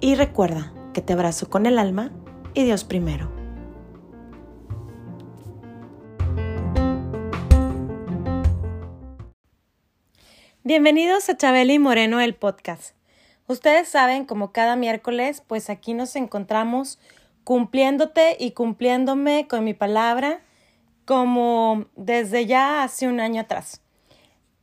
y 0.00 0.14
recuerda 0.14 0.72
que 0.92 1.02
te 1.02 1.12
abrazo 1.12 1.48
con 1.48 1.66
el 1.66 1.78
alma 1.78 2.10
y 2.54 2.64
Dios 2.64 2.84
primero. 2.84 3.30
Bienvenidos 10.64 11.28
a 11.28 11.36
Chabeli 11.36 11.78
Moreno, 11.78 12.20
el 12.20 12.34
podcast. 12.34 12.96
Ustedes 13.46 13.88
saben, 13.88 14.24
como 14.24 14.50
cada 14.50 14.74
miércoles, 14.74 15.42
pues 15.46 15.70
aquí 15.70 15.94
nos 15.94 16.16
encontramos 16.16 16.98
cumpliéndote 17.44 18.36
y 18.40 18.50
cumpliéndome 18.50 19.46
con 19.48 19.62
mi 19.62 19.74
palabra 19.74 20.40
como 21.04 21.86
desde 21.94 22.46
ya 22.46 22.82
hace 22.82 23.06
un 23.06 23.20
año 23.20 23.42
atrás. 23.42 23.80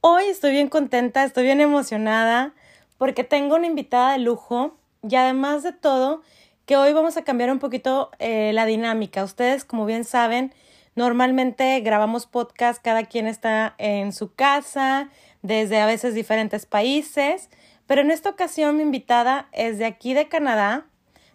Hoy 0.01 0.25
estoy 0.25 0.51
bien 0.51 0.67
contenta, 0.67 1.23
estoy 1.23 1.45
bien 1.45 1.61
emocionada 1.61 2.53
porque 2.97 3.23
tengo 3.23 3.55
una 3.55 3.67
invitada 3.67 4.11
de 4.11 4.19
lujo 4.19 4.77
y 5.07 5.15
además 5.15 5.63
de 5.63 5.73
todo, 5.73 6.21
que 6.65 6.77
hoy 6.77 6.93
vamos 6.93 7.17
a 7.17 7.23
cambiar 7.23 7.51
un 7.51 7.59
poquito 7.59 8.11
eh, 8.19 8.51
la 8.53 8.65
dinámica. 8.65 9.23
Ustedes, 9.23 9.65
como 9.65 9.85
bien 9.85 10.05
saben, 10.05 10.53
normalmente 10.95 11.79
grabamos 11.81 12.25
podcast, 12.25 12.81
cada 12.81 13.03
quien 13.03 13.27
está 13.27 13.75
en 13.77 14.13
su 14.13 14.33
casa, 14.33 15.09
desde 15.41 15.81
a 15.81 15.85
veces 15.85 16.13
diferentes 16.13 16.65
países, 16.65 17.49
pero 17.85 18.01
en 18.01 18.11
esta 18.11 18.29
ocasión 18.29 18.77
mi 18.77 18.83
invitada 18.83 19.49
es 19.51 19.77
de 19.77 19.85
aquí 19.85 20.13
de 20.13 20.29
Canadá, 20.29 20.85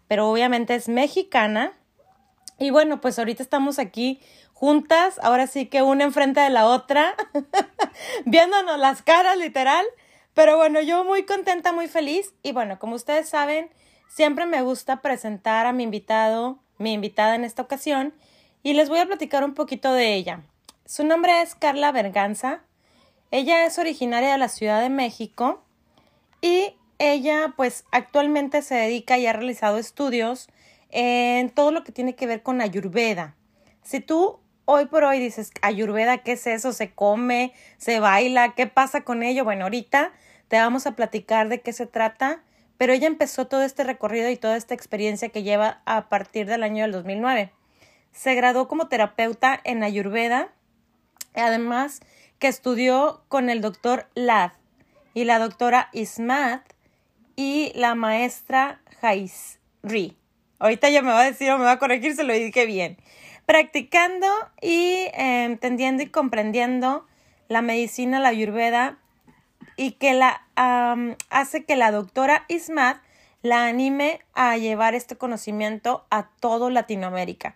pero 0.09 0.31
obviamente 0.31 0.75
es 0.75 0.89
mexicana. 0.89 1.75
Y 2.59 2.71
bueno, 2.71 3.01
pues 3.01 3.19
ahorita 3.19 3.43
estamos 3.43 3.79
aquí 3.79 4.21
juntas, 4.55 5.21
ahora 5.23 5.47
sí 5.47 5.67
que 5.67 5.83
una 5.83 6.05
enfrente 6.05 6.41
de 6.41 6.51
la 6.51 6.67
otra, 6.67 7.15
viéndonos 8.25 8.79
las 8.79 9.03
caras 9.03 9.37
literal. 9.37 9.85
Pero 10.39 10.57
bueno, 10.57 10.81
yo 10.81 11.03
muy 11.03 11.25
contenta, 11.25 11.73
muy 11.73 11.89
feliz. 11.89 12.33
Y 12.45 12.53
bueno, 12.53 12.79
como 12.79 12.95
ustedes 12.95 13.29
saben, 13.29 13.71
siempre 14.07 14.47
me 14.47 14.63
gusta 14.63 15.03
presentar 15.03 15.67
a 15.67 15.73
mi 15.73 15.83
invitado, 15.83 16.61
mi 16.79 16.93
invitada 16.93 17.35
en 17.35 17.43
esta 17.43 17.63
ocasión, 17.63 18.15
y 18.63 18.75
les 18.75 18.89
voy 18.89 19.01
a 19.01 19.07
platicar 19.07 19.43
un 19.43 19.55
poquito 19.55 19.93
de 19.93 20.15
ella. 20.15 20.43
Su 20.87 21.05
nombre 21.05 21.43
es 21.43 21.57
Carla 21.57 21.91
Berganza. 21.91 22.63
Ella 23.33 23.67
es 23.67 23.81
originaria 23.81 24.31
de 24.31 24.39
la 24.39 24.49
Ciudad 24.49 24.81
de 24.81 24.91
México 24.91 25.65
y 26.41 26.77
ella 27.01 27.55
pues 27.57 27.85
actualmente 27.91 28.63
se 28.63 28.77
dedica 28.77 29.19
y 29.19 29.27
ha 29.27 29.33
realizado 29.33 29.77
estudios 29.77 30.47
en 30.91 31.51
todo 31.51 31.73
lo 31.73 31.83
que 31.83 31.91
tiene 31.91 32.15
que 32.15 32.29
ver 32.29 32.45
con 32.45 32.61
Ayurveda. 32.61 33.35
Si 33.83 33.99
tú 33.99 34.39
hoy 34.67 34.87
por 34.87 35.03
hoy 35.03 35.19
dices, 35.19 35.51
Ayurveda, 35.63 36.19
¿qué 36.19 36.33
es 36.33 36.47
eso? 36.47 36.73
¿Se 36.73 36.93
come? 36.93 37.55
¿Se 37.77 37.99
baila? 37.99 38.55
¿Qué 38.55 38.69
pasa 38.69 39.01
con 39.01 39.25
ello? 39.25 39.43
Bueno, 39.43 39.65
ahorita 39.65 40.13
te 40.49 40.57
vamos 40.59 40.87
a 40.87 40.97
platicar 40.97 41.49
de 41.49 41.61
qué 41.61 41.73
se 41.73 41.87
trata, 41.87 42.43
pero 42.77 42.93
ella 42.93 43.07
empezó 43.07 43.47
todo 43.47 43.63
este 43.63 43.85
recorrido 43.85 44.31
y 44.31 44.37
toda 44.37 44.57
esta 44.57 44.75
experiencia 44.75 45.29
que 45.29 45.43
lleva 45.43 45.83
a 45.85 46.09
partir 46.09 46.47
del 46.47 46.63
año 46.63 46.83
del 46.83 46.93
2009. 46.93 47.53
Se 48.13 48.35
graduó 48.35 48.67
como 48.67 48.89
terapeuta 48.89 49.61
en 49.65 49.83
Ayurveda, 49.83 50.49
además 51.35 52.01
que 52.39 52.49
estudió 52.49 53.23
con 53.29 53.51
el 53.51 53.61
doctor 53.61 54.09
Ladd 54.15 54.53
y 55.15 55.25
la 55.25 55.39
doctora 55.39 55.89
Ismat 55.93 56.63
y 57.37 57.73
la 57.75 57.95
maestra 57.95 58.81
Ri. 59.83 60.17
Ahorita 60.59 60.89
ya 60.91 61.03
me 61.03 61.11
va 61.11 61.21
a 61.21 61.25
decir 61.25 61.51
o 61.51 61.59
me 61.59 61.65
va 61.65 61.73
a 61.73 61.79
corregir, 61.79 62.15
se 62.15 62.25
lo 62.25 62.33
dije 62.33 62.67
bien. 62.67 62.97
Practicando 63.47 64.27
y 64.61 65.07
eh, 65.15 65.45
entendiendo 65.45 66.03
y 66.03 66.09
comprendiendo 66.09 67.07
la 67.49 67.63
medicina, 67.63 68.21
la 68.21 68.29
ayurveda, 68.29 68.99
y 69.79 69.93
que 69.93 70.13
la 70.13 70.43
hace 71.31 71.65
que 71.65 71.77
la 71.77 71.91
doctora 71.93 72.45
Ismat 72.49 73.01
la 73.43 73.67
anime 73.67 74.21
a 74.35 74.57
llevar 74.57 74.95
este 74.95 75.17
conocimiento 75.17 76.05
a 76.11 76.29
todo 76.41 76.69
Latinoamérica 76.69 77.55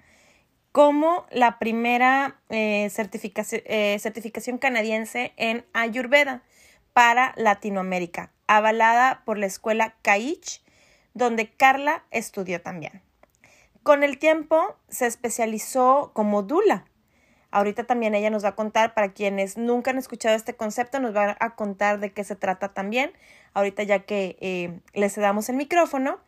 como 0.71 1.27
la 1.31 1.59
primera 1.59 2.41
eh, 2.49 2.89
certificación, 2.91 3.61
eh, 3.67 3.99
certificación 3.99 4.57
canadiense 4.57 5.35
en 5.37 5.67
Ayurveda 5.75 6.43
para 6.95 7.35
Latinoamérica, 7.37 8.33
avalada 8.47 9.23
por 9.27 9.37
la 9.37 9.47
escuela 9.47 9.97
Caich, 10.03 10.63
donde 11.13 11.51
Carla 11.51 12.05
estudió 12.11 12.63
también. 12.63 13.03
Con 13.83 14.03
el 14.03 14.19
tiempo 14.19 14.77
se 14.89 15.07
especializó 15.07 16.13
como 16.15 16.43
Dula. 16.43 16.87
Ahorita 17.53 17.85
también 17.85 18.15
ella 18.15 18.31
nos 18.31 18.45
va 18.45 18.49
a 18.49 18.55
contar, 18.55 18.95
para 18.95 19.13
quienes 19.13 19.59
nunca 19.59 19.91
han 19.91 19.99
escuchado 19.99 20.35
este 20.35 20.55
concepto, 20.55 20.99
nos 21.01 21.15
va 21.15 21.37
a 21.39 21.55
contar 21.55 22.01
de 22.01 22.11
qué 22.11 22.25
se 22.25 22.35
trata 22.35 22.71
también, 22.71 23.13
ahorita 23.53 23.83
ya 23.83 24.01
que 24.01 24.37
eh, 24.41 24.81
les 24.95 25.15
damos 25.17 25.49
el 25.51 25.57
micrófono. 25.57 26.19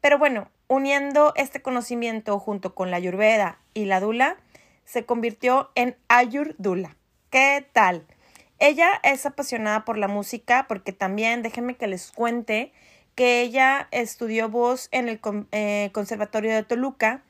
Pero 0.00 0.18
bueno, 0.18 0.50
uniendo 0.66 1.32
este 1.36 1.62
conocimiento 1.62 2.38
junto 2.40 2.74
con 2.74 2.90
la 2.90 2.96
Ayurveda 2.96 3.58
y 3.74 3.84
la 3.84 4.00
Dula, 4.00 4.36
se 4.84 5.04
convirtió 5.04 5.70
en 5.76 5.96
Ayur 6.08 6.56
Dula. 6.58 6.96
¿Qué 7.30 7.64
tal? 7.72 8.04
Ella 8.58 8.88
es 9.04 9.24
apasionada 9.24 9.84
por 9.84 9.96
la 9.98 10.08
música 10.08 10.66
porque 10.68 10.92
también, 10.92 11.42
déjenme 11.42 11.76
que 11.76 11.86
les 11.86 12.10
cuente, 12.10 12.72
que 13.14 13.40
ella 13.40 13.86
estudió 13.92 14.48
voz 14.48 14.88
en 14.90 15.08
el 15.08 15.20
eh, 15.52 15.90
Conservatorio 15.92 16.52
de 16.52 16.64
Toluca 16.64 17.22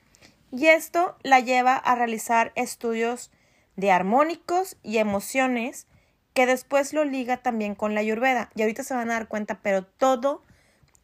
y 0.50 0.66
esto 0.66 1.16
la 1.22 1.40
lleva 1.40 1.76
a 1.76 1.94
realizar 1.94 2.52
estudios 2.54 3.30
de 3.76 3.90
armónicos 3.90 4.76
y 4.82 4.98
emociones 4.98 5.86
que 6.34 6.46
después 6.46 6.92
lo 6.92 7.04
liga 7.04 7.38
también 7.38 7.74
con 7.74 7.94
la 7.94 8.00
ayurveda. 8.00 8.50
Y 8.54 8.62
ahorita 8.62 8.82
se 8.84 8.94
van 8.94 9.10
a 9.10 9.14
dar 9.14 9.28
cuenta, 9.28 9.60
pero 9.62 9.84
todo, 9.84 10.42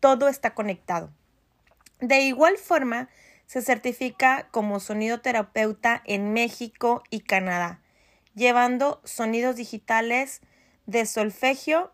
todo 0.00 0.28
está 0.28 0.54
conectado. 0.54 1.10
De 2.00 2.20
igual 2.20 2.56
forma, 2.56 3.08
se 3.46 3.62
certifica 3.62 4.48
como 4.50 4.80
sonido 4.80 5.20
terapeuta 5.20 6.02
en 6.04 6.32
México 6.32 7.02
y 7.10 7.20
Canadá, 7.20 7.80
llevando 8.34 9.00
sonidos 9.04 9.56
digitales 9.56 10.40
de 10.86 11.06
solfegio 11.06 11.92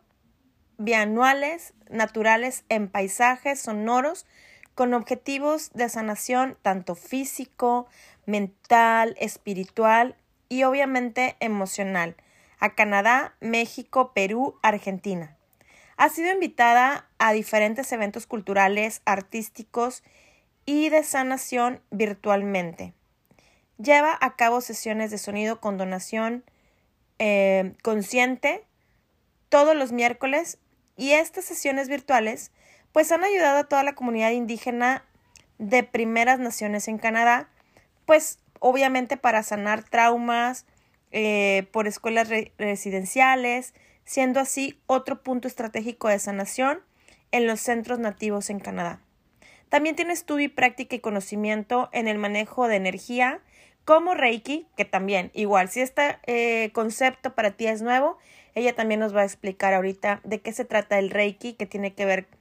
bianuales 0.78 1.72
naturales 1.88 2.64
en 2.68 2.88
paisajes 2.88 3.60
sonoros 3.60 4.26
con 4.74 4.92
objetivos 4.94 5.70
de 5.72 5.88
sanación 5.88 6.58
tanto 6.62 6.96
físico, 6.96 7.86
mental, 8.26 9.14
espiritual 9.20 10.16
y 10.48 10.64
obviamente 10.64 11.36
emocional 11.40 12.16
a 12.58 12.74
Canadá, 12.74 13.34
México, 13.40 14.12
Perú, 14.14 14.58
Argentina. 14.62 15.36
Ha 15.96 16.08
sido 16.08 16.32
invitada 16.32 17.08
a 17.18 17.32
diferentes 17.32 17.92
eventos 17.92 18.26
culturales, 18.26 19.02
artísticos 19.04 20.02
y 20.66 20.88
de 20.88 21.04
sanación 21.04 21.80
virtualmente. 21.90 22.94
Lleva 23.78 24.16
a 24.20 24.36
cabo 24.36 24.60
sesiones 24.60 25.10
de 25.10 25.18
sonido 25.18 25.60
con 25.60 25.78
donación 25.78 26.44
eh, 27.18 27.74
consciente 27.82 28.64
todos 29.48 29.76
los 29.76 29.92
miércoles 29.92 30.58
y 30.96 31.12
estas 31.12 31.44
sesiones 31.44 31.88
virtuales 31.88 32.50
pues 32.92 33.10
han 33.12 33.24
ayudado 33.24 33.58
a 33.58 33.68
toda 33.68 33.82
la 33.82 33.94
comunidad 33.94 34.30
indígena 34.30 35.04
de 35.58 35.82
primeras 35.82 36.38
naciones 36.38 36.88
en 36.88 36.98
Canadá, 36.98 37.48
pues 38.06 38.38
obviamente 38.60 39.16
para 39.16 39.42
sanar 39.42 39.84
traumas 39.84 40.66
eh, 41.10 41.68
por 41.72 41.86
escuelas 41.86 42.28
residenciales, 42.58 43.74
siendo 44.04 44.40
así 44.40 44.80
otro 44.86 45.22
punto 45.22 45.48
estratégico 45.48 46.08
de 46.08 46.18
sanación 46.18 46.80
en 47.30 47.46
los 47.46 47.60
centros 47.60 47.98
nativos 47.98 48.50
en 48.50 48.60
Canadá. 48.60 49.00
También 49.68 49.96
tiene 49.96 50.12
estudio 50.12 50.46
y 50.46 50.48
práctica 50.48 50.96
y 50.96 51.00
conocimiento 51.00 51.88
en 51.92 52.06
el 52.08 52.18
manejo 52.18 52.68
de 52.68 52.76
energía 52.76 53.40
como 53.84 54.14
Reiki, 54.14 54.66
que 54.76 54.84
también 54.84 55.30
igual, 55.34 55.68
si 55.68 55.80
este 55.80 56.18
eh, 56.26 56.70
concepto 56.72 57.34
para 57.34 57.50
ti 57.50 57.66
es 57.66 57.82
nuevo, 57.82 58.18
ella 58.54 58.74
también 58.74 59.00
nos 59.00 59.14
va 59.14 59.22
a 59.22 59.24
explicar 59.24 59.74
ahorita 59.74 60.20
de 60.24 60.40
qué 60.40 60.52
se 60.52 60.64
trata 60.64 60.98
el 60.98 61.10
Reiki, 61.10 61.54
que 61.54 61.66
tiene 61.66 61.92
que 61.92 62.06
ver 62.06 62.26
con 62.26 62.38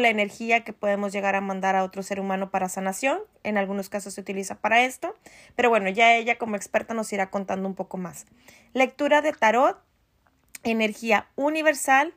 la 0.00 0.08
energía 0.08 0.64
que 0.64 0.72
podemos 0.72 1.12
llegar 1.12 1.36
a 1.36 1.40
mandar 1.40 1.76
a 1.76 1.84
otro 1.84 2.02
ser 2.02 2.18
humano 2.18 2.50
para 2.50 2.68
sanación. 2.68 3.18
En 3.42 3.58
algunos 3.58 3.88
casos 3.88 4.14
se 4.14 4.20
utiliza 4.20 4.56
para 4.56 4.82
esto, 4.82 5.14
pero 5.56 5.68
bueno, 5.68 5.90
ya 5.90 6.16
ella 6.16 6.38
como 6.38 6.56
experta 6.56 6.94
nos 6.94 7.12
irá 7.12 7.30
contando 7.30 7.68
un 7.68 7.74
poco 7.74 7.98
más. 7.98 8.26
Lectura 8.72 9.20
de 9.20 9.32
tarot 9.32 9.78
energía 10.62 11.28
universal 11.36 12.14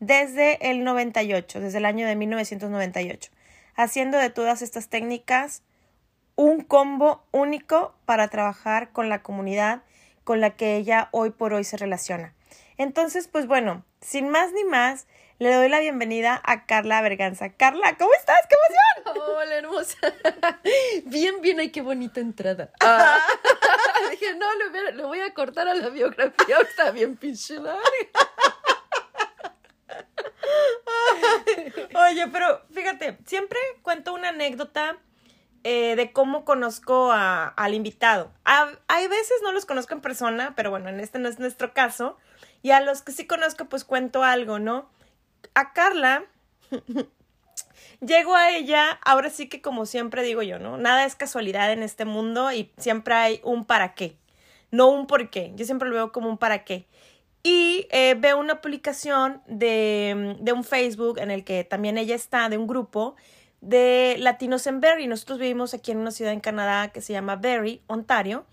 desde 0.00 0.70
el 0.70 0.84
98, 0.84 1.60
desde 1.60 1.78
el 1.78 1.84
año 1.86 2.06
de 2.06 2.16
1998. 2.16 3.30
haciendo 3.76 4.18
de 4.18 4.30
todas 4.30 4.62
estas 4.62 4.88
técnicas 4.88 5.62
un 6.36 6.60
combo 6.60 7.24
único 7.32 7.94
para 8.04 8.28
trabajar 8.28 8.90
con 8.90 9.08
la 9.08 9.22
comunidad 9.22 9.82
con 10.22 10.40
la 10.40 10.50
que 10.50 10.76
ella 10.76 11.08
hoy 11.10 11.30
por 11.30 11.52
hoy 11.52 11.64
se 11.64 11.76
relaciona. 11.76 12.34
Entonces, 12.76 13.28
pues 13.28 13.46
bueno, 13.46 13.84
sin 14.00 14.28
más 14.28 14.52
ni 14.52 14.64
más, 14.64 15.06
le 15.38 15.52
doy 15.52 15.68
la 15.68 15.80
bienvenida 15.80 16.40
a 16.44 16.64
Carla 16.64 17.02
Berganza. 17.02 17.52
Carla, 17.52 17.96
¿cómo 17.98 18.10
estás? 18.14 18.40
¡Qué 18.48 18.54
emoción! 18.54 19.28
Hola, 19.36 19.54
hermosa. 19.56 19.98
Bien, 21.04 21.40
bien, 21.40 21.60
ay, 21.60 21.70
qué 21.70 21.82
bonita 21.82 22.20
entrada. 22.20 22.70
Ah. 22.80 23.18
Dije, 24.10 24.34
no, 24.36 24.46
le 24.92 25.02
voy, 25.02 25.20
a, 25.20 25.34
cortar 25.34 25.68
a 25.68 25.74
la 25.74 25.88
biografía, 25.88 26.58
está 26.60 26.90
bien 26.90 27.16
pinche 27.16 27.58
Oye, 31.94 32.28
pero 32.28 32.62
fíjate, 32.72 33.18
siempre 33.26 33.58
cuento 33.82 34.14
una 34.14 34.28
anécdota 34.30 34.98
eh, 35.64 35.96
de 35.96 36.12
cómo 36.12 36.44
conozco 36.44 37.10
al 37.12 37.74
invitado. 37.74 38.32
hay 38.44 39.08
veces 39.08 39.36
no 39.42 39.52
los 39.52 39.66
conozco 39.66 39.94
en 39.94 40.00
persona, 40.00 40.54
pero 40.56 40.70
bueno, 40.70 40.88
en 40.88 41.00
este 41.00 41.18
no 41.18 41.28
es 41.28 41.38
nuestro 41.38 41.74
caso. 41.74 42.16
Y 42.62 42.70
a 42.70 42.80
los 42.80 43.02
que 43.02 43.12
sí 43.12 43.26
conozco, 43.26 43.66
pues 43.66 43.84
cuento 43.84 44.22
algo, 44.22 44.58
¿no? 44.58 44.88
A 45.54 45.72
Carla, 45.72 46.24
llego 48.00 48.34
a 48.34 48.50
ella, 48.50 48.98
ahora 49.04 49.30
sí 49.30 49.48
que 49.48 49.60
como 49.60 49.86
siempre 49.86 50.22
digo 50.22 50.42
yo, 50.42 50.58
¿no? 50.58 50.78
Nada 50.78 51.04
es 51.04 51.16
casualidad 51.16 51.72
en 51.72 51.82
este 51.82 52.04
mundo 52.04 52.52
y 52.52 52.72
siempre 52.78 53.14
hay 53.14 53.40
un 53.44 53.64
para 53.64 53.94
qué, 53.94 54.16
no 54.70 54.88
un 54.88 55.06
por 55.06 55.30
qué. 55.30 55.52
Yo 55.56 55.64
siempre 55.64 55.88
lo 55.88 55.94
veo 55.94 56.12
como 56.12 56.28
un 56.28 56.38
para 56.38 56.64
qué. 56.64 56.86
Y 57.42 57.86
eh, 57.90 58.14
veo 58.18 58.38
una 58.38 58.62
publicación 58.62 59.42
de, 59.46 60.36
de 60.40 60.52
un 60.52 60.64
Facebook 60.64 61.18
en 61.18 61.30
el 61.30 61.44
que 61.44 61.62
también 61.62 61.98
ella 61.98 62.14
está, 62.14 62.48
de 62.48 62.56
un 62.56 62.66
grupo 62.66 63.16
de 63.60 64.16
latinos 64.18 64.66
en 64.66 64.80
Barrie. 64.80 65.08
Nosotros 65.08 65.38
vivimos 65.38 65.74
aquí 65.74 65.90
en 65.90 65.98
una 65.98 66.10
ciudad 66.10 66.32
en 66.32 66.40
Canadá 66.40 66.88
que 66.88 67.00
se 67.00 67.12
llama 67.12 67.36
Barrie, 67.36 67.82
Ontario. 67.86 68.46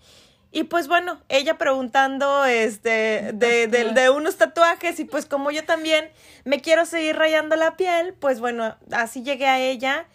Y 0.54 0.64
pues 0.64 0.86
bueno, 0.86 1.18
ella 1.30 1.56
preguntando 1.56 2.44
este, 2.44 3.30
de, 3.32 3.66
de, 3.66 4.10
unos 4.10 4.36
tatuajes 4.36 5.00
y 5.00 5.06
pues 5.06 5.24
como 5.24 5.50
yo 5.50 5.64
también 5.64 6.10
me 6.44 6.60
quiero 6.60 6.84
seguir 6.84 7.16
rayando 7.16 7.56
la 7.56 7.78
piel, 7.78 8.12
pues 8.12 8.38
bueno, 8.38 8.76
así 8.90 9.22
llegué 9.22 9.46
a 9.46 9.58
ella 9.58 10.06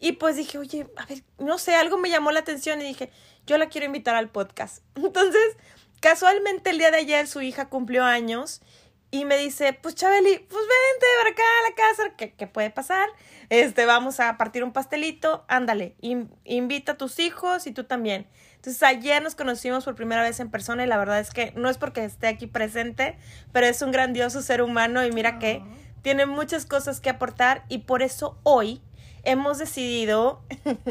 y 0.00 0.12
pues 0.12 0.36
dije, 0.36 0.56
oye, 0.56 0.86
a 0.96 1.04
ver, 1.04 1.22
no 1.38 1.58
sé, 1.58 1.74
algo 1.74 1.98
me 1.98 2.08
llamó 2.08 2.32
la 2.32 2.40
atención 2.40 2.80
y 2.80 2.84
dije, 2.84 3.10
yo 3.46 3.58
la 3.58 3.68
quiero 3.68 3.84
invitar 3.84 4.14
al 4.14 4.30
podcast. 4.30 4.82
Entonces, 4.94 5.56
casualmente 6.00 6.70
el 6.70 6.78
día 6.78 6.90
de 6.90 6.96
ayer 6.96 7.28
su 7.28 7.42
hija 7.42 7.68
cumplió 7.68 8.02
años 8.02 8.62
y 9.10 9.26
me 9.26 9.36
dice, 9.36 9.74
pues 9.74 9.94
Chabeli, 9.94 10.38
pues 10.38 10.62
vente 10.62 11.06
para 11.18 11.30
acá 11.30 11.42
a 11.42 11.68
la 11.68 11.74
casa, 11.74 12.16
¿qué, 12.16 12.32
qué 12.32 12.46
puede 12.46 12.70
pasar? 12.70 13.10
Este, 13.50 13.84
vamos 13.84 14.20
a 14.20 14.38
partir 14.38 14.64
un 14.64 14.72
pastelito, 14.72 15.44
ándale, 15.48 15.96
invita 16.44 16.92
a 16.92 16.96
tus 16.96 17.18
hijos 17.18 17.66
y 17.66 17.72
tú 17.72 17.84
también. 17.84 18.26
Entonces 18.62 18.84
ayer 18.84 19.20
nos 19.20 19.34
conocimos 19.34 19.84
por 19.84 19.96
primera 19.96 20.22
vez 20.22 20.38
en 20.38 20.48
persona 20.48 20.84
y 20.84 20.86
la 20.86 20.96
verdad 20.96 21.18
es 21.18 21.30
que 21.30 21.52
no 21.56 21.68
es 21.68 21.78
porque 21.78 22.04
esté 22.04 22.28
aquí 22.28 22.46
presente, 22.46 23.18
pero 23.50 23.66
es 23.66 23.82
un 23.82 23.90
grandioso 23.90 24.40
ser 24.40 24.62
humano 24.62 25.04
y 25.04 25.10
mira 25.10 25.40
que 25.40 25.64
tiene 26.02 26.26
muchas 26.26 26.64
cosas 26.64 27.00
que 27.00 27.10
aportar 27.10 27.64
y 27.68 27.78
por 27.78 28.02
eso 28.02 28.38
hoy 28.44 28.80
hemos 29.24 29.58
decidido 29.58 30.44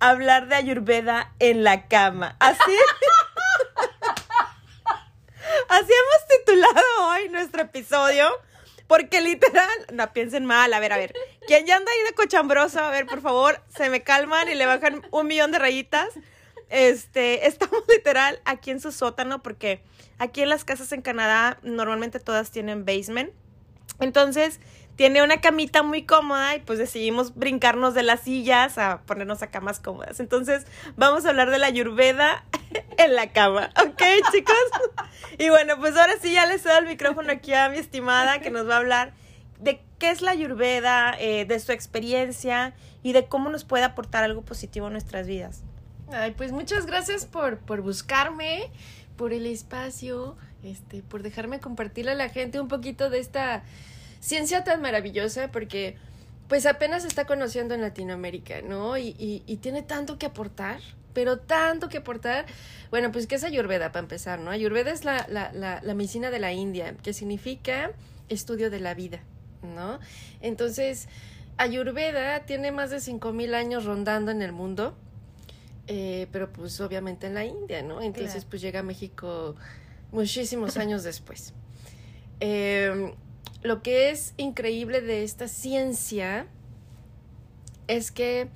hablar 0.00 0.48
de 0.48 0.56
Ayurveda 0.56 1.32
en 1.38 1.64
la 1.64 1.88
cama. 1.88 2.36
Así 2.40 2.60
Así 5.70 5.92
hemos 5.92 6.28
titulado 6.44 7.08
hoy 7.08 7.30
nuestro 7.30 7.62
episodio. 7.62 8.28
Porque 8.86 9.22
literal, 9.22 9.66
no 9.94 10.12
piensen 10.12 10.44
mal, 10.44 10.74
a 10.74 10.78
ver, 10.78 10.92
a 10.92 10.98
ver. 10.98 11.14
¿Quién 11.46 11.64
ya 11.64 11.76
anda 11.76 11.90
ahí 11.90 12.04
de 12.04 12.12
cochambroso? 12.14 12.80
A 12.80 12.90
ver, 12.90 13.06
por 13.06 13.22
favor, 13.22 13.62
se 13.74 13.88
me 13.88 14.02
calman 14.02 14.50
y 14.50 14.54
le 14.54 14.66
bajan 14.66 15.06
un 15.10 15.26
millón 15.26 15.52
de 15.52 15.58
rayitas. 15.58 16.10
Este, 16.74 17.46
estamos 17.46 17.84
literal 17.88 18.40
aquí 18.44 18.72
en 18.72 18.80
su 18.80 18.90
sótano 18.90 19.42
porque 19.42 19.80
aquí 20.18 20.42
en 20.42 20.48
las 20.48 20.64
casas 20.64 20.90
en 20.92 21.02
Canadá 21.02 21.58
normalmente 21.62 22.18
todas 22.18 22.50
tienen 22.50 22.84
basement. 22.84 23.30
Entonces, 24.00 24.58
tiene 24.96 25.22
una 25.22 25.40
camita 25.40 25.84
muy 25.84 26.04
cómoda 26.04 26.56
y 26.56 26.60
pues 26.60 26.80
decidimos 26.80 27.36
brincarnos 27.36 27.94
de 27.94 28.02
las 28.02 28.22
sillas 28.22 28.76
a 28.76 29.02
ponernos 29.02 29.40
acá 29.42 29.60
más 29.60 29.78
cómodas. 29.78 30.18
Entonces, 30.18 30.66
vamos 30.96 31.24
a 31.24 31.28
hablar 31.28 31.50
de 31.50 31.58
la 31.58 31.68
Ayurveda 31.68 32.44
en 32.98 33.14
la 33.14 33.32
cama, 33.32 33.70
¿ok, 33.80 34.02
chicos? 34.32 34.56
Y 35.38 35.50
bueno, 35.50 35.78
pues 35.78 35.96
ahora 35.96 36.14
sí 36.20 36.32
ya 36.32 36.46
les 36.46 36.64
doy 36.64 36.72
el 36.76 36.86
micrófono 36.86 37.30
aquí 37.30 37.54
a 37.54 37.68
mi 37.68 37.78
estimada 37.78 38.40
que 38.40 38.50
nos 38.50 38.68
va 38.68 38.74
a 38.74 38.78
hablar 38.78 39.12
de 39.60 39.80
qué 40.00 40.10
es 40.10 40.22
la 40.22 40.32
Ayurveda, 40.32 41.14
eh, 41.20 41.44
de 41.44 41.60
su 41.60 41.70
experiencia 41.70 42.74
y 43.04 43.12
de 43.12 43.26
cómo 43.26 43.48
nos 43.48 43.64
puede 43.64 43.84
aportar 43.84 44.24
algo 44.24 44.42
positivo 44.42 44.88
en 44.88 44.94
nuestras 44.94 45.28
vidas. 45.28 45.62
Ay, 46.12 46.32
pues 46.36 46.52
muchas 46.52 46.86
gracias 46.86 47.26
por, 47.26 47.58
por 47.58 47.80
buscarme, 47.80 48.70
por 49.16 49.32
el 49.32 49.46
espacio, 49.46 50.36
este, 50.62 51.02
por 51.02 51.22
dejarme 51.22 51.60
compartirle 51.60 52.12
a 52.12 52.14
la 52.14 52.28
gente 52.28 52.60
un 52.60 52.68
poquito 52.68 53.10
de 53.10 53.18
esta 53.18 53.62
ciencia 54.20 54.64
tan 54.64 54.80
maravillosa 54.80 55.50
porque 55.50 55.96
pues 56.48 56.66
apenas 56.66 57.02
se 57.02 57.08
está 57.08 57.26
conociendo 57.26 57.74
en 57.74 57.80
Latinoamérica, 57.80 58.60
¿no? 58.62 58.98
Y, 58.98 59.14
y, 59.18 59.56
tiene 59.56 59.82
tanto 59.82 60.18
que 60.18 60.26
aportar, 60.26 60.80
pero 61.14 61.38
tanto 61.38 61.88
que 61.88 61.98
aportar. 61.98 62.44
Bueno, 62.90 63.10
pues 63.12 63.26
¿qué 63.26 63.36
es 63.36 63.44
Ayurveda 63.44 63.92
para 63.92 64.02
empezar, 64.02 64.38
no? 64.38 64.50
Ayurveda 64.50 64.90
es 64.90 65.04
la, 65.04 65.26
la, 65.28 65.52
la, 65.52 65.80
la 65.82 65.94
medicina 65.94 66.30
de 66.30 66.38
la 66.38 66.52
India, 66.52 66.94
que 67.02 67.14
significa 67.14 67.92
estudio 68.28 68.70
de 68.70 68.80
la 68.80 68.94
vida, 68.94 69.20
¿no? 69.62 69.98
Entonces, 70.42 71.08
Ayurveda 71.56 72.40
tiene 72.40 72.72
más 72.72 72.90
de 72.90 72.98
5.000 72.98 73.54
años 73.54 73.84
rondando 73.84 74.30
en 74.30 74.42
el 74.42 74.52
mundo, 74.52 74.94
eh, 75.86 76.26
pero 76.32 76.52
pues 76.52 76.80
obviamente 76.80 77.26
en 77.26 77.34
la 77.34 77.44
India, 77.44 77.82
¿no? 77.82 78.00
Entonces, 78.00 78.44
pues 78.44 78.62
llega 78.62 78.80
a 78.80 78.82
México 78.82 79.54
muchísimos 80.12 80.76
años 80.78 81.02
después. 81.02 81.52
Eh, 82.40 83.14
lo 83.62 83.82
que 83.82 84.10
es 84.10 84.34
increíble 84.36 85.00
de 85.00 85.24
esta 85.24 85.48
ciencia 85.48 86.46
es 87.88 88.10
que 88.10 88.48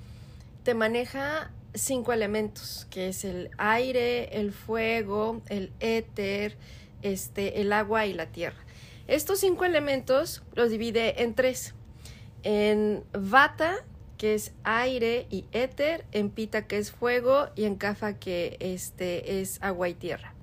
te 0.64 0.74
maneja 0.74 1.50
cinco 1.74 2.12
elementos, 2.12 2.86
que 2.90 3.08
es 3.08 3.24
el 3.24 3.50
aire, 3.56 4.38
el 4.38 4.52
fuego, 4.52 5.42
el 5.48 5.72
éter, 5.80 6.56
este, 7.02 7.60
el 7.60 7.72
agua 7.72 8.06
y 8.06 8.12
la 8.12 8.26
tierra. 8.26 8.58
Estos 9.06 9.40
cinco 9.40 9.64
elementos 9.64 10.42
los 10.54 10.70
divide 10.70 11.22
en 11.22 11.34
tres. 11.34 11.74
En 12.42 13.04
vata, 13.12 13.84
que 14.18 14.34
es 14.34 14.52
aire 14.64 15.26
y 15.30 15.46
éter, 15.52 16.04
en 16.12 16.28
pita, 16.28 16.66
que 16.66 16.76
es 16.76 16.90
fuego, 16.90 17.48
y 17.56 17.64
en 17.64 17.76
kafa, 17.76 18.14
que 18.14 18.56
este, 18.60 19.40
es 19.40 19.62
agua 19.62 19.88
y 19.88 19.94
tierra. 19.94 20.34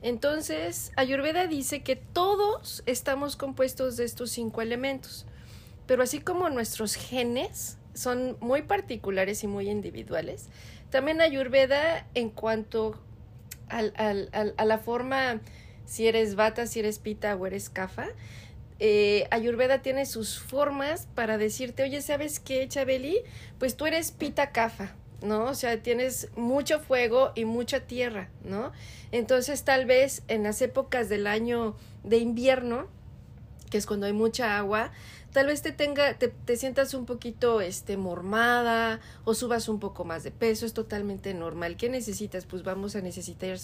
Entonces, 0.00 0.92
Ayurveda 0.96 1.46
dice 1.46 1.82
que 1.82 1.96
todos 1.96 2.82
estamos 2.86 3.36
compuestos 3.36 3.96
de 3.96 4.04
estos 4.04 4.30
cinco 4.30 4.62
elementos, 4.62 5.26
pero 5.86 6.02
así 6.02 6.20
como 6.20 6.48
nuestros 6.48 6.94
genes 6.94 7.78
son 7.92 8.36
muy 8.40 8.62
particulares 8.62 9.42
y 9.42 9.48
muy 9.48 9.68
individuales, 9.68 10.48
también 10.90 11.20
Ayurveda 11.20 12.06
en 12.14 12.30
cuanto 12.30 13.00
a 13.68 14.64
la 14.64 14.78
forma, 14.78 15.40
si 15.84 16.06
eres 16.06 16.36
bata, 16.36 16.66
si 16.68 16.78
eres 16.78 17.00
pita 17.00 17.34
o 17.34 17.46
eres 17.46 17.68
kafa, 17.68 18.06
eh, 18.78 19.26
Ayurveda 19.30 19.80
tiene 19.80 20.04
sus 20.04 20.38
formas 20.38 21.08
para 21.14 21.38
decirte, 21.38 21.82
oye, 21.82 22.02
¿sabes 22.02 22.40
qué, 22.40 22.68
Chabeli? 22.68 23.22
Pues 23.58 23.76
tú 23.76 23.86
eres 23.86 24.10
pita 24.12 24.52
kafa, 24.52 24.94
¿no? 25.22 25.44
O 25.44 25.54
sea, 25.54 25.82
tienes 25.82 26.28
mucho 26.36 26.80
fuego 26.80 27.32
y 27.34 27.44
mucha 27.44 27.80
tierra, 27.80 28.28
¿no? 28.44 28.72
Entonces, 29.12 29.64
tal 29.64 29.86
vez 29.86 30.22
en 30.28 30.42
las 30.42 30.60
épocas 30.60 31.08
del 31.08 31.26
año 31.26 31.74
de 32.04 32.18
invierno, 32.18 32.88
que 33.70 33.78
es 33.78 33.86
cuando 33.86 34.06
hay 34.06 34.12
mucha 34.12 34.58
agua, 34.58 34.92
tal 35.32 35.46
vez 35.46 35.62
te 35.62 35.72
tenga, 35.72 36.14
te, 36.14 36.28
te, 36.28 36.56
sientas 36.56 36.94
un 36.94 37.06
poquito 37.06 37.60
este 37.60 37.96
mormada 37.96 39.00
o 39.24 39.34
subas 39.34 39.68
un 39.68 39.80
poco 39.80 40.04
más 40.04 40.22
de 40.22 40.30
peso, 40.30 40.66
es 40.66 40.74
totalmente 40.74 41.32
normal. 41.34 41.76
¿Qué 41.76 41.88
necesitas? 41.88 42.44
Pues 42.44 42.62
vamos 42.62 42.94
a 42.94 43.00
necesitar 43.00 43.56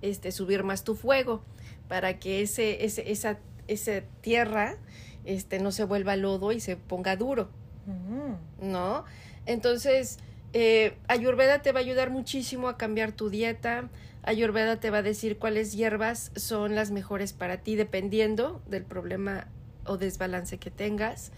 este 0.00 0.32
subir 0.32 0.62
más 0.62 0.84
tu 0.84 0.94
fuego 0.94 1.42
para 1.88 2.20
que 2.20 2.40
ese, 2.40 2.84
ese, 2.84 3.10
esa, 3.10 3.38
esa 3.72 4.02
tierra 4.20 4.76
este, 5.24 5.58
no 5.60 5.72
se 5.72 5.84
vuelva 5.84 6.16
lodo 6.16 6.52
y 6.52 6.60
se 6.60 6.76
ponga 6.76 7.16
duro. 7.16 7.48
Mm. 7.86 8.70
¿No? 8.70 9.04
Entonces, 9.46 10.18
eh, 10.52 10.96
Ayurveda 11.08 11.62
te 11.62 11.72
va 11.72 11.78
a 11.78 11.82
ayudar 11.82 12.10
muchísimo 12.10 12.68
a 12.68 12.76
cambiar 12.76 13.12
tu 13.12 13.30
dieta. 13.30 13.88
Ayurveda 14.22 14.80
te 14.80 14.90
va 14.90 14.98
a 14.98 15.02
decir 15.02 15.38
cuáles 15.38 15.72
hierbas 15.72 16.32
son 16.36 16.74
las 16.74 16.90
mejores 16.90 17.32
para 17.32 17.58
ti 17.58 17.76
dependiendo 17.76 18.60
del 18.68 18.84
problema 18.84 19.48
o 19.86 19.96
desbalance 19.96 20.58
que 20.58 20.70
tengas. 20.70 21.32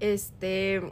Este, 0.00 0.82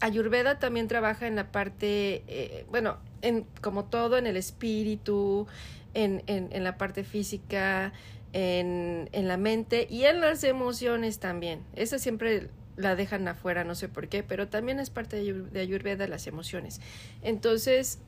Ayurveda 0.00 0.58
también 0.58 0.88
trabaja 0.88 1.26
en 1.26 1.36
la 1.36 1.50
parte, 1.50 2.22
eh, 2.28 2.66
bueno, 2.70 2.98
en, 3.20 3.46
como 3.60 3.84
todo, 3.84 4.16
en 4.16 4.26
el 4.26 4.36
espíritu, 4.36 5.46
en, 5.94 6.22
en, 6.26 6.48
en 6.52 6.64
la 6.64 6.78
parte 6.78 7.04
física, 7.04 7.92
en, 8.32 9.08
la 9.12 9.36
mente 9.36 9.86
y 9.90 10.04
en 10.04 10.20
las 10.20 10.44
emociones 10.44 11.18
también. 11.18 11.64
Esa 11.74 11.98
siempre 11.98 12.48
la 12.76 12.96
dejan 12.96 13.28
afuera, 13.28 13.64
no 13.64 13.74
sé 13.74 13.88
por 13.88 14.08
qué, 14.08 14.22
pero 14.22 14.48
también 14.48 14.80
es 14.80 14.90
parte 14.90 15.22
de 15.22 15.60
Ayurveda 15.60 16.06
las 16.06 16.26
emociones. 16.26 16.80
Entonces, 17.22 17.98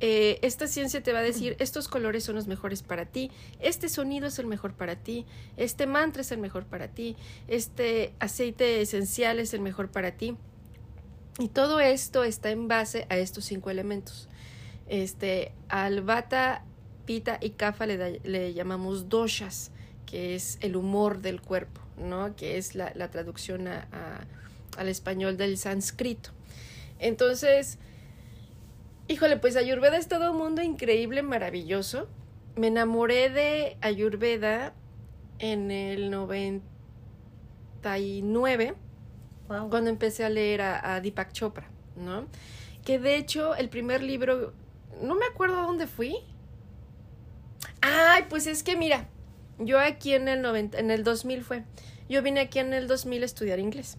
eh, 0.00 0.38
esta 0.42 0.66
ciencia 0.66 1.02
te 1.02 1.12
va 1.12 1.18
a 1.18 1.22
decir, 1.22 1.56
estos 1.58 1.86
colores 1.86 2.24
son 2.24 2.34
los 2.34 2.46
mejores 2.46 2.82
para 2.82 3.04
ti, 3.04 3.30
este 3.60 3.88
sonido 3.88 4.28
es 4.28 4.38
el 4.38 4.46
mejor 4.46 4.72
para 4.72 4.96
ti, 4.96 5.26
este 5.56 5.86
mantra 5.86 6.22
es 6.22 6.32
el 6.32 6.38
mejor 6.38 6.64
para 6.64 6.88
ti, 6.88 7.16
este 7.48 8.14
aceite 8.18 8.80
esencial 8.80 9.38
es 9.38 9.52
el 9.52 9.60
mejor 9.60 9.90
para 9.90 10.12
ti. 10.12 10.36
Y 11.38 11.48
todo 11.48 11.80
esto 11.80 12.24
está 12.24 12.50
en 12.50 12.66
base 12.66 13.06
a 13.08 13.16
estos 13.16 13.44
cinco 13.44 13.70
elementos. 13.70 14.28
Este, 14.88 15.52
al 15.68 16.02
Vata, 16.02 16.64
Pita 17.10 17.38
y 17.40 17.50
Kapha 17.50 17.86
le, 17.86 18.20
le 18.22 18.54
llamamos 18.54 19.08
doshas, 19.08 19.72
que 20.06 20.36
es 20.36 20.58
el 20.60 20.76
humor 20.76 21.20
del 21.20 21.40
cuerpo, 21.40 21.80
¿no? 21.96 22.36
Que 22.36 22.56
es 22.56 22.76
la, 22.76 22.92
traducción 23.10 23.66
al 23.66 24.88
español 24.88 25.36
del 25.36 25.58
sánscrito. 25.58 26.30
Entonces, 27.00 27.78
híjole, 29.08 29.38
pues 29.38 29.56
Ayurveda 29.56 29.96
es 29.96 30.06
todo 30.06 30.30
un 30.30 30.38
mundo 30.38 30.62
increíble, 30.62 31.24
maravilloso. 31.24 32.06
Me 32.54 32.68
enamoré 32.68 33.28
de 33.28 33.76
Ayurveda 33.80 34.72
en 35.40 35.72
el 35.72 36.12
99 36.12 38.74
cuando 39.48 39.90
empecé 39.90 40.24
a 40.24 40.28
leer 40.28 40.62
a, 40.62 41.00
Deepak 41.00 41.32
Chopra, 41.32 41.68
¿no? 41.96 42.28
Que 42.84 43.00
de 43.00 43.16
hecho 43.16 43.56
el 43.56 43.68
primer 43.68 44.00
libro, 44.00 44.52
no 45.02 45.16
me 45.16 45.26
acuerdo 45.26 45.58
a 45.58 45.62
dónde 45.62 45.88
fui. 45.88 46.14
Ay, 47.80 48.24
pues 48.28 48.46
es 48.46 48.62
que 48.62 48.76
mira, 48.76 49.08
yo 49.58 49.78
aquí 49.78 50.14
en 50.14 50.28
el 50.28 50.42
90, 50.42 50.78
en 50.78 50.90
el 50.90 51.04
2000 51.04 51.44
fue, 51.44 51.64
yo 52.08 52.22
vine 52.22 52.40
aquí 52.40 52.58
en 52.58 52.72
el 52.72 52.88
2000 52.88 53.22
a 53.22 53.26
estudiar 53.26 53.58
inglés. 53.58 53.96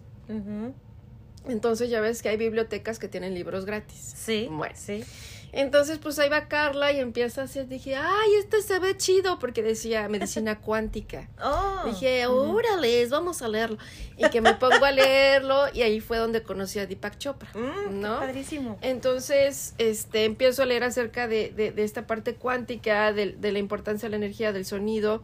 Entonces 1.48 1.90
ya 1.90 2.00
ves 2.00 2.22
que 2.22 2.28
hay 2.28 2.36
bibliotecas 2.36 2.98
que 2.98 3.08
tienen 3.08 3.34
libros 3.34 3.64
gratis. 3.64 4.14
Sí. 4.16 4.48
Bueno. 4.50 4.74
Sí. 4.76 5.04
Entonces, 5.52 5.98
pues 5.98 6.18
ahí 6.18 6.30
va 6.30 6.48
Carla 6.48 6.92
y 6.92 6.98
empieza 6.98 7.42
a 7.42 7.44
hacer, 7.44 7.68
dije, 7.68 7.94
ay, 7.94 8.34
este 8.38 8.62
se 8.62 8.78
ve 8.78 8.96
chido, 8.96 9.38
porque 9.38 9.62
decía 9.62 10.08
medicina 10.08 10.58
cuántica. 10.60 11.28
Oh, 11.42 11.82
dije, 11.84 12.26
órale, 12.26 13.06
vamos 13.08 13.42
a 13.42 13.48
leerlo. 13.48 13.76
Y 14.16 14.28
que 14.30 14.40
me 14.40 14.54
pongo 14.54 14.82
a 14.82 14.90
leerlo, 14.90 15.66
y 15.74 15.82
ahí 15.82 16.00
fue 16.00 16.16
donde 16.16 16.42
conocí 16.42 16.78
a 16.78 16.86
Deepak 16.86 17.18
Chopra, 17.18 17.50
mm, 17.54 18.00
¿no? 18.00 18.18
padrísimo. 18.18 18.78
Entonces, 18.80 19.74
este, 19.76 20.24
empiezo 20.24 20.62
a 20.62 20.66
leer 20.66 20.84
acerca 20.84 21.28
de, 21.28 21.50
de, 21.50 21.84
esta 21.84 22.06
parte 22.06 22.34
cuántica, 22.34 23.12
de, 23.12 23.32
de 23.32 23.52
la 23.52 23.58
importancia 23.58 24.06
de 24.08 24.10
la 24.10 24.24
energía, 24.24 24.52
del 24.54 24.64
sonido, 24.64 25.22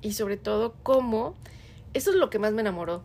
y 0.00 0.12
sobre 0.12 0.36
todo 0.36 0.74
cómo, 0.84 1.34
eso 1.92 2.10
es 2.10 2.16
lo 2.16 2.30
que 2.30 2.38
más 2.38 2.52
me 2.52 2.60
enamoró, 2.60 3.02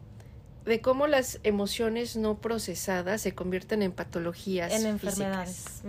de 0.66 0.82
cómo 0.82 1.08
las 1.08 1.40
emociones 1.44 2.16
no 2.16 2.40
procesadas 2.40 3.22
se 3.22 3.34
convierten 3.34 3.82
en 3.82 3.92
patologías. 3.92 4.72
En 4.74 4.86
enfermedades. 4.86 5.82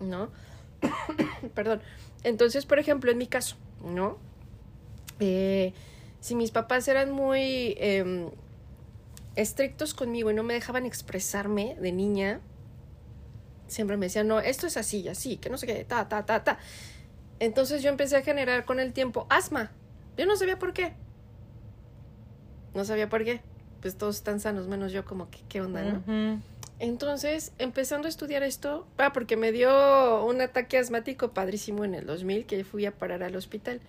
¿No? 0.00 0.30
Perdón. 1.54 1.80
Entonces, 2.24 2.66
por 2.66 2.78
ejemplo, 2.78 3.10
en 3.10 3.18
mi 3.18 3.26
caso, 3.26 3.56
¿no? 3.84 4.18
Eh, 5.20 5.72
si 6.20 6.34
mis 6.34 6.50
papás 6.50 6.88
eran 6.88 7.10
muy 7.12 7.76
em, 7.78 8.30
estrictos 9.36 9.94
conmigo 9.94 10.30
y 10.30 10.34
no 10.34 10.42
me 10.42 10.54
dejaban 10.54 10.84
expresarme 10.84 11.76
de 11.80 11.92
niña, 11.92 12.40
siempre 13.68 13.96
me 13.96 14.06
decían, 14.06 14.26
no, 14.26 14.40
esto 14.40 14.66
es 14.66 14.76
así, 14.76 15.06
así, 15.08 15.36
que 15.36 15.48
no 15.48 15.56
sé 15.56 15.66
qué, 15.66 15.84
ta, 15.84 16.08
ta, 16.08 16.26
ta, 16.26 16.42
ta. 16.42 16.58
Entonces 17.38 17.82
yo 17.82 17.88
empecé 17.88 18.16
a 18.16 18.22
generar 18.22 18.64
con 18.64 18.80
el 18.80 18.92
tiempo 18.92 19.26
asma. 19.30 19.70
Yo 20.16 20.26
no 20.26 20.36
sabía 20.36 20.58
por 20.58 20.72
qué. 20.72 20.92
No 22.74 22.84
sabía 22.84 23.08
por 23.08 23.24
qué 23.24 23.40
pues 23.80 23.96
todos 23.96 24.16
están 24.16 24.40
sanos, 24.40 24.68
menos 24.68 24.92
yo 24.92 25.04
como 25.04 25.30
que, 25.30 25.40
¿qué 25.48 25.60
onda, 25.60 25.82
no? 25.82 26.40
Entonces, 26.78 27.52
empezando 27.58 28.06
a 28.06 28.08
estudiar 28.08 28.42
esto, 28.42 28.86
ah, 28.96 29.12
porque 29.12 29.36
me 29.36 29.52
dio 29.52 30.24
un 30.24 30.40
ataque 30.40 30.78
asmático 30.78 31.32
padrísimo 31.32 31.84
en 31.84 31.94
el 31.94 32.06
2000 32.06 32.46
que 32.46 32.64
fui 32.64 32.86
a 32.86 32.92
parar 32.92 33.22
al 33.22 33.36
hospital. 33.36 33.80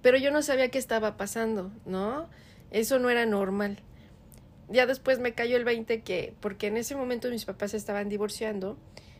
Pero 0.00 0.16
yo 0.16 0.30
no 0.30 0.42
sabía 0.42 0.70
qué 0.70 0.78
estaba 0.78 1.16
pasando, 1.16 1.72
¿no? 1.84 2.28
Eso 2.70 3.00
no 3.00 3.10
era 3.10 3.26
normal. 3.26 3.78
Ya 4.68 4.86
después 4.86 5.18
me 5.18 5.32
cayó 5.34 5.56
el 5.56 5.64
20 5.64 6.02
que, 6.02 6.34
porque 6.40 6.68
en 6.68 6.76
ese 6.76 6.94
momento 6.94 7.28
mis 7.28 7.44
papás 7.44 7.74
estaban 7.74 8.08
divorciando, 8.08 8.76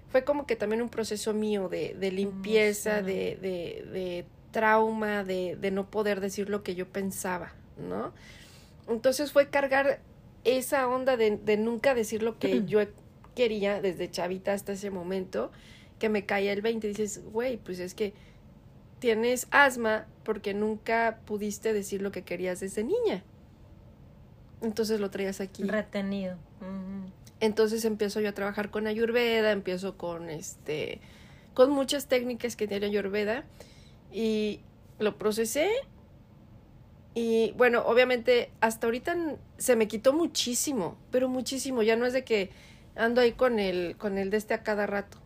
fue 0.08 0.23
como 0.23 0.46
que 0.46 0.54
también 0.54 0.80
un 0.80 0.90
proceso 0.90 1.34
mío 1.34 1.68
de, 1.68 1.94
de 1.94 2.12
limpieza, 2.12 3.02
de, 3.02 3.37
de, 3.40 3.84
de 3.92 4.26
trauma, 4.52 5.25
de, 5.25 5.56
de 5.56 5.70
no 5.73 5.90
poder 5.90 6.20
decir 6.20 6.49
lo 6.49 6.62
que 6.62 6.76
yo 6.76 6.87
pensaba, 6.87 7.52
¿no? 7.76 8.12
Entonces 8.88 9.33
fue 9.33 9.49
cargar 9.49 10.00
esa 10.45 10.87
onda 10.88 11.17
de, 11.17 11.37
de 11.38 11.57
nunca 11.57 11.95
decir 11.95 12.23
lo 12.23 12.38
que 12.38 12.64
yo 12.67 12.81
quería 13.35 13.81
desde 13.81 14.11
chavita 14.11 14.53
hasta 14.53 14.73
ese 14.73 14.91
momento, 14.91 15.50
que 15.99 16.09
me 16.09 16.25
caía 16.26 16.53
el 16.53 16.62
20 16.62 16.87
y 16.87 16.91
dices, 16.91 17.23
güey, 17.25 17.57
pues 17.57 17.79
es 17.79 17.95
que 17.95 18.14
tienes 18.99 19.49
asma 19.50 20.07
porque 20.25 20.55
nunca 20.55 21.21
pudiste 21.26 21.73
decir 21.73 22.00
lo 22.00 22.11
que 22.11 22.23
querías 22.23 22.61
desde 22.61 22.85
niña. 22.85 23.23
Entonces 24.62 25.00
lo 25.00 25.11
traías 25.11 25.41
aquí. 25.41 25.62
Retenido. 25.64 26.38
Entonces 27.41 27.85
empiezo 27.85 28.21
yo 28.21 28.31
a 28.31 28.33
trabajar 28.33 28.71
con 28.71 28.87
Ayurveda, 28.87 29.53
empiezo 29.53 29.99
con 29.99 30.31
este, 30.31 31.00
con 31.53 31.71
muchas 31.71 32.07
técnicas 32.07 32.57
que 32.57 32.67
tiene 32.67 32.87
Ayurveda 32.87 33.45
y 34.11 34.61
lo 34.99 35.19
procesé 35.19 35.71
y 37.14 37.52
bueno, 37.52 37.85
obviamente 37.87 38.50
hasta 38.61 38.87
ahorita 38.88 39.16
se 39.56 39.76
me 39.76 39.87
quitó 39.87 40.12
muchísimo, 40.12 40.97
pero 41.12 41.28
muchísimo. 41.28 41.83
Ya 41.83 41.94
no 41.94 42.06
es 42.06 42.12
de 42.12 42.25
que 42.25 42.50
ando 42.97 43.21
ahí 43.21 43.33
con 43.33 43.61
el, 43.61 43.97
con 43.97 44.18
el 44.18 44.30
de 44.30 44.37
este 44.37 44.52
a 44.52 44.64
cada 44.64 44.87
rato, 44.87 45.18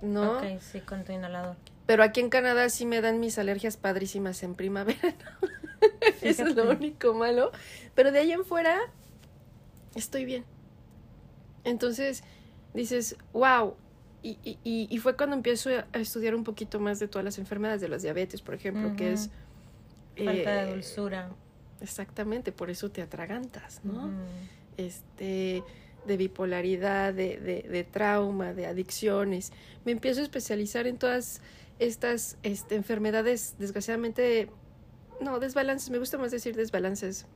¿no? 0.00 0.38
Ok, 0.38 0.44
sí, 0.60 0.80
con 0.80 1.04
tu 1.04 1.12
inhalador. 1.12 1.56
Pero 1.86 2.02
aquí 2.02 2.20
en 2.20 2.30
Canadá 2.30 2.70
sí 2.70 2.86
me 2.86 3.02
dan 3.02 3.20
mis 3.20 3.38
alergias 3.38 3.76
padrísimas 3.76 4.42
en 4.42 4.54
primavera. 4.54 4.98
Eso 6.22 6.46
es 6.46 6.56
lo 6.56 6.70
único 6.70 7.12
malo. 7.12 7.52
Pero 7.94 8.10
de 8.10 8.20
ahí 8.20 8.32
en 8.32 8.46
fuera 8.46 8.78
estoy 9.94 10.24
bien. 10.24 10.46
Entonces 11.62 12.24
dices, 12.72 13.16
wow. 13.34 13.76
Y, 14.22 14.38
y, 14.42 14.58
y 14.88 14.98
fue 14.98 15.14
cuando 15.14 15.36
empiezo 15.36 15.68
a 15.68 15.98
estudiar 15.98 16.34
un 16.34 16.44
poquito 16.44 16.80
más 16.80 16.98
de 16.98 17.08
todas 17.08 17.26
las 17.26 17.38
enfermedades, 17.38 17.82
de 17.82 17.88
las 17.88 18.00
diabetes, 18.00 18.40
por 18.40 18.54
ejemplo, 18.54 18.96
que 18.96 19.12
es 19.12 19.28
Falta 20.16 20.54
de 20.64 20.70
eh, 20.70 20.74
dulzura. 20.74 21.30
Exactamente, 21.80 22.52
por 22.52 22.70
eso 22.70 22.90
te 22.90 23.02
atragantas, 23.02 23.80
¿no? 23.84 24.10
Este, 24.76 25.62
de 26.06 26.16
bipolaridad, 26.16 27.12
de, 27.12 27.38
de, 27.38 27.62
de, 27.68 27.84
trauma, 27.84 28.52
de 28.52 28.66
adicciones. 28.66 29.52
Me 29.84 29.92
empiezo 29.92 30.20
a 30.20 30.24
especializar 30.24 30.86
en 30.86 30.98
todas 30.98 31.40
estas 31.78 32.38
este, 32.42 32.76
enfermedades, 32.76 33.56
desgraciadamente, 33.58 34.48
no, 35.20 35.40
desbalances, 35.40 35.90
me 35.90 35.98
gusta 35.98 36.18
más 36.18 36.30
decir 36.30 36.56
desbalances 36.56 37.26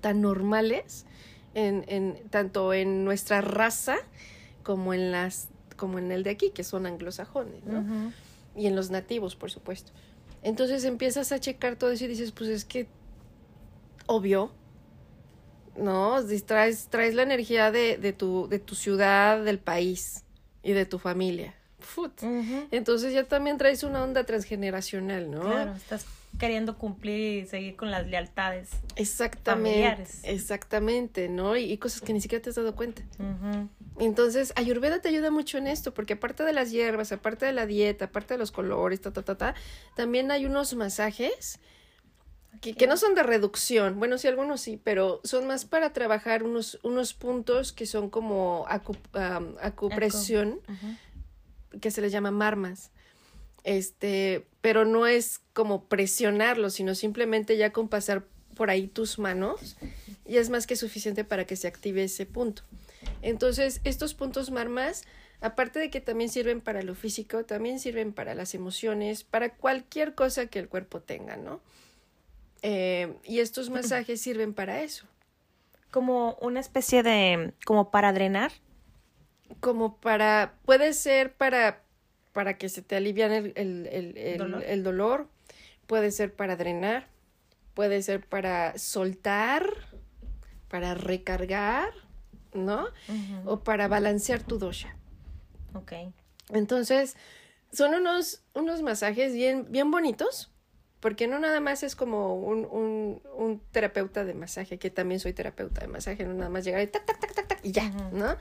tan 0.00 0.20
normales, 0.20 1.06
en, 1.54 1.84
en, 1.88 2.28
tanto 2.30 2.74
en 2.74 3.04
nuestra 3.04 3.40
raza 3.40 3.96
como 4.62 4.92
en 4.92 5.12
las 5.12 5.48
como 5.76 5.98
en 5.98 6.12
el 6.12 6.22
de 6.22 6.30
aquí, 6.30 6.50
que 6.50 6.64
son 6.64 6.86
anglosajones, 6.86 7.64
¿no? 7.64 8.12
Y 8.56 8.66
en 8.66 8.76
los 8.76 8.90
nativos, 8.90 9.34
por 9.34 9.50
supuesto. 9.50 9.92
Entonces 10.44 10.84
empiezas 10.84 11.32
a 11.32 11.40
checar 11.40 11.76
todo 11.76 11.90
eso 11.90 12.04
y 12.04 12.08
dices, 12.08 12.30
pues 12.30 12.50
es 12.50 12.64
que, 12.64 12.86
obvio, 14.06 14.52
¿no? 15.76 16.18
Traes, 16.46 16.88
traes 16.88 17.14
la 17.14 17.22
energía 17.22 17.72
de, 17.72 17.96
de, 17.96 18.12
tu, 18.12 18.46
de 18.48 18.58
tu 18.58 18.74
ciudad, 18.74 19.42
del 19.42 19.58
país 19.58 20.22
y 20.62 20.72
de 20.72 20.86
tu 20.86 20.98
familia. 20.98 21.54
Entonces 22.70 23.12
ya 23.12 23.24
también 23.24 23.58
traes 23.58 23.82
una 23.82 24.02
onda 24.02 24.24
transgeneracional, 24.24 25.30
¿no? 25.30 25.40
Claro, 25.40 25.74
estás 25.74 26.06
queriendo 26.38 26.76
cumplir 26.76 27.44
y 27.44 27.46
seguir 27.46 27.76
con 27.76 27.90
las 27.90 28.06
lealtades. 28.06 28.70
Exactamente. 28.96 30.10
Exactamente, 30.24 31.28
¿no? 31.28 31.56
Y, 31.56 31.76
cosas 31.78 32.00
que 32.00 32.12
ni 32.12 32.20
siquiera 32.20 32.42
te 32.42 32.50
has 32.50 32.56
dado 32.56 32.74
cuenta. 32.74 33.02
Entonces, 33.98 34.52
Ayurveda 34.56 35.00
te 35.00 35.08
ayuda 35.08 35.30
mucho 35.30 35.58
en 35.58 35.66
esto, 35.66 35.94
porque 35.94 36.14
aparte 36.14 36.42
de 36.42 36.52
las 36.52 36.70
hierbas, 36.70 37.12
aparte 37.12 37.46
de 37.46 37.52
la 37.52 37.66
dieta, 37.66 38.06
aparte 38.06 38.34
de 38.34 38.38
los 38.38 38.50
colores, 38.50 39.00
ta, 39.00 39.12
ta, 39.12 39.22
ta, 39.22 39.36
ta, 39.36 39.54
también 39.94 40.30
hay 40.30 40.46
unos 40.46 40.74
masajes 40.74 41.60
que, 42.60 42.74
que, 42.74 42.86
no 42.86 42.96
son 42.96 43.14
de 43.14 43.22
reducción, 43.22 43.98
bueno, 43.98 44.18
sí, 44.18 44.26
algunos 44.26 44.60
sí, 44.60 44.80
pero 44.82 45.20
son 45.24 45.46
más 45.46 45.64
para 45.64 45.92
trabajar 45.92 46.42
unos, 46.42 46.78
unos 46.82 47.14
puntos 47.14 47.72
que 47.72 47.86
son 47.86 48.10
como 48.10 48.64
acu, 48.68 48.96
acupresión, 49.60 50.60
que 51.80 51.90
se 51.90 52.00
les 52.00 52.12
llama 52.12 52.30
marmas. 52.30 52.90
Este, 53.64 54.46
pero 54.60 54.84
no 54.84 55.06
es 55.06 55.40
como 55.52 55.84
presionarlo, 55.84 56.70
sino 56.70 56.94
simplemente 56.94 57.56
ya 57.56 57.72
con 57.72 57.88
pasar 57.88 58.24
por 58.54 58.70
ahí 58.70 58.86
tus 58.86 59.18
manos, 59.18 59.76
y 60.26 60.36
es 60.36 60.50
más 60.50 60.66
que 60.66 60.76
suficiente 60.76 61.24
para 61.24 61.46
que 61.46 61.56
se 61.56 61.66
active 61.68 62.04
ese 62.04 62.26
punto. 62.26 62.62
Entonces, 63.24 63.80
estos 63.84 64.12
puntos 64.12 64.50
marmas, 64.50 65.04
aparte 65.40 65.78
de 65.78 65.88
que 65.88 66.02
también 66.02 66.28
sirven 66.28 66.60
para 66.60 66.82
lo 66.82 66.94
físico, 66.94 67.44
también 67.44 67.80
sirven 67.80 68.12
para 68.12 68.34
las 68.34 68.54
emociones, 68.54 69.24
para 69.24 69.54
cualquier 69.54 70.14
cosa 70.14 70.46
que 70.46 70.58
el 70.58 70.68
cuerpo 70.68 71.00
tenga, 71.00 71.38
¿no? 71.38 71.60
Eh, 72.60 73.14
y 73.24 73.40
estos 73.40 73.70
masajes 73.70 74.20
sirven 74.20 74.52
para 74.52 74.82
eso. 74.82 75.06
como 75.90 76.34
una 76.42 76.60
especie 76.60 77.02
de, 77.02 77.54
como 77.64 77.90
para 77.90 78.12
drenar. 78.12 78.52
Como 79.60 79.96
para, 79.96 80.54
puede 80.66 80.92
ser 80.92 81.32
para, 81.32 81.82
para 82.34 82.58
que 82.58 82.68
se 82.68 82.82
te 82.82 82.94
alivian 82.96 83.32
el, 83.32 83.52
el, 83.56 84.16
el, 84.18 84.38
¿Dolor? 84.38 84.64
el 84.66 84.82
dolor, 84.82 85.28
puede 85.86 86.10
ser 86.10 86.34
para 86.34 86.56
drenar, 86.56 87.06
puede 87.72 88.02
ser 88.02 88.20
para 88.26 88.76
soltar, 88.76 89.66
para 90.68 90.94
recargar, 90.94 92.03
¿no? 92.54 92.88
O 93.44 93.60
para 93.60 93.88
balancear 93.88 94.42
tu 94.42 94.58
dosha. 94.58 94.96
Ok. 95.74 95.92
Entonces, 96.50 97.16
son 97.72 97.94
unos, 97.94 98.42
unos 98.54 98.82
masajes 98.82 99.34
bien, 99.34 99.66
bien 99.70 99.90
bonitos, 99.90 100.50
porque 101.00 101.26
no 101.26 101.38
nada 101.38 101.60
más 101.60 101.82
es 101.82 101.96
como 101.96 102.36
un, 102.36 102.64
un, 102.64 103.22
un 103.36 103.60
terapeuta 103.72 104.24
de 104.24 104.34
masaje, 104.34 104.78
que 104.78 104.90
también 104.90 105.20
soy 105.20 105.32
terapeuta 105.32 105.80
de 105.82 105.88
masaje, 105.88 106.24
no 106.24 106.34
nada 106.34 106.50
más 106.50 106.64
llegar 106.64 106.82
y 106.82 106.86
tac, 106.86 107.04
tac, 107.04 107.20
tac, 107.20 107.34
tac, 107.34 107.46
tac, 107.48 107.60
y 107.64 107.72
ya. 107.72 107.90
¿no? 108.12 108.36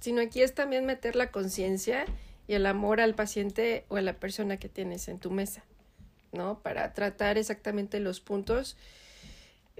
Sino 0.00 0.20
aquí 0.20 0.42
es 0.42 0.54
también 0.54 0.86
meter 0.86 1.14
la 1.14 1.30
conciencia 1.30 2.06
y 2.48 2.54
el 2.54 2.66
amor 2.66 3.00
al 3.00 3.14
paciente 3.14 3.84
o 3.88 3.96
a 3.96 4.00
la 4.00 4.14
persona 4.14 4.56
que 4.56 4.68
tienes 4.68 5.06
en 5.08 5.18
tu 5.18 5.30
mesa, 5.30 5.62
¿no? 6.32 6.60
Para 6.60 6.94
tratar 6.94 7.38
exactamente 7.38 8.00
los 8.00 8.20
puntos 8.20 8.76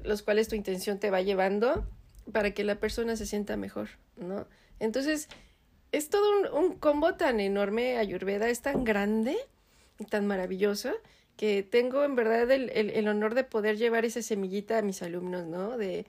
los 0.05 0.23
cuales 0.23 0.49
tu 0.49 0.55
intención 0.55 0.99
te 0.99 1.11
va 1.11 1.21
llevando 1.21 1.87
para 2.33 2.53
que 2.53 2.65
la 2.65 2.81
persona 2.81 3.17
se 3.17 3.27
sienta 3.27 3.57
mejor, 3.57 3.89
¿no? 4.17 4.47
Entonces, 4.79 5.29
es 5.93 6.09
todo 6.09 6.25
un, 6.41 6.65
un 6.65 6.79
combo 6.79 7.15
tan 7.15 7.41
enorme, 7.41 7.99
Ayurveda 7.99 8.49
es 8.49 8.63
tan 8.63 8.85
grande 8.85 9.37
y 9.99 10.05
tan 10.05 10.27
maravilloso 10.27 10.93
que 11.37 11.63
tengo 11.63 12.05
en 12.05 12.17
verdad 12.17 12.51
el, 12.51 12.71
el, 12.71 12.91
el 12.91 13.09
honor 13.09 13.35
de 13.35 13.45
poder 13.45 13.79
llevar 13.79 14.05
esa 14.05 14.21
semillita 14.21 14.79
a 14.79 14.83
mis 14.83 15.03
alumnos, 15.03 15.47
¿no? 15.47 15.79
De, 15.79 16.07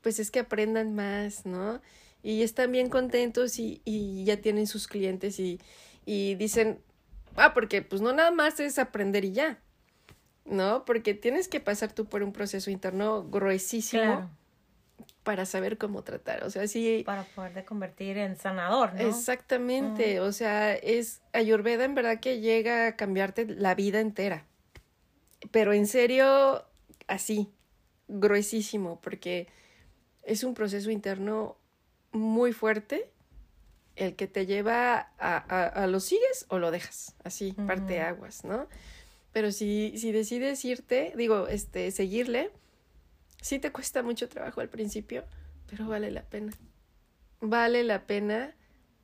pues 0.00 0.20
es 0.20 0.30
que 0.30 0.38
aprendan 0.38 0.94
más, 0.94 1.44
¿no? 1.44 1.80
Y 2.22 2.42
están 2.42 2.70
bien 2.70 2.88
contentos 2.88 3.58
y, 3.58 3.82
y 3.84 4.24
ya 4.24 4.40
tienen 4.40 4.66
sus 4.66 4.86
clientes 4.86 5.40
y, 5.40 5.60
y 6.06 6.36
dicen, 6.36 6.78
ah, 7.34 7.52
porque 7.52 7.82
pues 7.82 8.00
no 8.00 8.12
nada 8.12 8.30
más 8.30 8.60
es 8.60 8.78
aprender 8.78 9.24
y 9.24 9.32
ya, 9.32 9.58
¿no? 10.44 10.84
Porque 10.84 11.14
tienes 11.14 11.48
que 11.48 11.60
pasar 11.60 11.92
tú 11.92 12.06
por 12.06 12.22
un 12.22 12.32
proceso 12.32 12.70
interno 12.70 13.24
gruesísimo 13.28 14.02
Claro. 14.02 14.30
Para 15.28 15.44
saber 15.44 15.76
cómo 15.76 16.04
tratar. 16.04 16.42
O 16.44 16.48
sea, 16.48 16.66
sí. 16.66 17.02
Para 17.04 17.22
poder 17.22 17.62
convertir 17.66 18.16
en 18.16 18.34
sanador, 18.34 18.94
¿no? 18.94 19.00
Exactamente. 19.02 20.20
O 20.20 20.32
sea, 20.32 20.74
es 20.74 21.20
Ayurveda 21.34 21.84
en 21.84 21.94
verdad 21.94 22.18
que 22.18 22.40
llega 22.40 22.86
a 22.86 22.96
cambiarte 22.96 23.44
la 23.44 23.74
vida 23.74 24.00
entera. 24.00 24.46
Pero 25.50 25.74
en 25.74 25.86
serio, 25.86 26.64
así, 27.08 27.52
gruesísimo, 28.08 29.02
porque 29.02 29.48
es 30.22 30.44
un 30.44 30.54
proceso 30.54 30.90
interno 30.90 31.58
muy 32.12 32.54
fuerte 32.54 33.10
el 33.96 34.16
que 34.16 34.28
te 34.28 34.46
lleva 34.46 35.10
a, 35.18 35.36
a, 35.36 35.66
a 35.66 35.86
lo 35.88 36.00
sigues 36.00 36.46
o 36.48 36.58
lo 36.58 36.70
dejas, 36.70 37.16
así, 37.22 37.54
Ujú. 37.54 37.66
parte 37.66 38.00
aguas, 38.00 38.44
¿no? 38.44 38.66
Pero 39.34 39.52
si, 39.52 39.92
si 39.98 40.10
decides 40.10 40.64
irte, 40.64 41.12
digo, 41.18 41.48
este, 41.48 41.90
seguirle, 41.90 42.50
sí 43.40 43.58
te 43.58 43.72
cuesta 43.72 44.02
mucho 44.02 44.28
trabajo 44.28 44.60
al 44.60 44.68
principio, 44.68 45.24
pero 45.68 45.86
vale 45.88 46.10
la 46.10 46.22
pena. 46.22 46.52
Vale 47.40 47.84
la 47.84 48.06
pena 48.06 48.54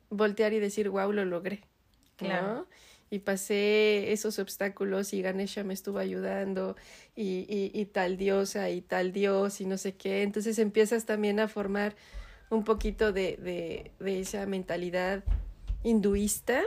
voltear 0.09 0.53
y 0.53 0.59
decir, 0.59 0.89
wow, 0.89 1.11
lo 1.11 1.25
logré. 1.25 1.61
¿no? 2.21 2.27
Claro. 2.27 2.67
Y 3.09 3.19
pasé 3.19 4.11
esos 4.11 4.39
obstáculos 4.39 5.13
y 5.13 5.21
Ganesha 5.21 5.63
me 5.63 5.73
estuvo 5.73 5.99
ayudando 5.99 6.75
y, 7.15 7.45
y, 7.47 7.71
y 7.73 7.85
tal 7.85 8.17
diosa 8.17 8.69
y 8.69 8.81
tal 8.81 9.11
dios 9.13 9.61
y 9.61 9.65
no 9.65 9.77
sé 9.77 9.95
qué. 9.95 10.23
Entonces 10.23 10.57
empiezas 10.59 11.05
también 11.05 11.39
a 11.39 11.47
formar 11.47 11.95
un 12.49 12.63
poquito 12.63 13.13
de, 13.13 13.37
de, 13.37 13.91
de 13.99 14.19
esa 14.19 14.45
mentalidad 14.45 15.23
hinduista 15.83 16.63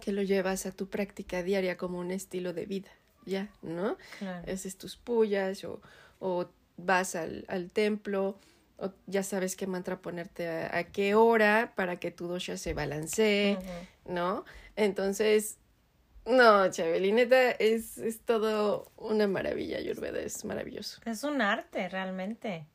que 0.00 0.12
lo 0.12 0.22
llevas 0.22 0.64
a 0.64 0.72
tu 0.72 0.88
práctica 0.88 1.42
diaria 1.42 1.76
como 1.76 1.98
un 1.98 2.10
estilo 2.10 2.54
de 2.54 2.64
vida, 2.64 2.90
ya, 3.26 3.50
¿no? 3.62 3.98
Claro. 4.18 4.50
Haces 4.50 4.76
tus 4.78 4.96
pullas 4.96 5.62
o, 5.64 5.80
o 6.20 6.46
vas 6.76 7.16
al, 7.16 7.44
al 7.48 7.70
templo 7.70 8.38
o 8.78 8.92
ya 9.06 9.22
sabes 9.22 9.56
qué 9.56 9.66
mantra 9.66 10.00
ponerte 10.00 10.48
a, 10.48 10.78
a 10.78 10.84
qué 10.84 11.14
hora 11.14 11.72
para 11.76 11.96
que 11.96 12.10
tu 12.10 12.28
dosha 12.28 12.56
se 12.56 12.72
balancee. 12.72 13.58
¿no? 14.06 14.44
Entonces, 14.76 15.58
no, 16.26 16.70
Chabeli, 16.70 17.12
neta, 17.12 17.50
es, 17.52 17.98
es 17.98 18.20
todo 18.20 18.90
una 18.96 19.26
maravilla, 19.26 19.78
Ayurveda, 19.78 20.20
es 20.20 20.44
maravilloso. 20.44 21.00
Es 21.04 21.24
un 21.24 21.42
arte, 21.42 21.88
realmente. 21.88 22.66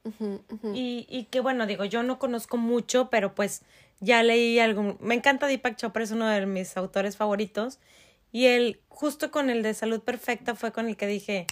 Y, 0.74 1.06
y 1.10 1.26
que 1.26 1.40
bueno, 1.40 1.66
digo, 1.68 1.86
yo 1.86 2.04
no 2.04 2.20
conozco 2.20 2.58
mucho, 2.58 3.10
pero 3.10 3.36
pues 3.36 3.62
ya 4.00 4.24
leí 4.24 4.60
algún... 4.60 4.98
Me 5.00 5.16
encanta 5.16 5.48
Deepak 5.48 5.78
Chopra, 5.78 6.04
es 6.04 6.12
uno 6.12 6.28
de 6.28 6.46
mis 6.46 6.76
autores 6.78 7.18
favoritos. 7.18 7.80
Y 8.32 8.48
él, 8.48 8.82
justo 8.90 9.32
con 9.32 9.50
el 9.50 9.64
de 9.64 9.74
Salud 9.74 10.02
Perfecta, 10.02 10.56
fue 10.56 10.72
con 10.72 10.88
el 10.88 10.98
que 10.98 11.08
dije, 11.08 11.48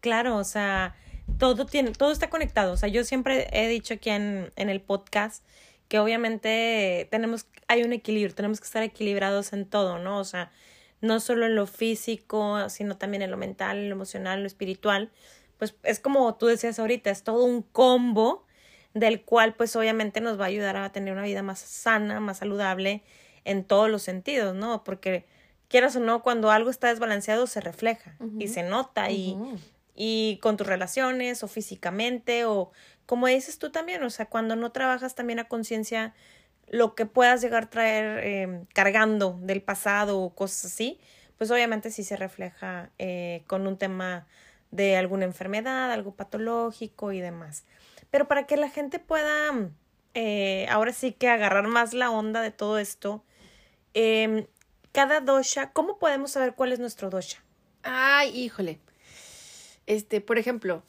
claro, 0.00 0.36
o 0.36 0.44
sea, 0.44 0.96
todo 1.38 1.66
tiene, 1.66 1.92
todo 1.92 2.12
está 2.12 2.30
conectado. 2.30 2.72
O 2.72 2.76
sea, 2.76 2.88
yo 2.88 3.04
siempre 3.04 3.48
he 3.52 3.68
dicho 3.68 3.94
aquí 3.94 4.10
en, 4.10 4.52
en 4.56 4.68
el 4.68 4.80
podcast 4.80 5.44
que 5.88 5.98
obviamente 5.98 7.06
tenemos, 7.10 7.46
hay 7.68 7.82
un 7.82 7.92
equilibrio, 7.92 8.34
tenemos 8.34 8.60
que 8.60 8.66
estar 8.66 8.82
equilibrados 8.82 9.52
en 9.52 9.66
todo, 9.66 9.98
¿no? 9.98 10.18
O 10.18 10.24
sea, 10.24 10.50
no 11.00 11.20
solo 11.20 11.46
en 11.46 11.54
lo 11.54 11.66
físico, 11.66 12.68
sino 12.68 12.96
también 12.96 13.22
en 13.22 13.30
lo 13.30 13.36
mental, 13.36 13.78
en 13.78 13.88
lo 13.88 13.94
emocional, 13.94 14.38
en 14.38 14.42
lo 14.42 14.46
espiritual. 14.46 15.10
Pues 15.58 15.74
es 15.82 16.00
como 16.00 16.34
tú 16.34 16.46
decías 16.46 16.78
ahorita, 16.78 17.10
es 17.10 17.22
todo 17.22 17.44
un 17.44 17.62
combo 17.62 18.44
del 18.94 19.22
cual 19.22 19.54
pues 19.54 19.76
obviamente 19.76 20.20
nos 20.20 20.40
va 20.40 20.44
a 20.44 20.48
ayudar 20.48 20.76
a 20.76 20.90
tener 20.90 21.12
una 21.12 21.22
vida 21.22 21.42
más 21.42 21.58
sana, 21.60 22.18
más 22.18 22.38
saludable 22.38 23.02
en 23.44 23.64
todos 23.64 23.90
los 23.90 24.02
sentidos, 24.02 24.54
¿no? 24.54 24.84
Porque 24.84 25.26
quieras 25.68 25.96
o 25.96 26.00
no, 26.00 26.22
cuando 26.22 26.50
algo 26.50 26.70
está 26.70 26.88
desbalanceado 26.88 27.46
se 27.46 27.60
refleja 27.60 28.16
y 28.38 28.48
se 28.48 28.62
nota 28.62 29.10
y 29.10 29.36
con 30.42 30.56
tus 30.56 30.66
relaciones 30.66 31.42
o 31.42 31.48
físicamente 31.48 32.44
o 32.44 32.72
como 33.06 33.28
dices 33.28 33.58
tú 33.58 33.70
también, 33.70 34.02
o 34.02 34.10
sea, 34.10 34.26
cuando 34.26 34.56
no 34.56 34.72
trabajas 34.72 35.14
también 35.14 35.38
a 35.38 35.48
conciencia 35.48 36.14
lo 36.68 36.94
que 36.94 37.06
puedas 37.06 37.40
llegar 37.40 37.64
a 37.64 37.70
traer 37.70 38.20
eh, 38.24 38.64
cargando 38.74 39.38
del 39.40 39.62
pasado 39.62 40.18
o 40.18 40.34
cosas 40.34 40.72
así, 40.72 40.98
pues 41.38 41.50
obviamente 41.50 41.90
sí 41.90 42.02
se 42.02 42.16
refleja 42.16 42.90
eh, 42.98 43.44
con 43.46 43.66
un 43.66 43.78
tema 43.78 44.26
de 44.70 44.96
alguna 44.96 45.24
enfermedad, 45.24 45.92
algo 45.92 46.14
patológico 46.14 47.12
y 47.12 47.20
demás. 47.20 47.64
Pero 48.10 48.26
para 48.26 48.46
que 48.46 48.56
la 48.56 48.68
gente 48.68 48.98
pueda 48.98 49.52
eh, 50.14 50.66
ahora 50.70 50.92
sí 50.92 51.12
que 51.12 51.28
agarrar 51.28 51.66
más 51.68 51.92
la 51.92 52.10
onda 52.10 52.40
de 52.40 52.50
todo 52.50 52.78
esto, 52.78 53.22
eh, 53.94 54.48
cada 54.92 55.20
dosha, 55.20 55.72
¿cómo 55.72 55.98
podemos 55.98 56.30
saber 56.32 56.54
cuál 56.54 56.72
es 56.72 56.78
nuestro 56.78 57.10
dosha? 57.10 57.42
Ay, 57.82 58.30
híjole. 58.30 58.80
Este, 59.86 60.20
por 60.20 60.38
ejemplo, 60.38 60.82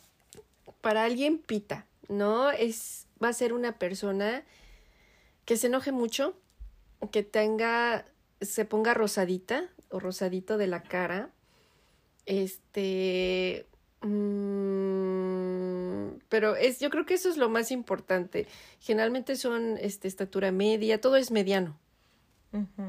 para 0.82 1.04
alguien 1.04 1.38
pita, 1.38 1.86
¿no? 2.10 2.52
Es, 2.52 3.08
va 3.24 3.30
a 3.30 3.34
ser 3.34 3.54
una 3.54 3.78
persona 3.78 4.44
que 5.46 5.58
se 5.58 5.68
enoje 5.68 5.92
mucho, 5.92 6.36
que 7.12 7.24
tenga, 7.24 8.06
se 8.42 8.66
ponga 8.66 8.94
rosadita 8.94 9.70
o 9.90 10.00
rosadito 10.00 10.58
de 10.58 10.68
la 10.68 10.84
cara. 10.84 11.30
Este, 12.26 13.66
mm, 14.02 14.98
pero 16.30 16.56
es, 16.56 16.80
yo 16.80 16.90
creo 16.90 17.06
que 17.06 17.14
eso 17.14 17.30
es 17.30 17.38
lo 17.38 17.50
más 17.50 17.72
importante. 17.72 18.48
Generalmente 18.80 19.36
son, 19.36 19.78
este, 19.80 20.08
estatura 20.08 20.52
media, 20.52 21.00
todo 21.00 21.16
es 21.16 21.32
mediano, 21.32 21.78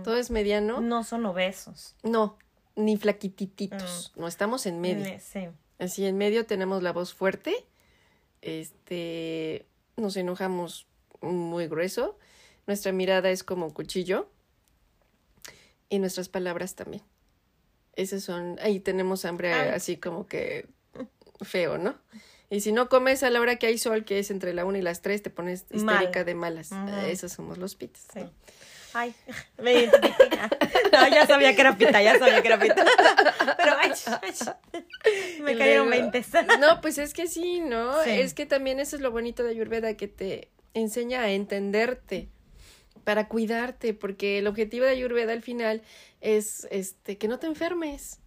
todo 0.03 0.17
es 0.17 0.31
mediano. 0.31 0.81
No 0.81 1.05
son 1.05 1.27
obesos. 1.27 1.95
No, 2.03 2.39
ni 2.75 2.97
flaquitititos. 2.97 4.13
No 4.17 4.27
estamos 4.27 4.67
en 4.67 4.81
medio. 4.81 5.21
Sí. 5.21 5.49
Así 5.79 6.07
en 6.07 6.17
medio 6.19 6.47
tenemos 6.47 6.83
la 6.83 6.93
voz 6.93 7.15
fuerte. 7.15 7.55
Este, 8.43 9.67
nos 9.97 10.17
enojamos 10.17 10.87
muy 11.21 11.69
grueso. 11.69 12.19
Nuestra 12.67 12.93
mirada 12.93 13.31
es 13.31 13.45
como 13.45 13.73
cuchillo. 13.73 14.29
Y 15.89 15.99
nuestras 15.99 16.29
palabras 16.29 16.75
también. 16.75 17.03
Esas 17.95 18.23
son, 18.23 18.59
ahí 18.63 18.79
tenemos 18.81 19.25
hambre 19.25 19.53
Ay. 19.53 19.71
así 19.71 19.97
como 19.97 20.27
que 20.27 20.67
feo, 21.43 21.79
¿no? 21.79 21.95
Y 22.51 22.61
si 22.61 22.73
no 22.73 22.89
comes 22.89 23.23
a 23.23 23.31
la 23.31 23.41
hora 23.41 23.57
que 23.57 23.67
hay 23.67 23.77
sol, 23.77 24.05
que 24.05 24.19
es 24.19 24.31
entre 24.31 24.55
la 24.55 24.65
una 24.65 24.79
y 24.79 24.83
las 24.83 25.03
tres, 25.03 25.23
te 25.23 25.31
pones 25.31 25.67
histérica 25.71 26.21
Mal. 26.21 26.25
de 26.25 26.35
malas. 26.35 26.71
Esos 27.07 27.33
somos 27.33 27.59
los 27.59 27.75
pitas. 27.75 28.07
Sí. 28.13 28.21
¿no? 28.21 28.31
Ay, 28.95 29.15
me 29.59 29.73
identifiqué. 29.75 30.39
No, 30.91 31.07
ya 31.07 31.27
sabía 31.27 31.55
que 31.55 31.61
era 31.61 31.77
pita, 31.77 32.03
ya 32.03 32.19
sabía 32.19 32.41
que 32.41 32.49
era 32.49 32.59
pita. 32.59 32.83
Pero, 33.59 33.77
ay, 33.79 33.93
ay, 34.23 34.33
me 35.43 35.53
Y 35.53 35.57
cayeron 35.59 35.89
luego- 35.91 36.11
20. 36.13 36.25
No, 36.59 36.81
pues 36.81 36.99
es 36.99 37.15
que 37.15 37.27
sí, 37.27 37.61
¿no? 37.61 38.03
Sí. 38.05 38.11
Es 38.11 38.35
que 38.35 38.47
también 38.47 38.81
eso 38.81 38.97
es 38.97 39.03
lo 39.03 39.11
bonito 39.11 39.43
de 39.45 39.51
Ayurveda, 39.51 39.95
que 39.97 40.09
te 40.09 40.49
enseña 40.75 41.23
a 41.23 41.31
entenderte 41.33 42.29
para 43.05 43.29
cuidarte, 43.29 43.95
porque 43.95 44.39
el 44.39 44.47
objetivo 44.47 44.85
de 44.85 44.91
Ayurveda 44.93 45.33
al 45.33 45.43
final 45.43 45.83
es 46.21 46.67
este 46.71 47.17
que 47.17 47.29
no 47.29 47.39
te 47.39 47.47
enfermes. 47.47 48.21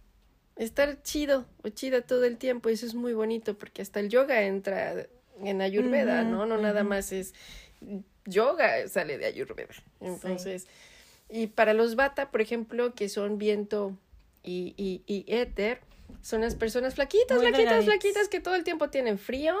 Estar 0.56 1.02
chido 1.02 1.46
o 1.62 1.68
chida 1.70 2.02
todo 2.02 2.24
el 2.24 2.36
tiempo, 2.36 2.68
eso 2.68 2.84
es 2.84 2.94
muy 2.94 3.12
bonito, 3.14 3.56
porque 3.56 3.80
hasta 3.80 4.00
el 4.00 4.08
yoga 4.10 4.42
entra 4.42 5.06
en 5.42 5.62
Ayurveda, 5.62 6.22
¿no? 6.24 6.44
No 6.46 6.58
nada 6.58 6.84
más 6.84 7.10
es 7.12 7.32
yoga, 8.26 8.86
sale 8.88 9.18
de 9.18 9.26
Ayurveda. 9.26 9.72
Entonces, 10.00 10.66
y 11.30 11.46
para 11.46 11.72
los 11.74 11.94
Vata, 11.96 12.30
por 12.30 12.40
ejemplo, 12.42 12.94
que 12.94 13.08
son 13.08 13.38
viento 13.38 13.96
y, 14.42 14.74
y, 14.76 15.02
y 15.06 15.24
éter, 15.32 15.80
son 16.20 16.42
las 16.42 16.54
personas 16.54 16.94
flaquitas, 16.94 17.38
Muy 17.38 17.48
flaquitas, 17.48 17.76
delgaditas. 17.76 17.84
flaquitas, 17.84 18.28
que 18.28 18.40
todo 18.40 18.54
el 18.54 18.64
tiempo 18.64 18.90
tienen 18.90 19.18
frío, 19.18 19.56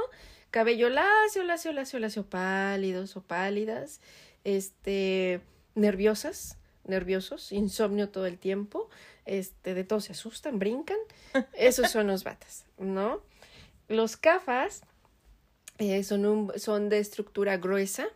cabello 0.50 0.88
lacio, 0.90 1.42
lacio, 1.44 1.72
lacio, 1.72 1.98
lacio, 1.98 2.24
pálidos 2.24 3.16
o 3.16 3.22
pálidas, 3.22 4.00
este, 4.44 5.40
nerviosas, 5.74 6.58
nerviosos, 6.84 7.52
insomnio 7.52 8.10
todo 8.10 8.26
el 8.26 8.38
tiempo, 8.38 8.90
este, 9.24 9.74
de 9.74 9.84
todo 9.84 10.00
se 10.00 10.12
asustan, 10.12 10.58
brincan. 10.58 10.98
Esos 11.54 11.90
son 11.90 12.06
los 12.06 12.24
batas, 12.24 12.66
¿no? 12.78 13.22
Los 13.88 14.16
cafas 14.16 14.82
eh, 15.78 16.02
son, 16.04 16.26
un, 16.26 16.52
son 16.58 16.88
de 16.88 16.98
estructura 16.98 17.56
gruesa, 17.56 18.06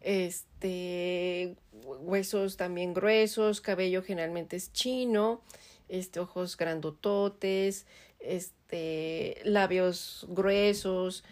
este, 0.00 1.56
huesos 1.82 2.56
también 2.56 2.94
gruesos, 2.94 3.60
cabello 3.60 4.02
generalmente 4.02 4.56
es 4.56 4.72
chino, 4.72 5.42
este, 5.90 6.20
ojos 6.20 6.56
grandototes, 6.56 7.86
este, 8.20 9.40
labios 9.44 10.26
gruesos, 10.30 11.24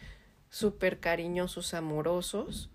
súper 0.51 1.01
cariñosos, 1.01 1.75
amorosos. 1.75 2.71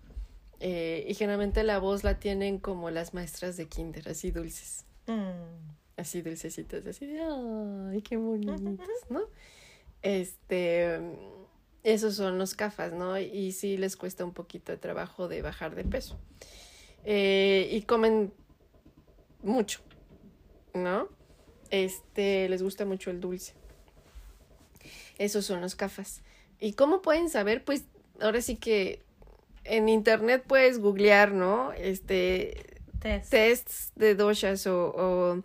eh, 0.60 1.04
y 1.08 1.14
generalmente 1.14 1.62
la 1.62 1.78
voz 1.78 2.04
la 2.04 2.18
tienen 2.18 2.58
como 2.58 2.88
las 2.90 3.12
maestras 3.12 3.56
de 3.58 3.66
kinder, 3.68 4.08
así 4.08 4.30
dulces, 4.30 4.86
Mm. 5.06 5.74
así 5.98 6.22
dulcecitas, 6.22 6.86
así 6.86 7.04
de, 7.06 7.20
ay, 7.20 8.00
qué 8.02 8.16
bonitos, 8.16 8.60
¿no? 9.10 9.20
Este, 10.00 10.98
esos 11.82 12.14
son 12.14 12.38
los 12.38 12.54
cafas, 12.54 12.92
¿no? 12.94 13.18
Y 13.18 13.52
sí 13.52 13.76
les 13.76 13.96
cuesta 13.96 14.24
un 14.24 14.32
poquito 14.32 14.72
de 14.72 14.78
trabajo 14.78 15.28
de 15.28 15.42
bajar 15.42 15.74
de 15.74 15.84
peso. 15.84 16.18
Eh, 17.04 17.68
y 17.70 17.82
comen 17.82 18.32
mucho, 19.42 19.80
¿no? 20.72 21.08
Este, 21.74 22.48
les 22.48 22.62
gusta 22.62 22.84
mucho 22.84 23.10
el 23.10 23.20
dulce. 23.20 23.52
Esos 25.18 25.44
son 25.44 25.60
los 25.60 25.74
cafas. 25.74 26.22
¿Y 26.60 26.74
cómo 26.74 27.02
pueden 27.02 27.28
saber? 27.28 27.64
Pues 27.64 27.84
ahora 28.20 28.40
sí 28.40 28.54
que 28.54 29.02
en 29.64 29.88
internet 29.88 30.44
puedes 30.46 30.78
googlear, 30.78 31.32
¿no? 31.32 31.72
Este, 31.72 32.78
Test. 33.00 33.30
tests 33.30 33.92
de 33.96 34.14
doshas 34.14 34.68
o, 34.68 34.94
o, 34.96 35.42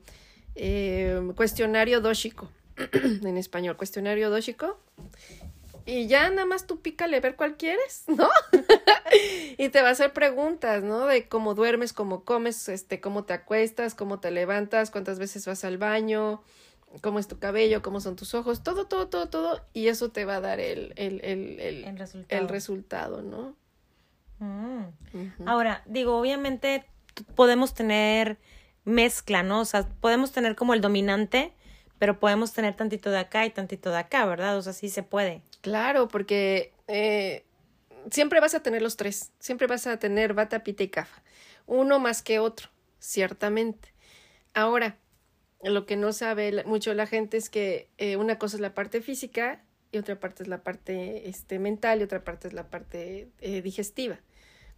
eh, 0.53 1.19
cuestionario 1.35 1.99
dóxico 1.99 2.51
en 2.93 3.37
español, 3.37 3.75
cuestionario 3.75 4.29
dóxico. 4.29 4.79
Y 5.89 6.07
ya 6.07 6.29
nada 6.29 6.45
más 6.45 6.67
tú 6.67 6.81
pícale 6.81 7.19
ver 7.19 7.35
cuál 7.35 7.57
quieres, 7.57 8.03
¿no? 8.07 8.29
y 9.57 9.69
te 9.69 9.81
va 9.81 9.89
a 9.89 9.91
hacer 9.91 10.13
preguntas, 10.13 10.83
¿no? 10.83 11.05
De 11.05 11.27
cómo 11.27 11.55
duermes, 11.55 11.93
cómo 11.93 12.23
comes, 12.23 12.69
este, 12.69 13.01
cómo 13.01 13.23
te 13.23 13.33
acuestas, 13.33 13.95
cómo 13.95 14.19
te 14.19 14.31
levantas, 14.31 14.91
cuántas 14.91 15.17
veces 15.19 15.45
vas 15.45 15.63
al 15.65 15.77
baño, 15.77 16.43
cómo 17.01 17.19
es 17.19 17.27
tu 17.27 17.39
cabello, 17.39 17.81
cómo 17.81 18.01
son 18.01 18.15
tus 18.15 18.33
ojos, 18.35 18.63
todo, 18.63 18.85
todo, 18.85 19.07
todo, 19.07 19.29
todo. 19.29 19.61
Y 19.73 19.87
eso 19.87 20.11
te 20.11 20.25
va 20.25 20.35
a 20.35 20.41
dar 20.41 20.59
el, 20.59 20.93
el, 20.95 21.21
el, 21.23 21.59
el, 21.59 21.83
El 21.85 21.97
resultado. 21.97 22.41
el 22.41 22.49
resultado, 22.49 23.21
¿no? 23.21 23.55
Mm. 24.39 25.47
Ahora, 25.47 25.83
digo, 25.85 26.17
obviamente 26.17 26.85
podemos 27.35 27.73
tener 27.73 28.37
mezcla, 28.85 29.43
¿no? 29.43 29.61
O 29.61 29.65
sea, 29.65 29.87
podemos 29.99 30.31
tener 30.31 30.55
como 30.55 30.73
el 30.73 30.81
dominante, 30.81 31.53
pero 31.99 32.19
podemos 32.19 32.53
tener 32.53 32.75
tantito 32.75 33.11
de 33.11 33.19
acá 33.19 33.45
y 33.45 33.51
tantito 33.51 33.91
de 33.91 33.97
acá, 33.97 34.25
¿verdad? 34.25 34.57
O 34.57 34.61
sea, 34.61 34.73
sí 34.73 34.89
se 34.89 35.03
puede. 35.03 35.41
Claro, 35.61 36.07
porque 36.07 36.73
eh, 36.87 37.43
siempre 38.09 38.39
vas 38.39 38.55
a 38.55 38.63
tener 38.63 38.81
los 38.81 38.95
tres, 38.97 39.31
siempre 39.39 39.67
vas 39.67 39.85
a 39.85 39.99
tener 39.99 40.33
bata, 40.33 40.63
pita 40.63 40.83
y 40.83 40.87
cafa, 40.87 41.21
uno 41.67 41.99
más 41.99 42.23
que 42.23 42.39
otro, 42.39 42.69
ciertamente. 42.99 43.93
Ahora, 44.53 44.97
lo 45.61 45.85
que 45.85 45.97
no 45.97 46.13
sabe 46.13 46.63
mucho 46.63 46.93
la 46.93 47.05
gente 47.05 47.37
es 47.37 47.49
que 47.49 47.89
eh, 47.97 48.15
una 48.15 48.39
cosa 48.39 48.55
es 48.55 48.61
la 48.61 48.73
parte 48.73 49.01
física 49.01 49.61
y 49.91 49.97
otra 49.97 50.19
parte 50.19 50.43
es 50.43 50.49
la 50.49 50.63
parte 50.63 51.27
este, 51.27 51.59
mental 51.59 51.99
y 51.99 52.03
otra 52.03 52.23
parte 52.23 52.47
es 52.47 52.53
la 52.53 52.69
parte 52.69 53.27
eh, 53.41 53.61
digestiva. 53.61 54.19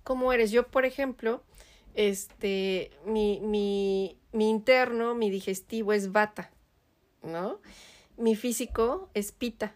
¿Cómo 0.04 0.34
eres? 0.34 0.50
Yo, 0.50 0.68
por 0.68 0.86
ejemplo, 0.86 1.44
este, 1.94 2.90
mi, 3.06 3.40
mi, 3.42 4.18
mi 4.32 4.50
interno, 4.50 5.14
mi 5.14 5.30
digestivo 5.30 5.94
es 5.94 6.12
bata, 6.12 6.52
¿no? 7.24 7.60
Mi 8.18 8.36
físico 8.36 9.10
es 9.14 9.32
pita 9.32 9.76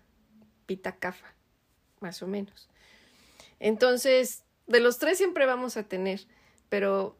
pita 0.65 0.95
cafa, 0.97 1.33
más 1.99 2.21
o 2.21 2.27
menos. 2.27 2.67
Entonces, 3.59 4.43
de 4.67 4.79
los 4.79 4.99
tres 4.99 5.17
siempre 5.17 5.45
vamos 5.45 5.77
a 5.77 5.83
tener, 5.83 6.21
pero 6.69 7.17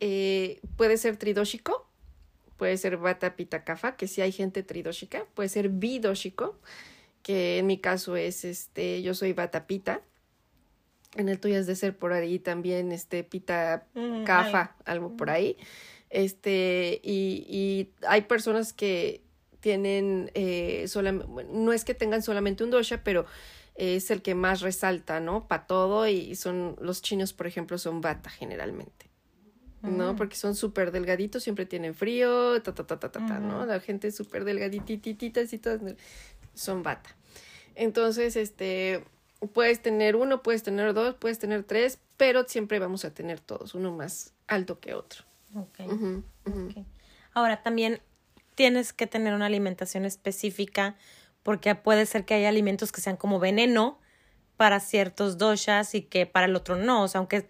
eh, 0.00 0.60
puede 0.76 0.96
ser 0.96 1.16
tridóxico, 1.16 1.88
puede 2.56 2.76
ser 2.76 2.96
bata 2.96 3.36
pita 3.36 3.64
cafa, 3.64 3.96
que 3.96 4.06
si 4.06 4.20
hay 4.20 4.32
gente 4.32 4.62
tridóxica, 4.62 5.26
puede 5.34 5.48
ser 5.48 5.68
bidóxico, 5.68 6.58
que 7.22 7.58
en 7.58 7.66
mi 7.66 7.78
caso 7.78 8.16
es 8.16 8.44
este, 8.44 9.02
yo 9.02 9.14
soy 9.14 9.32
bata 9.32 9.66
pita. 9.66 10.02
En 11.16 11.28
el 11.28 11.38
tuyo 11.38 11.56
es 11.56 11.66
de 11.66 11.76
ser 11.76 11.96
por 11.96 12.12
ahí 12.12 12.38
también, 12.40 12.90
este, 12.92 13.22
pita 13.22 13.86
Mm, 13.94 14.24
cafa, 14.24 14.76
algo 14.84 15.16
por 15.16 15.30
ahí. 15.30 15.56
Este, 16.10 17.00
y, 17.02 17.46
y 17.48 17.92
hay 18.06 18.22
personas 18.22 18.72
que 18.72 19.23
tienen 19.64 20.30
eh, 20.34 20.86
no 21.50 21.72
es 21.72 21.86
que 21.86 21.94
tengan 21.94 22.22
solamente 22.22 22.64
un 22.64 22.70
dosha, 22.70 23.02
pero 23.02 23.24
es 23.76 24.10
el 24.10 24.20
que 24.20 24.34
más 24.34 24.60
resalta, 24.60 25.20
¿no? 25.20 25.48
Para 25.48 25.66
todo, 25.66 26.06
y 26.06 26.36
son, 26.36 26.76
los 26.82 27.00
chinos, 27.00 27.32
por 27.32 27.46
ejemplo, 27.46 27.78
son 27.78 28.02
bata 28.02 28.28
generalmente. 28.28 29.06
¿no? 29.80 30.12
Mm. 30.12 30.16
Porque 30.16 30.36
son 30.36 30.54
súper 30.54 30.92
delgaditos, 30.92 31.42
siempre 31.42 31.64
tienen 31.64 31.94
frío, 31.94 32.60
ta, 32.62 32.74
ta, 32.74 32.86
ta, 32.86 32.98
ta, 32.98 33.10
ta, 33.10 33.40
¿no? 33.40 33.64
La 33.64 33.80
gente 33.80 34.08
es 34.08 34.16
súper 34.16 34.44
delgaditititas 34.44 35.50
y 35.54 35.58
todas 35.58 35.80
son 36.52 36.82
bata. 36.82 37.16
Entonces, 37.74 38.36
este, 38.36 39.02
puedes 39.54 39.80
tener 39.80 40.14
uno, 40.14 40.42
puedes 40.42 40.62
tener 40.62 40.92
dos, 40.92 41.14
puedes 41.14 41.38
tener 41.38 41.64
tres, 41.64 41.98
pero 42.18 42.44
siempre 42.46 42.78
vamos 42.78 43.06
a 43.06 43.14
tener 43.14 43.40
todos, 43.40 43.74
uno 43.74 43.92
más 43.92 44.34
alto 44.46 44.78
que 44.78 44.92
otro. 44.92 45.24
Ok. 45.54 45.80
Ujú, 45.90 46.22
ujú. 46.46 46.66
Ok. 46.68 46.86
Ahora, 47.32 47.62
también 47.62 48.00
tienes 48.54 48.92
que 48.92 49.06
tener 49.06 49.34
una 49.34 49.46
alimentación 49.46 50.04
específica 50.04 50.96
porque 51.42 51.74
puede 51.74 52.06
ser 52.06 52.24
que 52.24 52.34
haya 52.34 52.48
alimentos 52.48 52.92
que 52.92 53.00
sean 53.00 53.16
como 53.16 53.38
veneno 53.38 54.00
para 54.56 54.80
ciertos 54.80 55.38
doshas 55.38 55.94
y 55.94 56.02
que 56.02 56.26
para 56.26 56.46
el 56.46 56.56
otro 56.56 56.76
no. 56.76 57.02
O 57.02 57.08
sea, 57.08 57.18
aunque 57.18 57.46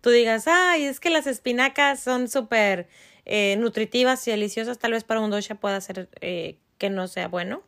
tú 0.00 0.10
digas, 0.10 0.46
ay, 0.46 0.84
es 0.84 1.00
que 1.00 1.10
las 1.10 1.26
espinacas 1.26 2.00
son 2.00 2.28
súper 2.28 2.88
eh, 3.24 3.56
nutritivas 3.56 4.26
y 4.28 4.30
deliciosas, 4.30 4.78
tal 4.78 4.92
vez 4.92 5.04
para 5.04 5.20
un 5.20 5.30
dosha 5.30 5.54
pueda 5.54 5.80
ser 5.80 6.08
eh, 6.20 6.58
que 6.78 6.90
no 6.90 7.08
sea 7.08 7.28
bueno. 7.28 7.62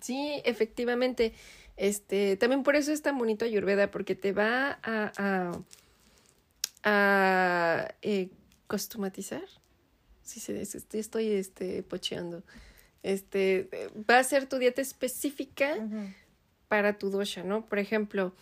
Sí, 0.00 0.40
efectivamente. 0.44 1.34
Este, 1.76 2.36
también 2.36 2.62
por 2.62 2.76
eso 2.76 2.92
es 2.92 3.02
tan 3.02 3.18
bonito 3.18 3.44
Ayurveda, 3.44 3.90
porque 3.90 4.14
te 4.14 4.32
va 4.32 4.78
a, 4.82 5.12
a, 5.16 5.52
a 6.84 7.94
eh, 8.02 8.30
costumatizar. 8.66 9.59
Sí, 10.30 10.38
sí, 10.38 10.64
sí, 10.64 10.78
estoy, 10.78 11.00
estoy 11.00 11.32
este, 11.32 11.82
pocheando. 11.82 12.44
Este, 13.02 13.68
eh, 13.72 13.90
va 14.08 14.18
a 14.18 14.22
ser 14.22 14.48
tu 14.48 14.58
dieta 14.58 14.80
específica 14.80 15.74
para 16.68 16.98
tu 16.98 17.10
dosha, 17.10 17.42
¿no? 17.42 17.66
Por 17.66 17.80
ejemplo, 17.80 18.32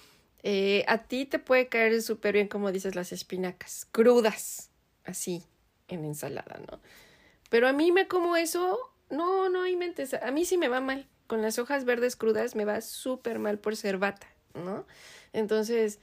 eh, 0.43 0.85
a 0.87 0.99
ti 1.05 1.25
te 1.25 1.39
puede 1.39 1.69
caer 1.69 2.03
súper 2.03 2.35
bien, 2.35 2.47
como 2.47 2.73
dices, 2.73 2.95
las 2.95 3.11
espinacas, 3.11 3.89
crudas, 3.91 4.71
así, 5.07 5.45
en 5.89 6.05
ensalada, 6.05 6.61
¿no? 6.71 6.79
Pero 7.49 7.67
a 7.69 7.73
mí 7.73 7.91
me 7.91 8.07
como 8.07 8.37
eso, 8.37 8.79
no, 9.09 9.49
no 9.49 9.63
hay 9.63 9.75
mentes, 9.75 10.13
a 10.13 10.31
mí 10.31 10.45
sí 10.45 10.59
me 10.59 10.69
va 10.69 10.83
mal. 10.83 11.09
Con 11.27 11.41
las 11.41 11.59
hojas 11.59 11.87
verdes 11.87 12.17
crudas 12.17 12.55
me 12.55 12.67
va 12.67 12.83
súper 12.83 13.39
mal 13.39 13.59
por 13.59 13.77
ser 13.77 13.97
bata, 13.97 14.27
¿no? 14.53 14.87
Entonces, 15.33 16.01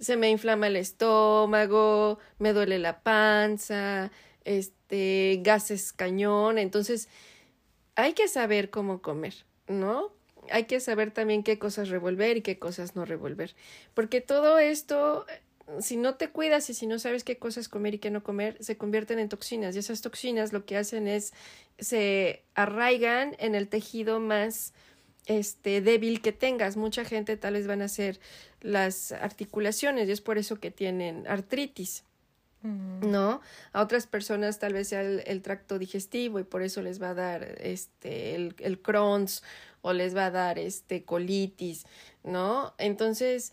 se 0.00 0.16
me 0.16 0.28
inflama 0.28 0.66
el 0.66 0.74
estómago, 0.74 2.18
me 2.40 2.52
duele 2.52 2.80
la 2.80 3.02
panza, 3.02 4.10
este, 4.44 5.40
gases 5.42 5.92
cañón, 5.92 6.58
entonces 6.58 7.08
hay 7.94 8.14
que 8.14 8.28
saber 8.28 8.70
cómo 8.70 9.02
comer, 9.02 9.34
¿no? 9.68 10.12
Hay 10.50 10.64
que 10.64 10.80
saber 10.80 11.10
también 11.10 11.42
qué 11.42 11.58
cosas 11.58 11.88
revolver 11.88 12.38
y 12.38 12.42
qué 12.42 12.58
cosas 12.58 12.96
no 12.96 13.04
revolver, 13.04 13.54
porque 13.94 14.20
todo 14.20 14.58
esto, 14.58 15.26
si 15.80 15.96
no 15.96 16.14
te 16.14 16.30
cuidas 16.30 16.68
y 16.70 16.74
si 16.74 16.86
no 16.86 16.98
sabes 16.98 17.24
qué 17.24 17.38
cosas 17.38 17.68
comer 17.68 17.94
y 17.94 17.98
qué 17.98 18.10
no 18.10 18.22
comer, 18.22 18.56
se 18.60 18.76
convierten 18.76 19.18
en 19.18 19.28
toxinas 19.28 19.76
y 19.76 19.80
esas 19.80 20.00
toxinas 20.00 20.52
lo 20.52 20.64
que 20.64 20.76
hacen 20.76 21.06
es 21.06 21.32
se 21.78 22.42
arraigan 22.54 23.36
en 23.38 23.54
el 23.54 23.68
tejido 23.68 24.20
más 24.20 24.72
este 25.26 25.80
débil 25.80 26.22
que 26.22 26.32
tengas. 26.32 26.76
Mucha 26.76 27.04
gente 27.04 27.36
tal 27.36 27.54
vez 27.54 27.66
van 27.66 27.82
a 27.82 27.86
hacer 27.86 28.20
las 28.60 29.12
articulaciones 29.12 30.08
y 30.08 30.12
es 30.12 30.20
por 30.20 30.38
eso 30.38 30.58
que 30.58 30.70
tienen 30.70 31.26
artritis. 31.26 32.04
¿No? 32.62 33.40
A 33.72 33.82
otras 33.82 34.06
personas 34.06 34.58
tal 34.58 34.74
vez 34.74 34.88
sea 34.88 35.02
el, 35.02 35.22
el, 35.26 35.40
tracto 35.40 35.78
digestivo 35.78 36.38
y 36.38 36.44
por 36.44 36.62
eso 36.62 36.82
les 36.82 37.00
va 37.00 37.10
a 37.10 37.14
dar 37.14 37.42
este 37.60 38.34
el, 38.34 38.54
el 38.58 38.80
Crohn's 38.80 39.42
o 39.82 39.92
les 39.92 40.14
va 40.14 40.26
a 40.26 40.30
dar 40.30 40.58
este 40.58 41.04
colitis, 41.04 41.86
¿no? 42.22 42.74
Entonces, 42.78 43.52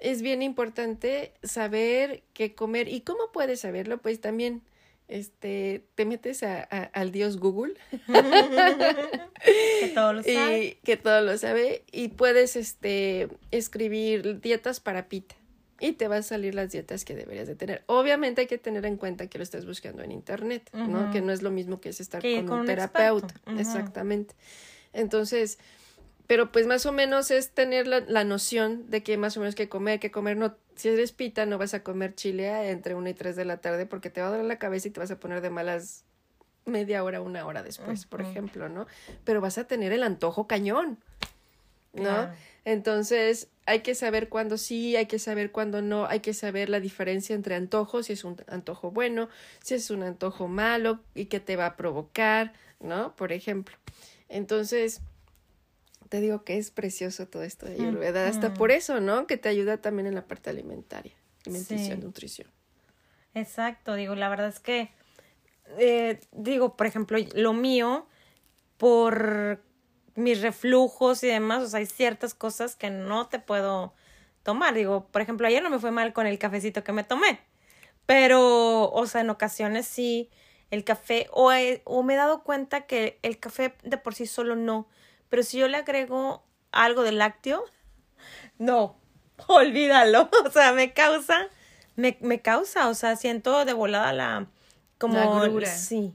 es 0.00 0.20
bien 0.20 0.42
importante 0.42 1.32
saber 1.42 2.22
qué 2.34 2.54
comer. 2.54 2.88
¿Y 2.88 3.02
cómo 3.02 3.30
puedes 3.32 3.60
saberlo? 3.60 3.98
Pues 3.98 4.20
también 4.20 4.62
este, 5.08 5.84
te 5.94 6.04
metes 6.04 6.42
a, 6.42 6.62
al 6.62 7.12
dios 7.12 7.38
Google. 7.38 7.74
que 8.06 9.92
todo 9.94 10.12
lo 10.14 10.22
sabe. 10.24 10.64
Y, 10.64 10.74
que 10.84 10.96
todo 10.96 11.20
lo 11.20 11.38
sabe. 11.38 11.84
Y 11.92 12.08
puedes 12.08 12.56
este, 12.56 13.28
escribir 13.50 14.40
dietas 14.40 14.80
para 14.80 15.08
pita. 15.08 15.36
Y 15.82 15.92
te 15.94 16.06
van 16.06 16.20
a 16.20 16.22
salir 16.22 16.54
las 16.54 16.70
dietas 16.70 17.04
que 17.04 17.14
deberías 17.16 17.48
de 17.48 17.56
tener. 17.56 17.82
Obviamente 17.86 18.42
hay 18.42 18.46
que 18.46 18.56
tener 18.56 18.86
en 18.86 18.96
cuenta 18.96 19.26
que 19.26 19.36
lo 19.36 19.44
estás 19.44 19.66
buscando 19.66 20.02
en 20.02 20.12
internet, 20.12 20.70
¿no? 20.72 21.10
Que 21.10 21.20
no 21.20 21.32
es 21.32 21.42
lo 21.42 21.50
mismo 21.50 21.80
que 21.80 21.88
es 21.88 22.00
estar 22.00 22.22
con, 22.22 22.50
un, 22.50 22.66
terapeuta. 22.66 23.34
Exactamente. 23.58 24.34
Entonces, 24.92 25.58
pero 26.28 26.52
pues 26.52 26.66
más 26.66 26.86
o 26.86 26.92
menos 26.92 27.30
es 27.32 27.50
tener 27.50 27.88
la, 27.88 28.00
la, 28.00 28.22
noción 28.22 28.88
de 28.90 29.02
que 29.02 29.16
más 29.16 29.36
o 29.36 29.40
menos 29.40 29.54
que 29.56 29.68
comer, 29.68 29.98
que 29.98 30.10
comer 30.10 30.36
no, 30.36 30.54
si 30.76 30.88
eres 30.88 31.12
pita 31.12 31.46
no 31.46 31.58
vas 31.58 31.74
a 31.74 31.82
comer 31.82 32.14
chile 32.14 32.70
entre 32.70 32.94
una 32.94 33.10
y 33.10 33.14
tres 33.14 33.36
de 33.36 33.44
la 33.44 33.58
tarde 33.58 33.84
porque 33.84 34.08
te 34.08 34.20
va 34.20 34.28
a 34.28 34.30
doler 34.30 34.46
la 34.46 34.58
cabeza 34.58 34.88
y 34.88 34.92
te 34.92 35.00
vas 35.00 35.10
a 35.10 35.18
poner 35.18 35.40
de 35.40 35.50
malas 35.50 36.04
media 36.64 37.02
hora, 37.02 37.20
una 37.20 37.44
hora 37.44 37.62
después, 37.62 38.06
por 38.06 38.20
ejemplo, 38.20 38.68
¿no? 38.68 38.86
Pero 39.24 39.40
vas 39.40 39.58
a 39.58 39.64
tener 39.66 39.92
el 39.92 40.02
antojo 40.02 40.46
cañón, 40.46 40.98
¿no? 41.92 42.30
Entonces, 42.64 43.48
hay 43.66 43.80
que 43.80 43.94
saber 43.94 44.28
cuándo 44.28 44.58
sí, 44.58 44.96
hay 44.96 45.06
que 45.06 45.18
saber 45.18 45.52
cuándo 45.52 45.82
no, 45.82 46.06
hay 46.06 46.20
que 46.20 46.34
saber 46.34 46.68
la 46.68 46.80
diferencia 46.80 47.34
entre 47.34 47.54
antojos, 47.54 48.06
si 48.06 48.14
es 48.14 48.24
un 48.24 48.36
antojo 48.48 48.90
bueno, 48.90 49.28
si 49.62 49.74
es 49.74 49.90
un 49.90 50.02
antojo 50.02 50.48
malo 50.48 51.00
y 51.14 51.26
qué 51.26 51.40
te 51.40 51.56
va 51.56 51.66
a 51.66 51.76
provocar, 51.76 52.52
¿no? 52.80 53.14
Por 53.14 53.32
ejemplo. 53.32 53.76
Entonces, 54.28 55.00
te 56.08 56.20
digo 56.20 56.44
que 56.44 56.58
es 56.58 56.70
precioso 56.70 57.26
todo 57.26 57.42
esto 57.42 57.66
de 57.66 57.74
Ayurveda, 57.74 58.28
hasta 58.28 58.52
por 58.52 58.70
eso, 58.70 59.00
¿no? 59.00 59.26
Que 59.26 59.36
te 59.36 59.48
ayuda 59.48 59.78
también 59.78 60.06
en 60.06 60.14
la 60.14 60.26
parte 60.26 60.50
alimentaria, 60.50 61.12
alimentación, 61.46 62.00
nutrición. 62.00 62.48
Exacto, 63.34 63.94
digo, 63.94 64.14
la 64.14 64.28
verdad 64.28 64.48
es 64.48 64.60
que, 64.60 64.90
eh, 65.78 66.20
digo, 66.32 66.76
por 66.76 66.86
ejemplo, 66.86 67.16
lo 67.34 67.52
mío, 67.54 68.06
por 68.76 69.62
mis 70.14 70.42
reflujos 70.42 71.22
y 71.22 71.28
demás, 71.28 71.62
o 71.62 71.68
sea, 71.68 71.78
hay 71.78 71.86
ciertas 71.86 72.34
cosas 72.34 72.76
que 72.76 72.90
no 72.90 73.28
te 73.28 73.38
puedo 73.38 73.94
tomar. 74.42 74.74
Digo, 74.74 75.06
por 75.10 75.22
ejemplo, 75.22 75.46
ayer 75.46 75.62
no 75.62 75.70
me 75.70 75.78
fue 75.78 75.90
mal 75.90 76.12
con 76.12 76.26
el 76.26 76.38
cafecito 76.38 76.84
que 76.84 76.92
me 76.92 77.04
tomé, 77.04 77.40
pero, 78.06 78.90
o 78.90 79.06
sea, 79.06 79.20
en 79.20 79.30
ocasiones 79.30 79.86
sí, 79.86 80.30
el 80.70 80.84
café, 80.84 81.28
o, 81.32 81.52
o 81.84 82.02
me 82.02 82.14
he 82.14 82.16
dado 82.16 82.42
cuenta 82.42 82.86
que 82.86 83.18
el 83.22 83.38
café 83.38 83.74
de 83.82 83.96
por 83.98 84.14
sí 84.14 84.26
solo 84.26 84.56
no, 84.56 84.88
pero 85.28 85.42
si 85.42 85.58
yo 85.58 85.68
le 85.68 85.76
agrego 85.76 86.42
algo 86.72 87.02
de 87.02 87.12
lácteo, 87.12 87.64
no, 88.58 88.96
olvídalo, 89.46 90.28
o 90.46 90.50
sea, 90.50 90.72
me 90.72 90.92
causa, 90.92 91.48
me, 91.96 92.16
me 92.20 92.40
causa, 92.40 92.88
o 92.88 92.94
sea, 92.94 93.16
siento 93.16 93.64
de 93.64 93.72
volada 93.72 94.12
la, 94.12 94.46
como, 94.98 95.44
sí, 95.66 96.14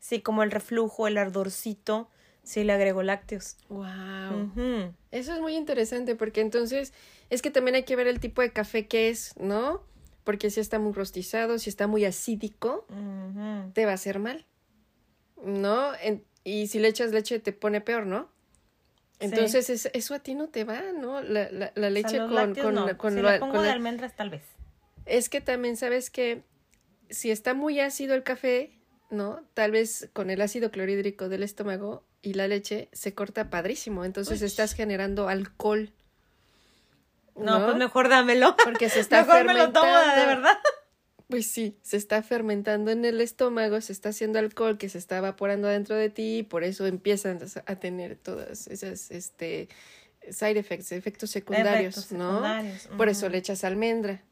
sí, 0.00 0.20
como 0.20 0.42
el 0.42 0.50
reflujo, 0.50 1.06
el 1.06 1.18
ardorcito, 1.18 2.08
Sí, 2.48 2.64
le 2.64 2.72
agrego 2.72 3.02
lácteos. 3.02 3.58
Wow. 3.68 4.54
Eso 5.10 5.34
es 5.34 5.40
muy 5.42 5.54
interesante 5.54 6.14
porque 6.14 6.40
entonces 6.40 6.94
es 7.28 7.42
que 7.42 7.50
también 7.50 7.74
hay 7.74 7.82
que 7.82 7.94
ver 7.94 8.06
el 8.06 8.20
tipo 8.20 8.40
de 8.40 8.54
café 8.54 8.86
que 8.86 9.10
es, 9.10 9.34
¿no? 9.38 9.82
Porque 10.24 10.48
si 10.48 10.58
está 10.58 10.78
muy 10.78 10.94
rostizado, 10.94 11.58
si 11.58 11.68
está 11.68 11.86
muy 11.86 12.06
acídico, 12.06 12.86
te 13.74 13.84
va 13.84 13.90
a 13.90 13.94
hacer 13.96 14.18
mal, 14.18 14.46
¿no? 15.44 15.92
y 16.42 16.68
si 16.68 16.78
le 16.78 16.88
echas 16.88 17.12
leche 17.12 17.38
te 17.38 17.52
pone 17.52 17.82
peor, 17.82 18.06
¿no? 18.06 18.30
Entonces 19.20 19.68
eso 19.92 20.14
a 20.14 20.20
ti 20.20 20.34
no 20.34 20.48
te 20.48 20.64
va, 20.64 20.80
¿no? 20.98 21.20
La, 21.20 21.50
la, 21.50 21.90
leche 21.90 22.16
con, 22.16 22.54
con, 22.54 22.96
con, 22.96 23.12
si 23.12 23.20
lo 23.20 23.38
pongo 23.40 23.60
de 23.60 23.68
almendras 23.68 24.16
tal 24.16 24.30
vez. 24.30 24.44
Es 25.04 25.28
que 25.28 25.42
también 25.42 25.76
sabes 25.76 26.08
que 26.08 26.44
si 27.10 27.30
está 27.30 27.52
muy 27.52 27.78
ácido 27.78 28.14
el 28.14 28.22
café, 28.22 28.77
¿no? 29.10 29.42
Tal 29.54 29.70
vez 29.70 30.08
con 30.12 30.30
el 30.30 30.40
ácido 30.40 30.70
clorhídrico 30.70 31.28
del 31.28 31.42
estómago 31.42 32.04
y 32.22 32.34
la 32.34 32.48
leche 32.48 32.88
se 32.92 33.14
corta 33.14 33.50
padrísimo, 33.50 34.04
entonces 34.04 34.42
estás 34.42 34.74
generando 34.74 35.28
alcohol. 35.28 35.92
¿no? 37.36 37.64
pues 37.64 37.76
mejor 37.76 38.08
dámelo. 38.08 38.56
Porque 38.64 38.88
se 38.88 39.00
está 39.00 39.18
mejor 39.22 39.36
fermentando. 39.36 39.82
Me 39.82 39.92
lo 39.92 39.98
tomo 40.02 40.20
de 40.20 40.26
verdad. 40.26 40.58
Pues 41.28 41.46
sí, 41.46 41.76
se 41.82 41.98
está 41.98 42.22
fermentando 42.22 42.90
en 42.90 43.04
el 43.04 43.20
estómago, 43.20 43.80
se 43.82 43.92
está 43.92 44.08
haciendo 44.08 44.38
alcohol 44.38 44.78
que 44.78 44.88
se 44.88 44.96
está 44.96 45.18
evaporando 45.18 45.68
dentro 45.68 45.94
de 45.94 46.08
ti 46.08 46.38
y 46.38 46.42
por 46.42 46.64
eso 46.64 46.86
empiezan 46.86 47.38
a 47.66 47.76
tener 47.76 48.16
todas 48.16 48.66
esas 48.66 49.10
este 49.10 49.68
side 50.30 50.58
effects, 50.58 50.90
efectos 50.92 51.30
secundarios, 51.30 52.12
¿no? 52.12 52.42
Por 52.96 53.10
eso 53.10 53.28
le 53.28 53.38
echas 53.38 53.62
almendra 53.64 54.22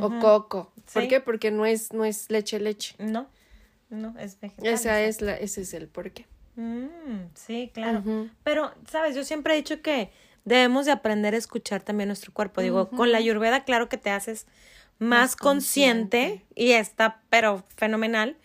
o 0.00 0.20
coco. 0.20 0.72
¿Por 0.92 1.08
qué? 1.08 1.20
Porque 1.20 1.50
no 1.50 1.66
es 1.66 1.92
no 1.92 2.04
es 2.04 2.30
leche 2.30 2.60
leche. 2.60 2.94
No. 2.98 3.28
No, 3.94 4.14
es 4.18 4.38
vegetal. 4.40 4.66
Esa 4.66 5.00
es 5.00 5.20
la 5.20 5.34
ese 5.34 5.62
es 5.62 5.74
el 5.74 5.88
porqué. 5.88 6.26
Mm, 6.56 6.86
sí, 7.34 7.70
claro. 7.72 8.02
Pero, 8.42 8.72
sabes, 8.90 9.14
yo 9.16 9.24
siempre 9.24 9.54
he 9.54 9.56
dicho 9.56 9.82
que 9.82 10.10
debemos 10.44 10.86
de 10.86 10.92
aprender 10.92 11.34
a 11.34 11.38
escuchar 11.38 11.82
también 11.82 12.08
nuestro 12.08 12.32
cuerpo. 12.32 12.60
Digo, 12.60 12.90
con 12.90 13.10
la 13.12 13.18
ayurveda, 13.18 13.64
claro 13.64 13.88
que 13.88 13.96
te 13.96 14.10
haces 14.10 14.46
más, 14.98 15.36
consciente, 15.36 16.44
y 16.54 16.72
está, 16.72 17.22
pero 17.30 17.64
fenomenal. 17.76 18.36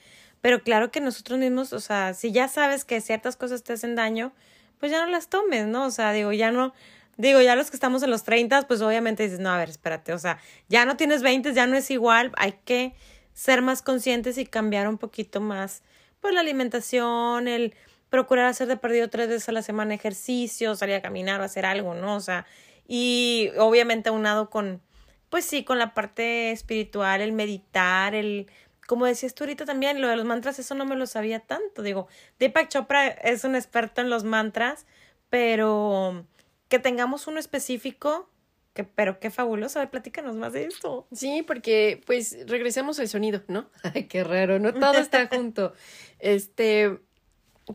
Pero 0.42 0.64
claro 0.64 0.90
que 0.90 1.02
nosotros 1.02 1.38
mismos, 1.38 1.74
o 1.74 1.80
sea, 1.80 2.14
si 2.14 2.32
ya 2.32 2.48
sabes 2.48 2.86
que 2.86 3.02
ciertas 3.02 3.36
cosas 3.36 3.64
te 3.64 3.74
hacen 3.74 3.96
daño, 3.96 4.32
pues 4.80 4.92
ya 4.92 5.04
no 5.04 5.12
las 5.12 5.28
tomes, 5.28 5.68
¿no? 5.68 5.86
O 5.86 5.92
sea, 5.92 6.14
digo, 6.14 6.32
ya 6.32 6.52
no, 6.52 6.74
digo, 7.18 7.42
ya 7.42 7.56
los 7.56 7.70
que 7.70 7.76
estamos 7.76 8.02
en 8.04 8.10
los 8.10 8.24
30, 8.24 8.62
pues 8.68 8.82
obviamente 8.82 9.24
dices, 9.24 9.40
no, 9.40 9.50
a 9.50 9.58
ver, 9.58 9.70
espérate, 9.70 10.14
o 10.14 10.20
sea, 10.20 10.40
ya 10.70 10.86
no 10.86 10.96
tienes 10.96 11.22
20, 11.22 11.54
ya 11.54 11.68
no 11.68 11.76
es 11.76 11.92
igual, 11.92 12.32
hay 12.38 12.54
que 12.64 12.94
ser 13.40 13.62
más 13.62 13.82
conscientes 13.82 14.38
y 14.38 14.46
cambiar 14.46 14.90
un 14.90 14.98
poquito 14.98 15.40
más, 15.40 15.82
pues 16.20 16.34
la 16.34 16.42
alimentación, 16.42 17.48
el 17.48 17.74
procurar 18.10 18.48
hacer 18.48 18.68
de 18.68 18.76
perdido 18.76 19.10
tres 19.10 19.30
veces 19.30 19.48
a 19.48 19.54
la 19.54 19.62
semana 19.62 19.94
ejercicio, 19.94 20.76
salir 20.76 20.96
a 20.96 21.02
caminar 21.02 21.40
o 21.40 21.46
hacer 21.46 21.66
algo, 21.66 21.94
¿no? 21.94 22.18
O 22.18 22.20
sea, 22.20 22.46
y 22.86 23.50
obviamente 23.58 24.10
aunado 24.10 24.50
con, 24.50 24.82
pues 25.30 25.46
sí, 25.46 25.64
con 25.64 25.80
la 25.80 25.94
parte 25.94 26.52
espiritual, 26.52 27.22
el 27.22 27.32
meditar, 27.32 28.14
el, 28.14 28.52
como 28.86 29.06
decías 29.06 29.34
tú 29.34 29.46
ahorita 29.46 29.64
también, 29.64 30.02
lo 30.02 30.10
de 30.10 30.18
los 30.18 30.26
mantras, 30.26 30.60
eso 30.60 30.76
no 30.76 30.84
me 30.84 30.98
lo 30.98 31.08
sabía 31.08 31.40
tanto. 31.40 31.82
Digo, 31.82 32.10
Deepak 32.40 32.68
Chopra 32.68 33.08
es 33.08 33.46
un 33.46 33.56
experto 33.56 34.02
en 34.02 34.10
los 34.10 34.26
mantras, 34.26 34.86
pero 35.30 36.26
que 36.68 36.80
tengamos 36.80 37.26
uno 37.26 37.40
específico, 37.40 38.30
que, 38.74 38.84
pero 38.84 39.20
qué 39.20 39.30
fabuloso. 39.32 39.80
A 39.80 39.84
ver, 39.84 39.90
platícanos 39.90 40.36
más 40.36 40.54
de 40.54 40.66
esto. 40.66 41.08
Sí, 41.12 41.44
porque 41.46 42.02
pues 42.06 42.38
regresamos 42.48 43.00
al 43.00 43.08
sonido, 43.08 43.44
¿no? 43.48 43.70
Ay, 43.94 44.06
qué 44.06 44.24
raro, 44.24 44.60
¿no? 44.60 44.74
Todo 44.74 45.00
está 45.00 45.28
junto. 45.32 45.74
Este, 46.20 46.98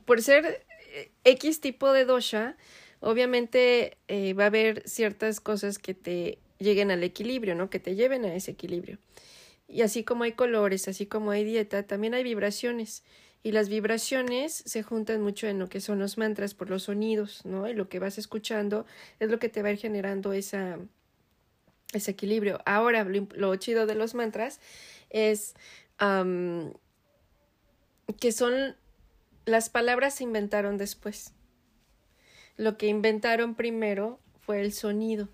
por 0.04 0.22
ser 0.22 0.64
eh, 0.92 1.11
X 1.24 1.61
tipo 1.61 1.92
de 1.92 2.04
dosha, 2.04 2.57
obviamente 3.00 3.98
eh, 4.09 4.35
va 4.35 4.44
a 4.44 4.46
haber 4.46 4.88
ciertas 4.88 5.40
cosas 5.40 5.78
que 5.78 5.94
te 5.94 6.38
lleguen 6.59 6.90
al 6.90 7.02
equilibrio, 7.02 7.54
¿no? 7.54 7.70
Que 7.70 7.80
te 7.80 7.94
lleven 7.94 8.24
a 8.24 8.35
ese 8.35 8.52
equilibrio. 8.52 8.98
Y 9.68 9.83
así 9.83 10.04
como 10.04 10.24
hay 10.24 10.33
colores, 10.33 10.88
así 10.88 11.07
como 11.07 11.30
hay 11.30 11.44
dieta, 11.44 11.85
también 11.85 12.14
hay 12.14 12.22
vibraciones. 12.22 13.02
Y 13.44 13.52
las 13.52 13.68
vibraciones 13.68 14.64
se 14.66 14.83
juntan 14.83 15.20
mucho 15.20 15.46
en 15.46 15.59
lo 15.59 15.68
que 15.68 15.80
son 15.80 15.98
los 15.98 16.16
mantras 16.16 16.54
por 16.54 16.70
los 16.70 16.85
sonidos, 16.85 17.44
¿no? 17.44 17.68
Y 17.68 17.74
lo 17.74 17.90
que 17.90 17.98
vas 17.98 18.16
escuchando 18.16 18.87
es 19.20 19.28
lo 19.30 19.38
que 19.38 19.50
te 19.50 19.62
va 19.62 19.68
a 19.68 19.72
ir 19.72 19.78
generando 19.78 20.33
esa, 20.33 20.78
ese 21.92 22.11
equilibrio. 22.11 22.61
Ahora, 22.64 23.04
lo, 23.04 23.57
chido 23.57 23.85
de 23.85 23.94
los 23.94 24.14
mantras 24.14 24.61
es 25.11 25.54
que 28.18 28.33
son 28.33 28.76
las 29.44 29.68
palabras 29.68 30.14
se 30.14 30.24
inventaron 30.24 30.78
después. 30.78 31.33
Lo 32.57 32.78
que 32.78 32.87
inventaron 32.87 33.54
primero 33.54 34.20
fue 34.40 34.62
el 34.62 34.72
sonido. 34.72 35.28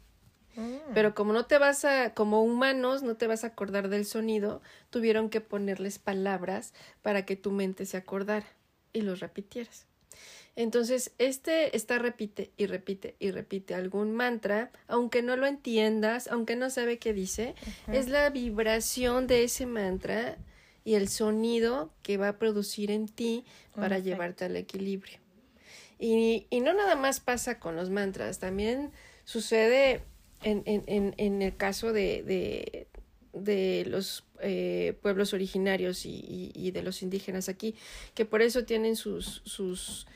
Mm. 0.57 0.93
Pero 0.95 1.15
como 1.15 1.33
no 1.33 1.47
te 1.47 1.59
vas 1.59 1.85
a, 1.85 2.15
como 2.15 2.43
humanos, 2.43 3.03
no 3.03 3.17
te 3.17 3.27
vas 3.27 3.45
a 3.45 3.49
acordar 3.49 3.89
del 3.89 4.05
sonido, 4.05 4.63
tuvieron 4.91 5.31
que 5.31 5.41
ponerles 5.41 5.99
palabras 5.99 6.75
para 7.03 7.25
que 7.25 7.37
tu 7.37 7.51
mente 7.51 7.87
se 7.87 7.97
acordara 7.97 8.47
y 8.93 9.03
los 9.03 9.21
repitieras. 9.21 9.87
Entonces, 10.57 11.13
este 11.19 11.77
está 11.77 11.99
repite 11.99 12.51
y 12.57 12.67
repite 12.67 13.17
y 13.19 13.31
repite 13.31 13.75
algún 13.75 14.13
mantra, 14.13 14.71
aunque 14.89 15.23
no 15.23 15.37
lo 15.37 15.47
entiendas, 15.47 16.29
aunque 16.29 16.57
no 16.57 16.71
sabe 16.71 16.99
qué 16.99 17.13
dice, 17.13 17.55
es 17.89 18.09
la 18.09 18.29
vibración 18.31 19.27
de 19.27 19.45
ese 19.45 19.67
mantra 19.67 20.37
y 20.85 20.95
el 20.95 21.09
sonido 21.09 21.93
que 22.03 22.17
va 22.17 22.29
a 22.29 22.39
producir 22.39 22.91
en 22.91 23.07
ti 23.07 23.45
para 23.75 23.99
llevarte 24.01 24.45
al 24.45 24.57
equilibrio. 24.57 25.19
Y, 25.99 26.47
y, 26.51 26.61
no 26.61 26.73
nada 26.73 26.97
más 26.97 27.21
pasa 27.21 27.61
con 27.61 27.77
los 27.77 27.91
mantras, 27.91 28.39
también 28.39 28.91
sucede 29.25 30.03
en, 30.42 30.62
en, 30.66 31.14
en 31.16 31.42
el 31.42 31.57
caso 31.57 31.92
de, 31.92 32.22
de, 32.22 32.88
de 33.33 33.85
los 33.87 34.24
eh, 34.40 34.98
pueblos 35.03 35.35
originarios 35.35 36.07
y, 36.07 36.53
y, 36.55 36.70
de 36.70 36.83
los 36.83 37.03
indígenas 37.03 37.48
aquí, 37.48 37.74
que 38.14 38.24
por 38.24 38.42
eso 38.42 38.64
tienen 38.64 38.96
sus, 38.96 39.42
sus 39.44 40.07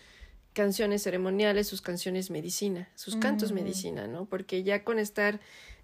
canciones 0.52 1.02
ceremoniales, 1.02 1.66
sus 1.66 1.82
canciones 1.82 2.30
medicina, 2.30 2.88
sus 2.94 3.16
cantos 3.16 3.52
medicina, 3.52 4.06
¿no? 4.06 4.26
Porque 4.26 4.62
ya 4.62 4.84
con 4.84 4.98
estar 4.98 5.40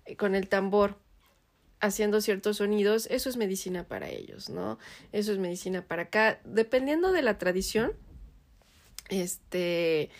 eh, 0.07 0.17
con 0.17 0.35
el 0.35 0.49
tambor 0.49 0.97
haciendo 1.81 2.21
ciertos 2.21 2.59
sonidos, 2.59 3.07
eso 3.11 3.29
es 3.29 3.37
medicina 3.37 3.85
para 3.85 4.09
ellos, 4.09 4.49
¿no? 4.49 4.79
Eso 5.13 5.33
es 5.33 5.39
medicina 5.39 5.83
para 5.87 6.03
acá. 6.03 6.41
Dependiendo 6.45 7.13
de 7.13 7.23
la 7.23 7.39
tradición, 7.39 7.93
este, 9.09 10.11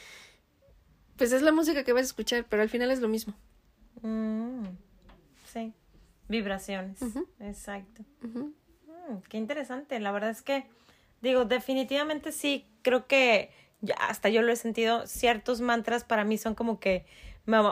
pues 1.17 1.33
es 1.33 1.43
la 1.43 1.53
música 1.53 1.85
que 1.85 1.93
vas 1.93 2.03
a 2.03 2.07
escuchar, 2.07 2.47
pero 2.49 2.63
al 2.63 2.69
final 2.69 2.91
es 2.91 3.01
lo 3.01 3.09
mismo. 3.09 3.35
Mm, 4.03 4.65
sí, 5.45 5.73
vibraciones, 6.29 6.99
exacto. 7.41 8.03
Mm, 8.23 9.19
qué 9.29 9.37
interesante, 9.37 9.99
la 10.01 10.13
verdad 10.13 10.31
es 10.31 10.43
que, 10.43 10.67
digo, 11.21 11.45
definitivamente 11.45 12.33
sí, 12.33 12.67
creo 12.83 13.07
que 13.07 13.51
hasta 13.99 14.29
yo 14.29 14.43
lo 14.43 14.53
he 14.53 14.57
sentido, 14.57 15.07
ciertos 15.07 15.61
mantras 15.61 16.05
para 16.05 16.25
mí 16.25 16.39
son 16.39 16.55
como 16.55 16.81
que 16.81 17.05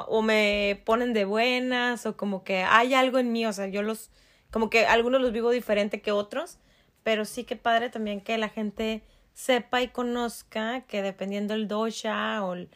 o 0.09 0.23
me 0.23 0.83
ponen 0.85 1.13
de 1.13 1.25
buenas 1.25 2.05
o 2.07 2.17
como 2.17 2.43
que 2.43 2.63
hay 2.63 2.95
algo 2.95 3.19
en 3.19 3.33
mí, 3.33 3.47
o 3.47 3.53
sea, 3.53 3.69
yo 3.69 3.83
los, 3.83 4.11
como 4.51 4.71
que 4.71 4.87
algunos 4.87 5.21
los 5.21 5.33
vivo 5.33 5.51
diferente 5.51 6.01
que 6.01 6.11
otros, 6.11 6.59
pero 7.03 7.25
sí 7.25 7.45
que 7.45 7.57
padre 7.57 7.91
también 7.91 8.21
que 8.21 8.39
la 8.39 8.49
gente 8.49 9.03
sepa 9.35 9.83
y 9.83 9.89
conozca 9.89 10.81
que 10.83 11.03
dependiendo 11.03 11.55
el 11.55 11.69
dosha 11.69 12.45
o 12.45 12.55
el, 12.55 12.71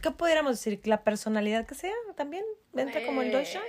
¿qué 0.00 0.10
pudiéramos 0.10 0.52
decir? 0.52 0.80
La 0.84 1.02
personalidad 1.04 1.66
que 1.66 1.74
sea 1.74 1.94
también, 2.16 2.44
entra 2.74 3.04
como 3.04 3.22
el 3.22 3.32
dosha. 3.32 3.60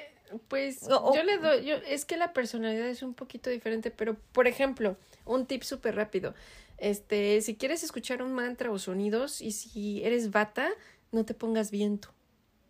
Pues 0.47 0.87
yo 0.87 1.23
le 1.23 1.37
doy, 1.37 1.65
yo, 1.65 1.75
es 1.75 2.05
que 2.05 2.15
la 2.15 2.31
personalidad 2.31 2.87
es 2.87 3.03
un 3.03 3.13
poquito 3.13 3.49
diferente, 3.49 3.91
pero 3.91 4.15
por 4.31 4.47
ejemplo, 4.47 4.95
un 5.25 5.45
tip 5.45 5.63
súper 5.63 5.95
rápido. 5.95 6.33
Este, 6.77 7.41
si 7.41 7.55
quieres 7.55 7.83
escuchar 7.83 8.23
un 8.23 8.33
mantra 8.33 8.71
o 8.71 8.79
sonidos 8.79 9.41
y 9.41 9.51
si 9.51 10.03
eres 10.03 10.31
bata, 10.31 10.69
no 11.11 11.25
te 11.25 11.33
pongas 11.33 11.69
viento. 11.69 12.13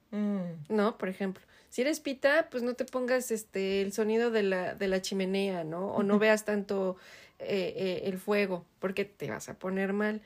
Mm. 0.09 0.39
¿No? 0.69 0.97
Por 0.97 1.09
ejemplo. 1.09 1.43
Si 1.69 1.81
eres 1.81 2.01
pita, 2.01 2.49
pues 2.51 2.63
no 2.63 2.73
te 2.73 2.83
pongas 2.83 3.31
este 3.31 3.81
el 3.81 3.93
sonido 3.93 4.29
de 4.29 4.43
la, 4.43 4.75
de 4.75 4.89
la 4.89 5.01
chimenea, 5.01 5.63
¿no? 5.63 5.93
O 5.93 6.03
no 6.03 6.19
veas 6.19 6.43
tanto 6.43 6.97
eh, 7.39 7.73
eh, 7.77 8.01
el 8.05 8.17
fuego, 8.17 8.65
porque 8.79 9.05
te 9.05 9.29
vas 9.29 9.47
a 9.47 9.53
poner 9.57 9.93
mal. 9.93 10.21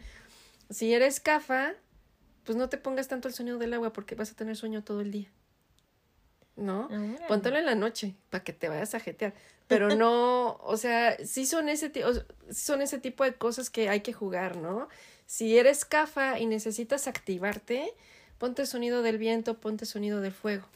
Si 0.71 0.93
eres 0.93 1.19
cafa, 1.19 1.74
pues 2.46 2.56
no 2.58 2.70
te 2.70 2.78
pongas 2.78 3.08
tanto 3.08 3.28
el 3.28 3.34
sonido 3.34 3.58
del 3.58 3.74
agua, 3.74 3.92
porque 3.92 4.16
vas 4.16 4.32
a 4.32 4.36
tener 4.36 4.56
sueño 4.56 4.84
todo 4.84 5.02
el 5.02 5.12
día. 5.12 5.30
¿No? 6.56 6.88
Póntelo 7.28 7.58
en 7.58 7.66
la 7.66 7.76
noche, 7.76 8.16
para 8.30 8.44
que 8.44 8.54
te 8.54 8.70
vayas 8.70 8.96
a 8.96 9.00
jetear. 9.02 9.34
Pero 9.68 9.96
no, 9.96 10.58
o 10.64 10.78
sea, 10.78 11.18
sí 11.26 11.46
son 11.46 11.70
ese, 11.70 11.92
son 12.52 12.82
ese 12.82 13.00
tipo 13.00 13.24
de 13.24 13.34
cosas 13.34 13.70
que 13.70 13.90
hay 13.90 14.02
que 14.02 14.14
jugar, 14.14 14.56
¿no? 14.58 14.88
Si 15.26 15.58
eres 15.58 15.86
cafa 15.86 16.40
y 16.40 16.46
necesitas 16.46 17.08
activarte, 17.08 17.92
ponte 18.38 18.66
sonido 18.68 19.02
del 19.02 19.18
viento, 19.18 19.60
ponte 19.60 19.86
sonido 19.86 20.22
del 20.22 20.32
fuego. 20.32 20.68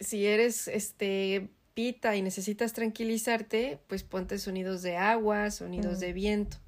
Si 0.00 0.26
eres 0.26 0.68
este 0.68 1.48
pita 1.72 2.14
y 2.14 2.22
necesitas 2.22 2.74
tranquilizarte, 2.74 3.80
pues 3.86 4.02
ponte 4.02 4.38
sonidos 4.38 4.82
de 4.82 4.96
agua, 4.96 5.50
sonidos 5.50 5.98
de 5.98 6.12
viento. 6.12 6.58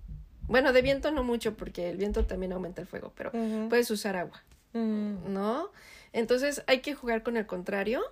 Bueno, 0.50 0.72
de 0.72 0.82
viento 0.82 1.12
no 1.12 1.22
mucho 1.22 1.56
porque 1.56 1.90
el 1.90 1.96
viento 1.96 2.26
también 2.26 2.52
aumenta 2.52 2.82
el 2.82 2.88
fuego, 2.88 3.12
pero 3.14 3.30
puedes 3.68 3.88
usar 3.90 4.16
agua. 4.16 4.42
¿No? 4.72 5.70
Entonces 6.12 6.64
hay 6.66 6.80
que 6.80 6.92
jugar 6.92 7.22
con 7.22 7.36
el 7.36 7.46
contrario 7.46 8.02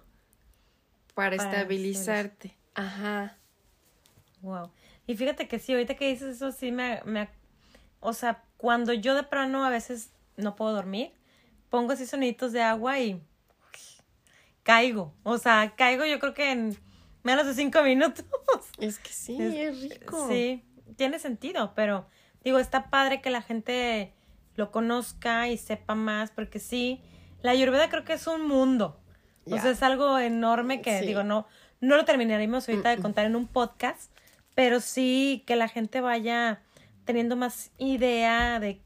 para, 1.14 1.34
estabilizarte. 1.34 2.54
Ajá. 2.74 3.36
Wow. 4.40 4.70
Y 5.08 5.16
fíjate 5.16 5.48
que 5.48 5.58
sí, 5.58 5.72
ahorita 5.72 5.96
que 5.96 6.06
dices 6.06 6.36
eso, 6.36 6.52
sí 6.52 6.70
me, 6.70 7.02
me, 7.04 7.28
o 7.98 8.12
sea, 8.12 8.44
cuando 8.56 8.92
yo 8.92 9.16
de 9.16 9.24
plano 9.24 9.64
a 9.64 9.70
veces 9.70 10.10
no 10.36 10.54
puedo 10.54 10.72
dormir, 10.72 11.10
pongo 11.70 11.92
así 11.92 12.06
soniditos 12.06 12.52
de 12.52 12.62
agua 12.62 13.00
y 13.00 13.20
caigo. 14.62 15.12
O 15.24 15.38
sea, 15.38 15.74
caigo 15.76 16.04
yo 16.04 16.20
creo 16.20 16.34
que 16.34 16.52
en 16.52 16.78
menos 17.24 17.46
de 17.46 17.54
cinco 17.54 17.82
minutos. 17.84 18.24
Es 18.78 19.00
que 19.00 19.10
sí, 19.10 19.36
es, 19.40 19.80
rico. 19.80 20.28
Sí, 20.28 20.62
tiene 20.96 21.18
sentido, 21.18 21.72
pero 21.74 22.06
digo, 22.44 22.58
está 22.58 22.90
padre 22.90 23.20
que 23.20 23.30
la 23.30 23.42
gente 23.42 24.12
lo 24.54 24.70
conozca 24.70 25.48
y 25.48 25.56
sepa 25.56 25.94
más, 25.94 26.30
porque 26.30 26.58
sí, 26.58 27.00
la 27.42 27.52
ayurveda 27.52 27.88
creo 27.88 28.04
que 28.04 28.14
es 28.14 28.26
un 28.26 28.46
mundo. 28.46 29.00
O 29.46 29.58
sea, 29.58 29.70
es 29.70 29.82
algo 29.82 30.18
enorme 30.18 30.82
que 30.82 31.00
digo, 31.00 31.22
no, 31.22 31.46
no 31.80 31.96
lo 31.96 32.04
terminaremos 32.04 32.68
ahorita 32.68 32.90
de 32.90 32.98
contar 33.00 33.24
en 33.24 33.34
un 33.34 33.46
podcast, 33.46 34.12
pero 34.54 34.80
sí 34.80 35.42
que 35.46 35.56
la 35.56 35.68
gente 35.68 36.00
vaya 36.00 36.60
teniendo 37.04 37.36
más 37.36 37.70
idea 37.78 38.60
de, 38.60 38.82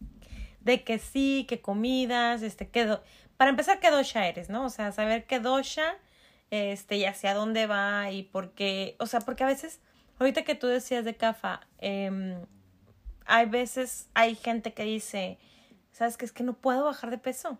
de 0.60 0.84
que 0.84 0.98
sí, 0.98 1.46
qué 1.48 1.60
comidas, 1.60 2.42
este, 2.42 2.68
qué 2.68 2.98
para 3.36 3.50
empezar, 3.50 3.80
qué 3.80 3.90
dosha 3.90 4.28
eres, 4.28 4.50
¿no? 4.50 4.66
O 4.66 4.70
sea, 4.70 4.92
saber 4.92 5.24
qué 5.24 5.40
dosha, 5.40 5.96
este, 6.50 6.98
y 6.98 7.06
hacia 7.06 7.34
dónde 7.34 7.66
va 7.66 8.12
y 8.12 8.22
por 8.22 8.52
qué, 8.52 8.94
o 9.00 9.06
sea, 9.06 9.20
porque 9.20 9.42
a 9.42 9.48
veces, 9.48 9.80
ahorita 10.20 10.44
que 10.44 10.54
tú 10.54 10.68
decías 10.68 11.04
de 11.04 11.16
CAFA, 11.16 11.66
eh, 11.78 12.38
hay 13.26 13.46
veces, 13.46 14.08
hay 14.14 14.34
gente 14.34 14.72
que 14.74 14.84
dice, 14.84 15.38
¿sabes 15.92 16.16
qué? 16.16 16.24
Es 16.24 16.32
que 16.32 16.44
no 16.44 16.54
puedo 16.54 16.84
bajar 16.84 17.10
de 17.10 17.18
peso. 17.18 17.58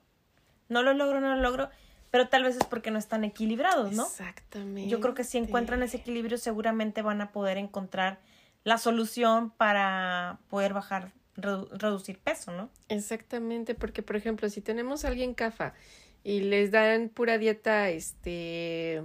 No 0.69 0.83
lo 0.83 0.95
logro, 0.95 1.21
no 1.21 1.35
lo 1.35 1.43
logro, 1.43 1.71
pero 2.11 2.29
tal 2.29 2.45
vez 2.45 2.57
es 2.57 2.65
porque 2.65 2.91
no 2.91 2.99
están 2.99 3.25
equilibrados, 3.25 3.93
¿no? 3.93 4.05
Exactamente. 4.05 4.89
Yo 4.89 5.01
creo 5.01 5.15
que 5.15 5.25
si 5.25 5.39
encuentran 5.39 5.83
ese 5.83 5.99
equilibrio, 5.99 6.39
seguramente 6.39 7.03
van 7.03 7.21
a 7.21 7.33
poder 7.33 7.59
encontrar 7.59 8.21
la 8.65 8.79
solución 8.79 9.51
para 9.51 10.39
poder 10.49 10.73
bajar, 10.73 11.13
reducir 11.37 12.19
peso, 12.19 12.53
¿no? 12.53 12.71
Exactamente, 12.89 13.75
porque 13.75 14.03
por 14.03 14.17
ejemplo, 14.17 14.49
si 14.49 14.61
tenemos 14.61 15.05
a 15.05 15.09
alguien 15.09 15.35
CAFA 15.35 15.75
y 16.23 16.41
les 16.41 16.71
dan 16.71 17.09
pura 17.09 17.39
dieta, 17.39 17.89
este, 17.91 19.03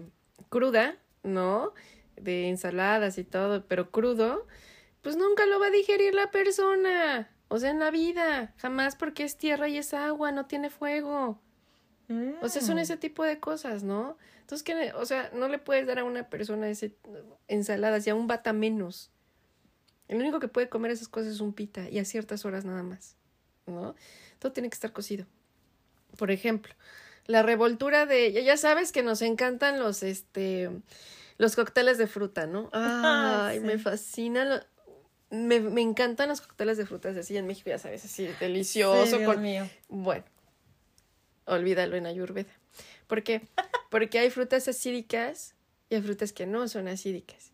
cruda, 0.49 0.95
¿no? 1.23 1.73
De 2.15 2.49
ensaladas 2.49 3.17
y 3.17 3.23
todo, 3.23 3.65
pero 3.65 3.89
crudo, 3.89 4.45
pues 5.01 5.15
nunca 5.15 5.45
lo 5.45 5.59
va 5.59 5.67
a 5.67 5.71
digerir 5.71 6.13
la 6.13 6.31
persona. 6.31 7.29
O 7.49 7.59
sea, 7.59 7.69
en 7.69 7.79
la 7.79 7.91
vida, 7.91 8.53
jamás 8.57 8.95
porque 8.95 9.23
es 9.23 9.37
tierra 9.37 9.69
y 9.69 9.77
es 9.77 9.93
agua, 9.93 10.31
no 10.31 10.45
tiene 10.45 10.69
fuego. 10.69 11.39
O 12.41 12.47
sea, 12.47 12.61
son 12.61 12.75
mm. 12.75 12.79
ese 12.79 12.95
tipo 12.95 13.23
de 13.23 13.39
cosas, 13.39 13.83
¿no? 13.83 14.17
Entonces, 14.39 14.63
que, 14.63 14.93
o 14.93 15.05
sea, 15.05 15.29
no 15.33 15.49
le 15.49 15.59
puedes 15.59 15.85
dar 15.85 15.99
a 15.99 16.05
una 16.05 16.29
persona 16.29 16.69
ese 16.69 16.95
ensaladas 17.49 18.07
y 18.07 18.09
a 18.09 18.15
un 18.15 18.27
bata 18.27 18.53
menos. 18.53 19.11
El 20.07 20.19
único 20.19 20.39
que 20.39 20.47
puede 20.47 20.69
comer 20.69 20.91
esas 20.91 21.09
cosas 21.09 21.33
es 21.33 21.41
un 21.41 21.51
pita 21.51 21.89
y 21.89 21.99
a 21.99 22.05
ciertas 22.05 22.45
horas 22.45 22.63
nada 22.63 22.81
más, 22.81 23.17
¿no? 23.65 23.93
Todo 24.39 24.53
tiene 24.53 24.69
que 24.69 24.75
estar 24.75 24.93
cocido. 24.93 25.25
Por 26.17 26.31
ejemplo, 26.31 26.73
la 27.25 27.43
revoltura 27.43 28.05
de, 28.05 28.41
ya 28.43 28.55
sabes 28.55 28.93
que 28.93 29.03
nos 29.03 29.21
encantan 29.21 29.79
los, 29.79 30.01
este, 30.01 30.69
los 31.37 31.57
cócteles 31.57 31.97
de 31.97 32.07
fruta, 32.07 32.47
¿no? 32.47 32.69
Ay, 32.71 33.59
me 33.59 33.77
fascina, 33.77 34.65
me, 35.29 35.59
me, 35.59 35.81
encantan 35.81 36.29
los 36.29 36.41
cócteles 36.41 36.77
de 36.77 36.85
frutas 36.85 37.17
así 37.17 37.37
en 37.37 37.47
México, 37.47 37.69
ya 37.69 37.77
sabes, 37.77 38.05
así 38.05 38.29
delicioso. 38.39 39.17
Dios 39.17 39.37
mío. 39.37 39.69
Bueno, 39.89 40.23
olvídalo 41.45 41.95
en 41.95 42.05
Ayurveda. 42.05 42.51
¿Por 43.07 43.23
qué? 43.23 43.41
Porque 43.89 44.19
hay 44.19 44.29
frutas 44.29 44.67
acídicas 44.67 45.55
y 45.89 45.95
hay 45.95 46.01
frutas 46.01 46.33
que 46.33 46.45
no 46.45 46.67
son 46.67 46.87
acídicas. 46.87 47.51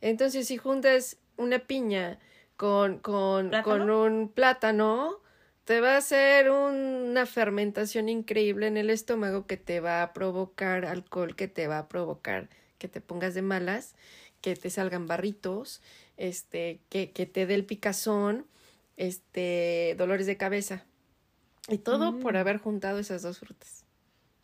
Entonces, 0.00 0.48
si 0.48 0.56
juntas 0.56 1.16
una 1.36 1.58
piña 1.60 2.18
con, 2.56 2.98
con, 2.98 3.50
con 3.62 3.90
un 3.90 4.28
plátano, 4.28 5.20
te 5.64 5.80
va 5.80 5.94
a 5.94 5.98
hacer 5.98 6.50
una 6.50 7.26
fermentación 7.26 8.08
increíble 8.08 8.66
en 8.66 8.76
el 8.76 8.90
estómago 8.90 9.46
que 9.46 9.56
te 9.56 9.80
va 9.80 10.02
a 10.02 10.12
provocar 10.12 10.84
alcohol, 10.84 11.34
que 11.34 11.48
te 11.48 11.66
va 11.66 11.78
a 11.78 11.88
provocar 11.88 12.48
que 12.78 12.88
te 12.88 13.00
pongas 13.00 13.34
de 13.34 13.42
malas, 13.42 13.94
que 14.40 14.54
te 14.56 14.70
salgan 14.70 15.06
barritos, 15.06 15.82
este, 16.16 16.80
que, 16.88 17.10
que 17.12 17.26
te 17.26 17.46
dé 17.46 17.54
el 17.54 17.64
picazón, 17.64 18.46
este, 18.96 19.94
dolores 19.98 20.26
de 20.26 20.36
cabeza. 20.36 20.84
Y 21.68 21.78
todo 21.78 22.18
por 22.18 22.34
mm. 22.34 22.36
haber 22.36 22.58
juntado 22.58 22.98
esas 22.98 23.22
dos 23.22 23.38
frutas. 23.38 23.84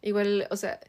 Igual, 0.03 0.49
o 0.51 0.57
sea, 0.57 0.81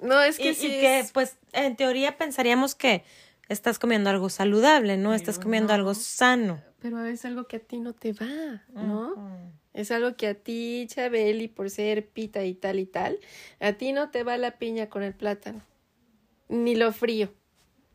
no 0.00 0.20
es 0.22 0.38
que 0.38 0.54
sí. 0.54 0.68
que, 0.68 1.06
pues, 1.12 1.36
en 1.52 1.76
teoría 1.76 2.18
pensaríamos 2.18 2.74
que 2.74 3.04
estás 3.48 3.78
comiendo 3.78 4.10
algo 4.10 4.28
saludable, 4.28 4.96
¿no? 4.96 5.14
estás 5.14 5.38
comiendo 5.38 5.72
algo 5.72 5.94
sano. 5.94 6.62
Pero 6.80 7.04
es 7.04 7.24
algo 7.24 7.46
que 7.46 7.56
a 7.56 7.60
ti 7.60 7.78
no 7.78 7.94
te 7.94 8.12
va, 8.12 8.62
¿no? 8.74 9.52
Es 9.72 9.90
algo 9.90 10.16
que 10.16 10.28
a 10.28 10.34
ti, 10.34 10.86
Chabeli, 10.88 11.48
por 11.48 11.70
ser 11.70 12.06
pita 12.08 12.44
y 12.44 12.54
tal 12.54 12.78
y 12.78 12.86
tal, 12.86 13.18
a 13.60 13.72
ti 13.72 13.92
no 13.92 14.10
te 14.10 14.22
va 14.22 14.36
la 14.36 14.58
piña 14.58 14.88
con 14.88 15.02
el 15.02 15.14
plátano, 15.14 15.62
ni 16.48 16.74
lo 16.74 16.92
frío. 16.92 17.32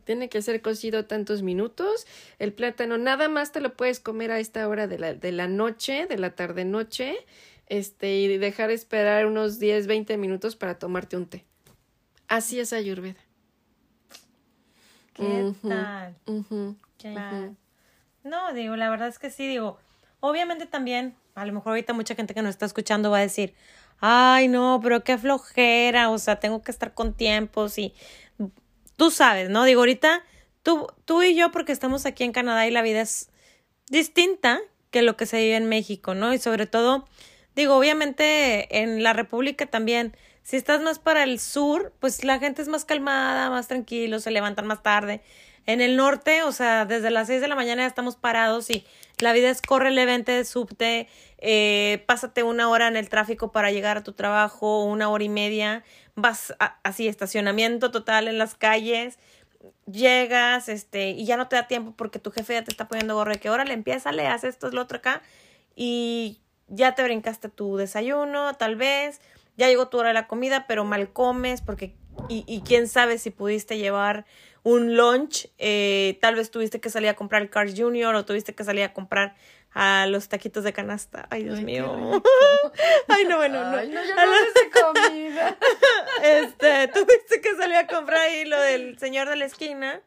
Tiene 0.04 0.30
que 0.30 0.42
ser 0.42 0.62
cocido 0.62 1.06
tantos 1.06 1.42
minutos. 1.42 2.08
El 2.40 2.54
plátano 2.54 2.98
nada 2.98 3.30
más 3.30 3.52
te 3.52 3.62
lo 3.62 3.74
puedes 3.76 4.00
comer 4.00 4.32
a 4.32 4.40
esta 4.40 4.68
hora 4.68 4.88
de 4.88 5.00
la, 5.00 5.14
de 5.14 5.32
la 5.32 5.48
noche, 5.48 6.08
de 6.08 6.18
la 6.18 6.32
tarde-noche, 6.32 7.16
este, 7.68 8.18
y 8.18 8.38
dejar 8.38 8.72
esperar 8.72 9.26
unos 9.26 9.60
10, 9.60 9.88
20 9.88 10.18
minutos 10.18 10.56
para 10.56 10.80
tomarte 10.80 11.18
un 11.18 11.28
té. 11.28 11.46
Así 12.28 12.60
es 12.60 12.74
Ayurveda. 12.74 13.20
¿Qué 15.14 15.54
tal? 15.68 16.16
¿Qué 16.98 17.14
No, 18.24 18.54
digo, 18.54 18.76
la 18.76 18.90
verdad 18.90 19.08
es 19.08 19.20
que 19.20 19.30
sí, 19.30 19.48
digo, 19.48 19.78
obviamente 20.20 20.66
también, 20.66 21.16
a 21.36 21.46
lo 21.46 21.54
mejor 21.54 21.72
ahorita 21.72 21.94
mucha 21.94 22.16
gente 22.16 22.34
que 22.34 22.42
nos 22.42 22.52
está 22.52 22.66
escuchando 22.66 23.12
va 23.12 23.18
a 23.18 23.22
decir, 23.22 23.54
ay, 24.00 24.48
no, 24.48 24.80
pero 24.82 25.04
qué 25.04 25.18
flojera, 25.18 26.10
o 26.10 26.18
sea, 26.18 26.40
tengo 26.40 26.62
que 26.62 26.72
estar 26.72 26.94
con 26.94 27.14
tiempos 27.14 27.78
y 27.78 27.94
tú 29.00 29.10
sabes, 29.10 29.50
¿no? 29.50 29.64
Digo, 29.64 29.82
ahorita 29.82 30.24
tú, 30.62 30.88
tú 31.06 31.24
y 31.24 31.34
yo, 31.34 31.52
porque 31.52 31.72
estamos 31.72 32.06
aquí 32.06 32.24
en 32.24 32.34
Canadá 32.34 32.68
y 32.68 32.72
la 32.72 32.84
vida 32.84 33.02
es 33.02 33.32
distinta 33.90 34.60
que 34.92 35.02
lo 35.02 35.18
que 35.18 35.26
se 35.26 35.38
vive 35.38 35.56
en 35.56 35.70
México, 35.70 36.14
¿no? 36.14 36.34
Y 36.34 36.38
sobre 36.38 36.68
todo, 36.68 37.08
digo, 37.56 37.76
obviamente 37.76 38.82
en 38.82 39.02
la 39.02 39.14
República 39.14 39.66
también, 39.66 40.16
si 40.44 40.58
estás 40.58 40.82
más 40.82 41.00
para 41.00 41.24
el 41.24 41.40
sur, 41.40 41.94
pues 42.00 42.24
la 42.24 42.40
gente 42.40 42.62
es 42.62 42.68
más 42.68 42.86
calmada, 42.86 43.50
más 43.50 43.68
tranquilo, 43.68 44.20
se 44.20 44.32
levantan 44.32 44.68
más 44.68 44.84
tarde. 44.84 45.22
En 45.70 45.82
el 45.82 45.98
norte, 45.98 46.42
o 46.42 46.52
sea, 46.52 46.86
desde 46.86 47.12
las 47.12 47.28
seis 47.28 47.42
de 47.42 47.48
la 47.48 47.54
mañana 47.54 47.84
ya 47.84 47.88
estamos 47.88 48.16
parados 48.16 48.72
y 48.72 48.88
la 49.20 49.34
vida 49.34 49.52
es 49.52 49.62
corre 49.62 49.92
de 49.92 50.44
subte, 50.44 51.08
eh, 51.38 52.04
pásate 52.08 52.42
una 52.42 52.70
hora 52.70 52.88
en 52.88 52.98
el 52.98 53.08
tráfico 53.08 53.52
para 53.52 53.70
llegar 53.70 53.96
a 53.96 54.04
tu 54.04 54.14
trabajo, 54.14 54.84
una 54.84 55.10
hora 55.10 55.24
y 55.24 55.30
media, 55.30 55.84
vas 56.16 56.56
así, 56.82 57.08
estacionamiento 57.08 57.92
total 57.92 58.28
en 58.28 58.40
las 58.40 58.56
calles, 58.56 59.20
llegas, 59.86 60.70
este, 60.70 61.12
y 61.12 61.28
ya 61.28 61.38
no 61.38 61.48
te 61.48 61.56
da 61.56 61.68
tiempo 61.68 61.94
porque 61.96 62.18
tu 62.18 62.32
jefe 62.32 62.54
ya 62.54 62.64
te 62.64 62.72
está 62.72 62.88
poniendo 62.88 63.14
gorro 63.14 63.34
de 63.34 63.40
que 63.40 63.52
órale, 63.52 63.74
empieza, 63.76 64.12
le 64.12 64.26
haces 64.26 64.56
esto, 64.56 64.70
es 64.70 64.74
lo 64.74 64.82
otro 64.82 64.98
acá, 64.98 65.22
y 65.76 66.40
ya 66.68 66.96
te 66.96 67.04
brincaste 67.04 67.48
tu 67.48 67.78
desayuno, 67.78 68.56
tal 68.56 68.76
vez, 68.76 69.22
ya 69.56 69.68
llegó 69.68 69.88
tu 69.88 70.00
hora 70.00 70.08
de 70.08 70.16
la 70.16 70.26
comida, 70.26 70.66
pero 70.68 70.84
mal 70.84 71.14
comes 71.14 71.62
porque, 71.62 71.94
y 72.28 72.64
quién 72.66 72.88
sabe 72.88 73.20
si 73.20 73.30
pudiste 73.30 73.78
llevar 73.78 74.26
un 74.64 74.96
lunch, 74.96 75.50
eh, 75.58 76.18
tal 76.22 76.36
vez 76.36 76.52
tuviste 76.52 76.80
que 76.80 76.90
salir 76.90 77.10
a 77.10 77.16
comprar 77.16 77.42
el 77.42 77.50
Cars 77.50 77.74
Junior 77.76 78.14
o 78.16 78.26
tuviste 78.26 78.54
que 78.54 78.64
salir 78.64 78.84
a 78.84 78.94
comprar 78.94 79.36
a 79.72 80.08
los 80.08 80.30
taquitos 80.30 80.64
de 80.64 80.74
canasta. 80.74 81.28
Ay, 81.30 81.44
Dios 81.44 81.62
mío. 81.62 81.86
Ay, 83.08 83.26
no, 83.26 83.38
bueno, 83.38 83.72
no. 83.72 83.78
Ay, 83.78 83.90
no, 83.90 84.04
yo 84.04 84.16
no 84.16 84.94
comida. 84.94 85.58
este, 86.24 86.88
tuviste 86.88 87.42
que 87.42 87.56
salir 87.56 87.76
a 87.76 87.88
comprar 87.88 88.22
ahí 88.22 88.46
lo 88.46 88.60
del 88.60 88.98
señor 88.98 89.30
de 89.30 89.36
la 89.36 89.46
esquina 89.46 90.02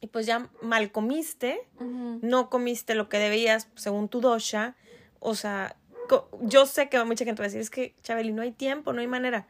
y 0.00 0.06
pues 0.06 0.26
ya 0.26 0.48
mal 0.62 0.90
comiste, 0.92 1.68
no 1.78 2.48
comiste 2.48 2.94
lo 2.94 3.08
que 3.10 3.18
debías 3.18 3.68
según 3.74 4.08
tu 4.08 4.22
dosha, 4.22 4.74
o 5.18 5.34
sea, 5.34 5.76
yo 6.40 6.64
sé 6.64 6.88
que 6.88 7.02
mucha 7.04 7.26
gente 7.26 7.42
va 7.42 7.44
a 7.44 7.48
decir, 7.48 7.60
es 7.60 7.68
que, 7.68 7.94
Chabeli, 8.02 8.32
no 8.32 8.40
hay 8.40 8.52
tiempo, 8.52 8.94
no 8.94 9.00
hay 9.00 9.06
manera. 9.06 9.46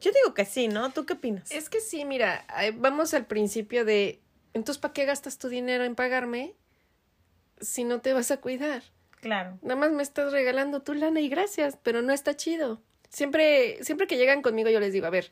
Yo 0.00 0.10
digo 0.12 0.34
que 0.34 0.44
sí, 0.44 0.68
¿no? 0.68 0.90
¿Tú 0.90 1.04
qué 1.06 1.14
opinas? 1.14 1.50
Es 1.50 1.68
que 1.68 1.80
sí, 1.80 2.04
mira, 2.04 2.46
vamos 2.74 3.14
al 3.14 3.26
principio 3.26 3.84
de, 3.84 4.20
entonces, 4.54 4.80
¿para 4.80 4.94
qué 4.94 5.04
gastas 5.04 5.38
tu 5.38 5.48
dinero 5.48 5.84
en 5.84 5.94
pagarme 5.94 6.54
si 7.60 7.84
no 7.84 8.00
te 8.00 8.12
vas 8.12 8.30
a 8.30 8.38
cuidar? 8.38 8.82
Claro. 9.20 9.58
Nada 9.62 9.76
más 9.76 9.92
me 9.92 10.02
estás 10.02 10.32
regalando 10.32 10.80
tu 10.82 10.94
lana 10.94 11.20
y 11.20 11.28
gracias, 11.28 11.78
pero 11.82 12.00
no 12.02 12.12
está 12.12 12.34
chido. 12.36 12.80
Siempre, 13.10 13.82
siempre 13.84 14.06
que 14.06 14.16
llegan 14.16 14.40
conmigo 14.40 14.70
yo 14.70 14.80
les 14.80 14.92
digo, 14.92 15.06
a 15.06 15.10
ver, 15.10 15.30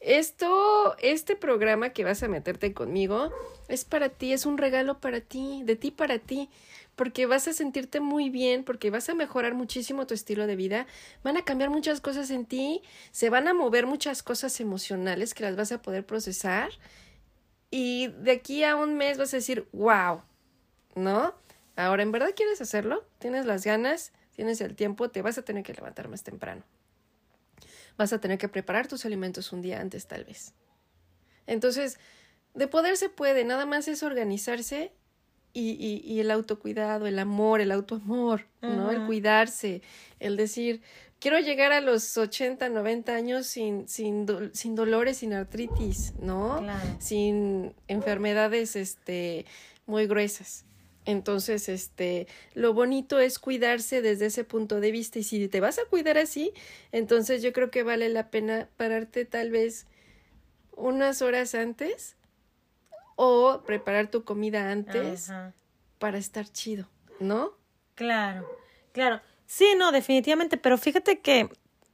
esto, 0.00 0.96
este 0.98 1.34
programa 1.34 1.90
que 1.90 2.04
vas 2.04 2.22
a 2.22 2.28
meterte 2.28 2.74
conmigo 2.74 3.32
es 3.68 3.84
para 3.84 4.10
ti, 4.10 4.32
es 4.32 4.46
un 4.46 4.58
regalo 4.58 5.00
para 5.00 5.20
ti, 5.20 5.62
de 5.64 5.76
ti 5.76 5.90
para 5.90 6.18
ti 6.18 6.50
porque 6.96 7.26
vas 7.26 7.48
a 7.48 7.52
sentirte 7.52 8.00
muy 8.00 8.30
bien, 8.30 8.64
porque 8.64 8.90
vas 8.90 9.08
a 9.08 9.14
mejorar 9.14 9.54
muchísimo 9.54 10.06
tu 10.06 10.14
estilo 10.14 10.46
de 10.46 10.56
vida, 10.56 10.86
van 11.22 11.36
a 11.36 11.44
cambiar 11.44 11.70
muchas 11.70 12.00
cosas 12.00 12.30
en 12.30 12.46
ti, 12.46 12.82
se 13.10 13.30
van 13.30 13.48
a 13.48 13.54
mover 13.54 13.86
muchas 13.86 14.22
cosas 14.22 14.60
emocionales 14.60 15.34
que 15.34 15.44
las 15.44 15.56
vas 15.56 15.72
a 15.72 15.82
poder 15.82 16.06
procesar 16.06 16.70
y 17.70 18.08
de 18.08 18.30
aquí 18.30 18.64
a 18.64 18.76
un 18.76 18.96
mes 18.96 19.18
vas 19.18 19.32
a 19.34 19.38
decir, 19.38 19.68
wow, 19.72 20.22
¿no? 20.94 21.34
Ahora, 21.76 22.02
¿en 22.04 22.12
verdad 22.12 22.30
quieres 22.36 22.60
hacerlo? 22.60 23.04
¿Tienes 23.18 23.46
las 23.46 23.64
ganas? 23.64 24.12
¿Tienes 24.36 24.60
el 24.60 24.76
tiempo? 24.76 25.10
Te 25.10 25.22
vas 25.22 25.38
a 25.38 25.42
tener 25.42 25.64
que 25.64 25.74
levantar 25.74 26.08
más 26.08 26.22
temprano. 26.22 26.62
Vas 27.96 28.12
a 28.12 28.20
tener 28.20 28.38
que 28.38 28.48
preparar 28.48 28.86
tus 28.86 29.04
alimentos 29.04 29.52
un 29.52 29.62
día 29.62 29.80
antes, 29.80 30.06
tal 30.06 30.24
vez. 30.24 30.54
Entonces, 31.46 31.98
de 32.54 32.68
poder 32.68 32.96
se 32.96 33.08
puede, 33.08 33.44
nada 33.44 33.66
más 33.66 33.88
es 33.88 34.02
organizarse 34.02 34.92
y, 35.54 36.02
y, 36.04 36.20
el 36.20 36.32
autocuidado, 36.32 37.06
el 37.06 37.18
amor, 37.18 37.60
el 37.60 37.70
autoamor, 37.70 38.46
¿no? 38.60 38.90
El 38.90 39.06
cuidarse, 39.06 39.82
el 40.18 40.36
decir, 40.36 40.82
quiero 41.20 41.38
llegar 41.38 41.72
a 41.72 41.80
los 41.80 42.18
80, 42.18 42.68
90 42.68 43.14
años 43.14 43.46
sin, 43.46 43.88
sin, 43.88 44.26
sin 44.52 44.74
dolores, 44.74 45.18
sin 45.18 45.32
artritis, 45.32 46.12
¿no? 46.18 46.60
Sin 46.98 47.72
enfermedades 47.88 48.74
este, 48.74 49.46
muy 49.86 50.06
gruesas. 50.06 50.64
Entonces, 51.06 51.68
este, 51.68 52.26
lo 52.54 52.74
bonito 52.74 53.20
es 53.20 53.38
cuidarse 53.38 54.02
desde 54.02 54.26
ese 54.26 54.42
punto 54.44 54.80
de 54.80 54.90
vista. 54.90 55.18
Y 55.18 55.22
si 55.22 55.48
te 55.48 55.60
vas 55.60 55.78
a 55.78 55.84
cuidar 55.84 56.18
así, 56.18 56.52
entonces 56.92 57.42
yo 57.42 57.52
creo 57.52 57.70
que 57.70 57.84
vale 57.84 58.08
la 58.08 58.30
pena 58.30 58.68
pararte 58.76 59.24
tal 59.24 59.50
vez 59.50 59.86
unas 60.76 61.22
horas 61.22 61.54
antes 61.54 62.16
o 63.16 63.62
preparar 63.66 64.08
tu 64.10 64.24
comida 64.24 64.70
antes 64.70 65.30
para 65.98 66.18
estar 66.18 66.46
chido, 66.48 66.88
¿no? 67.20 67.52
Claro, 67.94 68.48
claro. 68.92 69.20
Sí, 69.46 69.74
no, 69.76 69.92
definitivamente, 69.92 70.56
pero 70.56 70.78
fíjate 70.78 71.20
que 71.20 71.48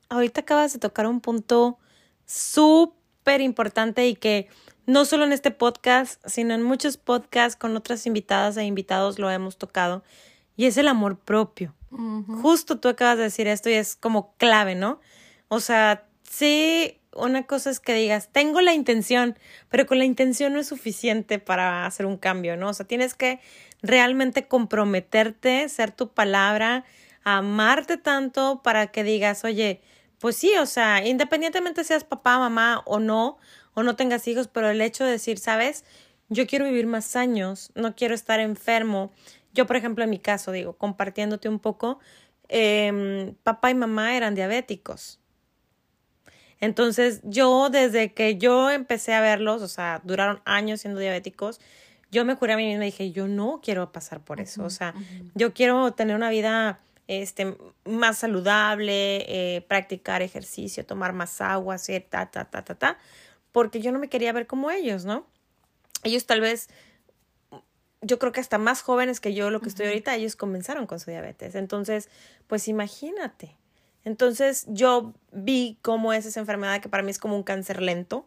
ahorita 0.09 0.43
acabas 0.43 0.73
de 0.73 0.79
tocar 0.79 1.07
un 1.07 1.21
punto 1.21 1.79
súper 2.25 3.41
importante 3.41 4.07
y 4.07 4.15
que 4.15 4.49
no 4.87 5.05
solo 5.05 5.25
en 5.25 5.33
este 5.33 5.51
podcast, 5.51 6.25
sino 6.27 6.55
en 6.55 6.63
muchos 6.63 6.97
podcasts 6.97 7.57
con 7.57 7.77
otras 7.77 8.07
invitadas 8.07 8.57
e 8.57 8.65
invitados 8.65 9.19
lo 9.19 9.31
hemos 9.31 9.59
tocado, 9.59 10.03
y 10.57 10.67
es 10.67 10.77
el 10.77 10.89
amor 10.89 11.19
propio. 11.19 11.75
Justo 11.91 12.79
tú 12.79 12.89
acabas 12.89 13.17
de 13.17 13.25
decir 13.25 13.49
esto 13.49 13.69
y 13.69 13.73
es 13.73 13.97
como 13.97 14.35
clave, 14.37 14.77
¿no? 14.77 15.01
O 15.49 15.59
sea, 15.59 16.07
sí 16.23 17.00
una 17.21 17.47
cosa 17.47 17.71
es 17.71 17.81
que 17.81 17.95
digas, 17.95 18.29
tengo 18.33 18.61
la 18.61 18.73
intención, 18.73 19.39
pero 19.69 19.87
con 19.87 19.99
la 19.99 20.05
intención 20.05 20.53
no 20.53 20.61
es 20.61 20.69
suficiente 20.69 21.39
para 21.39 21.87
hacer 21.87 22.07
un 22.07 22.17
cambio, 22.17 22.57
¿no? 22.57 22.69
O 22.71 22.75
sea, 22.75 22.87
tienes 22.87 23.15
que 23.15 23.41
realmente 23.83 24.47
comprometerte, 24.47 25.69
ser 25.69 25.91
tu 25.91 26.13
palabra, 26.13 26.85
amarte 27.25 27.97
tanto 27.97 28.63
para 28.63 28.89
que 28.89 29.05
digas, 29.05 29.45
oye, 29.45 29.81
pues 30.19 30.37
sí, 30.37 30.53
o 30.59 30.67
sea, 30.67 31.07
independientemente 31.07 31.85
seas 31.85 32.05
papá, 32.05 32.39
mamá 32.39 32.83
o 32.87 32.99
no, 32.99 33.39
o 33.75 33.83
no 33.83 33.97
tengas 33.97 34.27
hijos, 34.29 34.49
pero 34.49 34.69
el 34.71 34.81
hecho 34.81 35.05
de 35.05 35.13
decir, 35.13 35.39
sabes, 35.39 35.85
yo 36.29 36.47
quiero 36.47 36.65
vivir 36.65 36.87
más 36.87 37.17
años, 37.17 37.71
no 37.75 37.95
quiero 37.95 38.15
estar 38.15 38.41
enfermo. 38.41 39.13
Yo, 39.53 39.67
por 39.67 39.77
ejemplo, 39.77 40.05
en 40.05 40.11
mi 40.11 40.19
caso, 40.19 40.53
digo, 40.53 40.75
compartiéndote 40.75 41.49
un 41.49 41.59
poco, 41.59 41.99
eh, 42.49 43.35
papá 43.43 43.71
y 43.71 43.75
mamá 43.75 44.17
eran 44.17 44.35
diabéticos. 44.35 45.20
Entonces, 46.61 47.21
yo 47.25 47.71
desde 47.71 48.13
que 48.13 48.37
yo 48.37 48.71
empecé 48.71 49.15
a 49.15 49.21
verlos, 49.21 49.63
o 49.63 49.69
sea, 49.69 50.01
duraron 50.05 50.41
años 50.45 50.83
siendo 50.83 51.01
diabéticos, 51.01 51.61
yo 52.11 52.25
me 52.25 52.37
curé 52.37 52.55
a 52.55 52.57
mí 52.57 52.67
misma 52.67 52.85
y 52.85 52.91
dije, 52.91 53.13
yo 53.13 53.29
no 53.29 53.61
quiero 53.63 53.93
pasar 53.93 54.21
por 54.21 54.41
eso, 54.41 54.65
o 54.65 54.71
sea, 54.71 54.95
yo 55.35 55.55
quiero 55.55 55.93
tener 55.93 56.17
una 56.17 56.29
vida 56.29 56.81
este, 57.07 57.57
más 57.85 58.19
saludable, 58.19 59.57
eh, 59.57 59.63
practicar 59.63 60.21
ejercicio, 60.23 60.85
tomar 60.85 61.13
más 61.13 61.41
agua, 61.41 61.77
hacer 61.77 62.07
ta, 62.09 62.31
ta, 62.31 62.45
ta, 62.45 62.65
ta, 62.65 62.75
ta, 62.75 62.99
porque 63.53 63.81
yo 63.81 63.93
no 63.93 63.99
me 63.99 64.09
quería 64.09 64.33
ver 64.33 64.47
como 64.47 64.71
ellos, 64.71 65.05
¿no? 65.05 65.27
Ellos 66.03 66.27
tal 66.27 66.41
vez, 66.41 66.69
yo 68.01 68.19
creo 68.19 68.33
que 68.33 68.41
hasta 68.41 68.59
más 68.59 68.83
jóvenes 68.83 69.21
que 69.21 69.35
yo, 69.35 69.51
lo 69.51 69.61
que 69.61 69.69
estoy 69.69 69.87
ahorita, 69.87 70.15
ellos 70.15 70.37
comenzaron 70.37 70.87
con 70.87 71.01
su 71.01 71.11
diabetes. 71.11 71.55
Entonces, 71.55 72.09
pues 72.47 72.69
imagínate, 72.69 73.57
entonces 74.05 74.65
yo 74.69 75.13
vi 75.33 75.79
cómo 75.83 76.13
es 76.13 76.27
esa 76.27 76.41
enfermedad 76.41 76.81
que 76.81 76.89
para 76.89 77.03
mí 77.03 77.11
es 77.11 77.19
como 77.19 77.37
un 77.37 77.43
cáncer 77.43 77.83
lento 77.83 78.27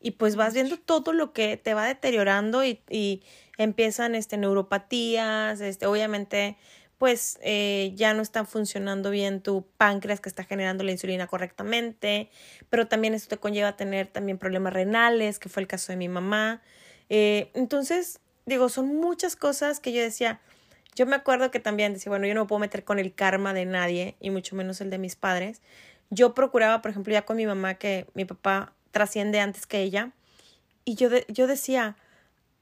y 0.00 0.12
pues 0.12 0.36
vas 0.36 0.54
viendo 0.54 0.78
todo 0.78 1.12
lo 1.12 1.32
que 1.32 1.56
te 1.56 1.74
va 1.74 1.86
deteriorando 1.86 2.64
y, 2.64 2.80
y 2.88 3.22
empiezan 3.58 4.14
este, 4.14 4.36
neuropatías, 4.36 5.60
este, 5.60 5.86
obviamente 5.86 6.56
pues 7.02 7.40
eh, 7.42 7.92
ya 7.96 8.14
no 8.14 8.22
está 8.22 8.44
funcionando 8.44 9.10
bien 9.10 9.40
tu 9.40 9.66
páncreas 9.76 10.20
que 10.20 10.28
está 10.28 10.44
generando 10.44 10.84
la 10.84 10.92
insulina 10.92 11.26
correctamente, 11.26 12.30
pero 12.70 12.86
también 12.86 13.12
esto 13.12 13.28
te 13.30 13.38
conlleva 13.38 13.70
a 13.70 13.76
tener 13.76 14.06
también 14.06 14.38
problemas 14.38 14.72
renales, 14.72 15.40
que 15.40 15.48
fue 15.48 15.62
el 15.62 15.66
caso 15.66 15.90
de 15.90 15.96
mi 15.96 16.08
mamá. 16.08 16.62
Eh, 17.08 17.50
entonces, 17.54 18.20
digo, 18.46 18.68
son 18.68 18.94
muchas 18.94 19.34
cosas 19.34 19.80
que 19.80 19.92
yo 19.92 20.00
decía, 20.00 20.40
yo 20.94 21.06
me 21.06 21.16
acuerdo 21.16 21.50
que 21.50 21.60
también 21.60 21.94
decía, 21.94 22.10
bueno, 22.10 22.26
yo 22.26 22.34
no 22.34 22.42
me 22.42 22.46
puedo 22.46 22.60
meter 22.60 22.84
con 22.84 22.98
el 22.98 23.14
karma 23.14 23.54
de 23.54 23.64
nadie, 23.64 24.16
y 24.20 24.30
mucho 24.30 24.56
menos 24.56 24.80
el 24.80 24.90
de 24.90 24.98
mis 24.98 25.16
padres. 25.16 25.62
Yo 26.10 26.34
procuraba, 26.34 26.82
por 26.82 26.90
ejemplo, 26.90 27.12
ya 27.12 27.22
con 27.22 27.36
mi 27.36 27.46
mamá, 27.46 27.74
que 27.74 28.06
mi 28.14 28.24
papá 28.24 28.74
trasciende 28.90 29.40
antes 29.40 29.66
que 29.66 29.80
ella, 29.80 30.10
y 30.84 30.96
yo, 30.96 31.08
yo 31.28 31.46
decía, 31.46 31.96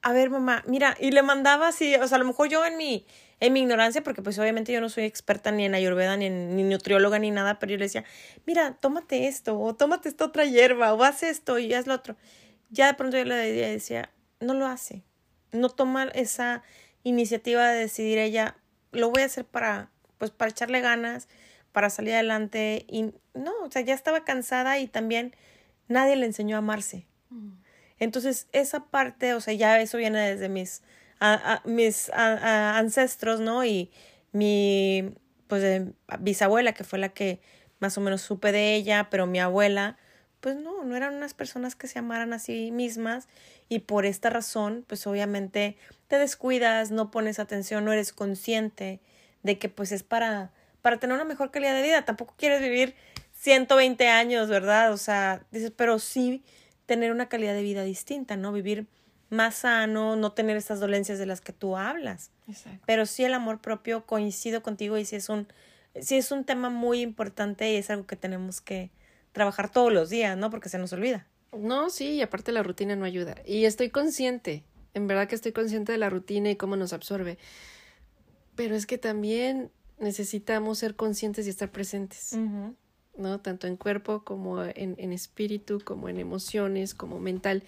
a 0.02 0.12
ver, 0.12 0.30
mamá, 0.30 0.62
mira, 0.66 0.96
y 1.00 1.10
le 1.10 1.22
mandaba 1.22 1.68
así, 1.68 1.94
o 1.96 2.06
sea, 2.06 2.16
a 2.16 2.18
lo 2.18 2.24
mejor 2.24 2.48
yo 2.48 2.64
en 2.64 2.76
mi, 2.76 3.06
en 3.40 3.52
mi 3.52 3.60
ignorancia, 3.60 4.02
porque 4.02 4.22
pues 4.22 4.38
obviamente 4.38 4.72
yo 4.72 4.80
no 4.80 4.88
soy 4.88 5.04
experta 5.04 5.50
ni 5.50 5.64
en 5.64 5.74
ayurveda, 5.74 6.16
ni 6.16 6.26
en 6.26 6.56
ni 6.56 6.62
nutrióloga, 6.62 7.18
ni 7.18 7.30
nada, 7.30 7.58
pero 7.58 7.72
yo 7.72 7.78
le 7.78 7.84
decía, 7.84 8.04
mira, 8.46 8.76
tómate 8.80 9.26
esto, 9.26 9.58
o 9.58 9.74
tómate 9.74 10.08
esta 10.08 10.26
otra 10.26 10.44
hierba, 10.44 10.94
o 10.94 11.02
haz 11.02 11.22
esto 11.22 11.58
y 11.58 11.72
haz 11.74 11.86
lo 11.86 11.94
otro. 11.94 12.16
Ya 12.70 12.86
de 12.86 12.94
pronto 12.94 13.16
yo 13.16 13.24
le 13.24 13.34
decía, 13.34 14.10
no 14.40 14.54
lo 14.54 14.66
hace, 14.66 15.02
no 15.52 15.68
toma 15.70 16.04
esa 16.14 16.62
iniciativa 17.02 17.68
de 17.68 17.80
decidir 17.80 18.18
ella, 18.18 18.56
lo 18.92 19.10
voy 19.10 19.22
a 19.22 19.26
hacer 19.26 19.44
para, 19.44 19.90
pues 20.18 20.30
para 20.30 20.50
echarle 20.50 20.80
ganas, 20.80 21.28
para 21.72 21.90
salir 21.90 22.14
adelante 22.14 22.84
y 22.88 23.14
no, 23.34 23.52
o 23.62 23.70
sea, 23.70 23.82
ya 23.82 23.94
estaba 23.94 24.24
cansada 24.24 24.78
y 24.78 24.86
también 24.86 25.34
nadie 25.88 26.16
le 26.16 26.26
enseñó 26.26 26.56
a 26.56 26.58
amarse. 26.58 27.06
Mm. 27.30 27.52
Entonces, 27.98 28.48
esa 28.52 28.86
parte, 28.86 29.34
o 29.34 29.40
sea, 29.40 29.54
ya 29.54 29.80
eso 29.80 29.98
viene 29.98 30.18
desde 30.18 30.48
mis, 30.48 30.82
mis 31.64 32.10
ancestros, 32.10 33.40
¿no? 33.40 33.64
Y 33.64 33.90
mi, 34.32 35.14
pues, 35.46 35.82
bisabuela, 36.18 36.72
que 36.72 36.84
fue 36.84 36.98
la 36.98 37.10
que 37.10 37.40
más 37.78 37.98
o 37.98 38.00
menos 38.00 38.22
supe 38.22 38.52
de 38.52 38.74
ella, 38.74 39.08
pero 39.10 39.26
mi 39.26 39.38
abuela, 39.38 39.98
pues 40.40 40.56
no, 40.56 40.84
no 40.84 40.96
eran 40.96 41.14
unas 41.14 41.34
personas 41.34 41.76
que 41.76 41.86
se 41.86 41.98
amaran 41.98 42.32
a 42.32 42.38
sí 42.38 42.70
mismas 42.70 43.28
y 43.68 43.80
por 43.80 44.06
esta 44.06 44.30
razón, 44.30 44.84
pues 44.86 45.06
obviamente 45.06 45.76
te 46.08 46.18
descuidas, 46.18 46.90
no 46.90 47.10
pones 47.10 47.38
atención, 47.38 47.84
no 47.84 47.92
eres 47.92 48.12
consciente 48.12 49.00
de 49.42 49.58
que 49.58 49.68
pues 49.68 49.92
es 49.92 50.02
para, 50.02 50.50
para 50.82 50.98
tener 50.98 51.14
una 51.14 51.24
mejor 51.24 51.50
calidad 51.50 51.74
de 51.74 51.82
vida. 51.82 52.04
Tampoco 52.04 52.34
quieres 52.36 52.60
vivir 52.60 52.94
120 53.34 54.08
años, 54.08 54.48
¿verdad? 54.48 54.92
O 54.92 54.96
sea, 54.96 55.44
dices, 55.50 55.72
pero 55.74 55.98
sí 55.98 56.42
tener 56.86 57.12
una 57.12 57.28
calidad 57.28 57.54
de 57.54 57.62
vida 57.62 57.84
distinta, 57.84 58.36
¿no? 58.36 58.52
Vivir 58.52 58.86
más 59.28 59.56
sano, 59.56 60.16
no 60.16 60.32
tener 60.32 60.56
esas 60.56 60.80
dolencias 60.80 61.18
de 61.18 61.26
las 61.26 61.40
que 61.40 61.52
tú 61.52 61.76
hablas. 61.76 62.32
Exacto. 62.48 62.82
Pero 62.86 63.06
sí 63.06 63.24
el 63.24 63.34
amor 63.34 63.60
propio, 63.60 64.04
coincido 64.06 64.62
contigo 64.62 64.98
y 64.98 65.04
sí 65.04 65.16
es 65.16 65.28
un, 65.28 65.46
sí 66.00 66.16
es 66.16 66.32
un 66.32 66.44
tema 66.44 66.68
muy 66.68 67.00
importante 67.00 67.70
y 67.72 67.76
es 67.76 67.90
algo 67.90 68.06
que 68.06 68.16
tenemos 68.16 68.60
que 68.60 68.90
trabajar 69.32 69.70
todos 69.70 69.92
los 69.92 70.10
días, 70.10 70.36
¿no? 70.36 70.50
Porque 70.50 70.68
se 70.68 70.78
nos 70.78 70.92
olvida. 70.92 71.26
No, 71.56 71.90
sí, 71.90 72.10
y 72.12 72.22
aparte 72.22 72.52
la 72.52 72.62
rutina 72.62 72.96
no 72.96 73.04
ayuda. 73.04 73.36
Y 73.44 73.64
estoy 73.64 73.90
consciente, 73.90 74.64
en 74.94 75.06
verdad 75.06 75.28
que 75.28 75.34
estoy 75.34 75.52
consciente 75.52 75.92
de 75.92 75.98
la 75.98 76.10
rutina 76.10 76.50
y 76.50 76.56
cómo 76.56 76.76
nos 76.76 76.92
absorbe. 76.92 77.38
Pero 78.54 78.74
es 78.74 78.86
que 78.86 78.98
también 78.98 79.70
necesitamos 79.98 80.78
ser 80.78 80.96
conscientes 80.96 81.46
y 81.46 81.50
estar 81.50 81.70
presentes, 81.70 82.36
¿no? 83.16 83.40
Tanto 83.40 83.66
en 83.66 83.76
cuerpo 83.76 84.24
como 84.24 84.62
en, 84.62 84.94
en 84.98 85.12
espíritu, 85.12 85.80
como 85.84 86.08
en 86.08 86.18
emociones, 86.18 86.94
como 86.94 87.18
mental. 87.18 87.64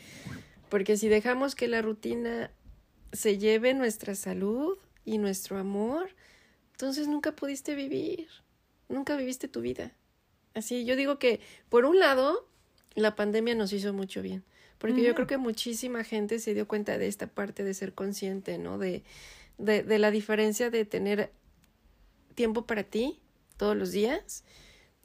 Porque 0.68 0.96
si 0.96 1.08
dejamos 1.08 1.54
que 1.54 1.68
la 1.68 1.82
rutina 1.82 2.50
se 3.12 3.38
lleve 3.38 3.74
nuestra 3.74 4.14
salud 4.14 4.78
y 5.04 5.18
nuestro 5.18 5.58
amor, 5.58 6.14
entonces 6.72 7.08
nunca 7.08 7.32
pudiste 7.32 7.74
vivir, 7.74 8.28
nunca 8.88 9.16
viviste 9.16 9.48
tu 9.48 9.60
vida. 9.60 9.92
Así, 10.54 10.84
yo 10.84 10.96
digo 10.96 11.18
que, 11.18 11.40
por 11.68 11.84
un 11.84 11.98
lado, 11.98 12.46
la 12.94 13.14
pandemia 13.16 13.54
nos 13.54 13.72
hizo 13.72 13.92
mucho 13.92 14.22
bien, 14.22 14.44
porque 14.78 15.02
yo 15.02 15.14
creo 15.14 15.26
que 15.26 15.38
muchísima 15.38 16.04
gente 16.04 16.38
se 16.38 16.54
dio 16.54 16.66
cuenta 16.66 16.98
de 16.98 17.06
esta 17.06 17.26
parte 17.26 17.64
de 17.64 17.72
ser 17.72 17.94
consciente, 17.94 18.58
¿no? 18.58 18.78
De, 18.78 19.02
de, 19.58 19.82
de 19.82 19.98
la 19.98 20.10
diferencia 20.10 20.70
de 20.70 20.84
tener 20.84 21.30
tiempo 22.34 22.66
para 22.66 22.82
ti 22.82 23.20
todos 23.56 23.76
los 23.76 23.92
días 23.92 24.44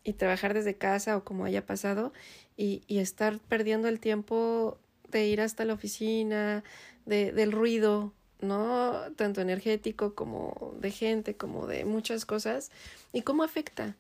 y 0.04 0.14
trabajar 0.14 0.54
desde 0.54 0.78
casa 0.78 1.18
o 1.18 1.24
como 1.24 1.46
haya 1.46 1.66
pasado 1.66 2.14
y, 2.56 2.82
y 2.88 3.00
estar 3.00 3.40
perdiendo 3.40 3.88
el 3.88 4.00
tiempo 4.00 4.80
de 5.10 5.28
ir 5.28 5.42
hasta 5.42 5.66
la 5.66 5.74
oficina, 5.74 6.64
de, 7.06 7.32
del 7.32 7.52
ruido, 7.52 8.14
¿no? 8.42 9.02
Tanto 9.16 9.42
energético 9.42 10.16
como 10.16 10.76
de 10.80 10.92
gente, 10.92 11.36
como 11.36 11.68
de 11.68 11.86
muchas 11.86 12.26
cosas. 12.26 12.72
¿Y 13.14 13.22
cómo 13.22 13.44
afecta? 13.44 13.96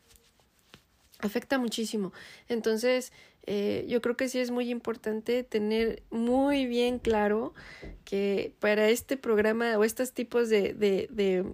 Afecta 1.19 1.57
muchísimo. 1.57 2.13
Entonces, 2.47 3.11
eh, 3.47 3.85
yo 3.87 4.01
creo 4.01 4.17
que 4.17 4.27
sí 4.27 4.39
es 4.39 4.51
muy 4.51 4.69
importante 4.69 5.43
tener 5.43 6.03
muy 6.11 6.67
bien 6.67 6.99
claro 6.99 7.53
que 8.03 8.53
para 8.59 8.89
este 8.89 9.17
programa 9.17 9.77
o 9.77 9.83
estos 9.83 10.11
tipos 10.11 10.49
de, 10.49 10.73
de, 10.73 11.07
de 11.09 11.45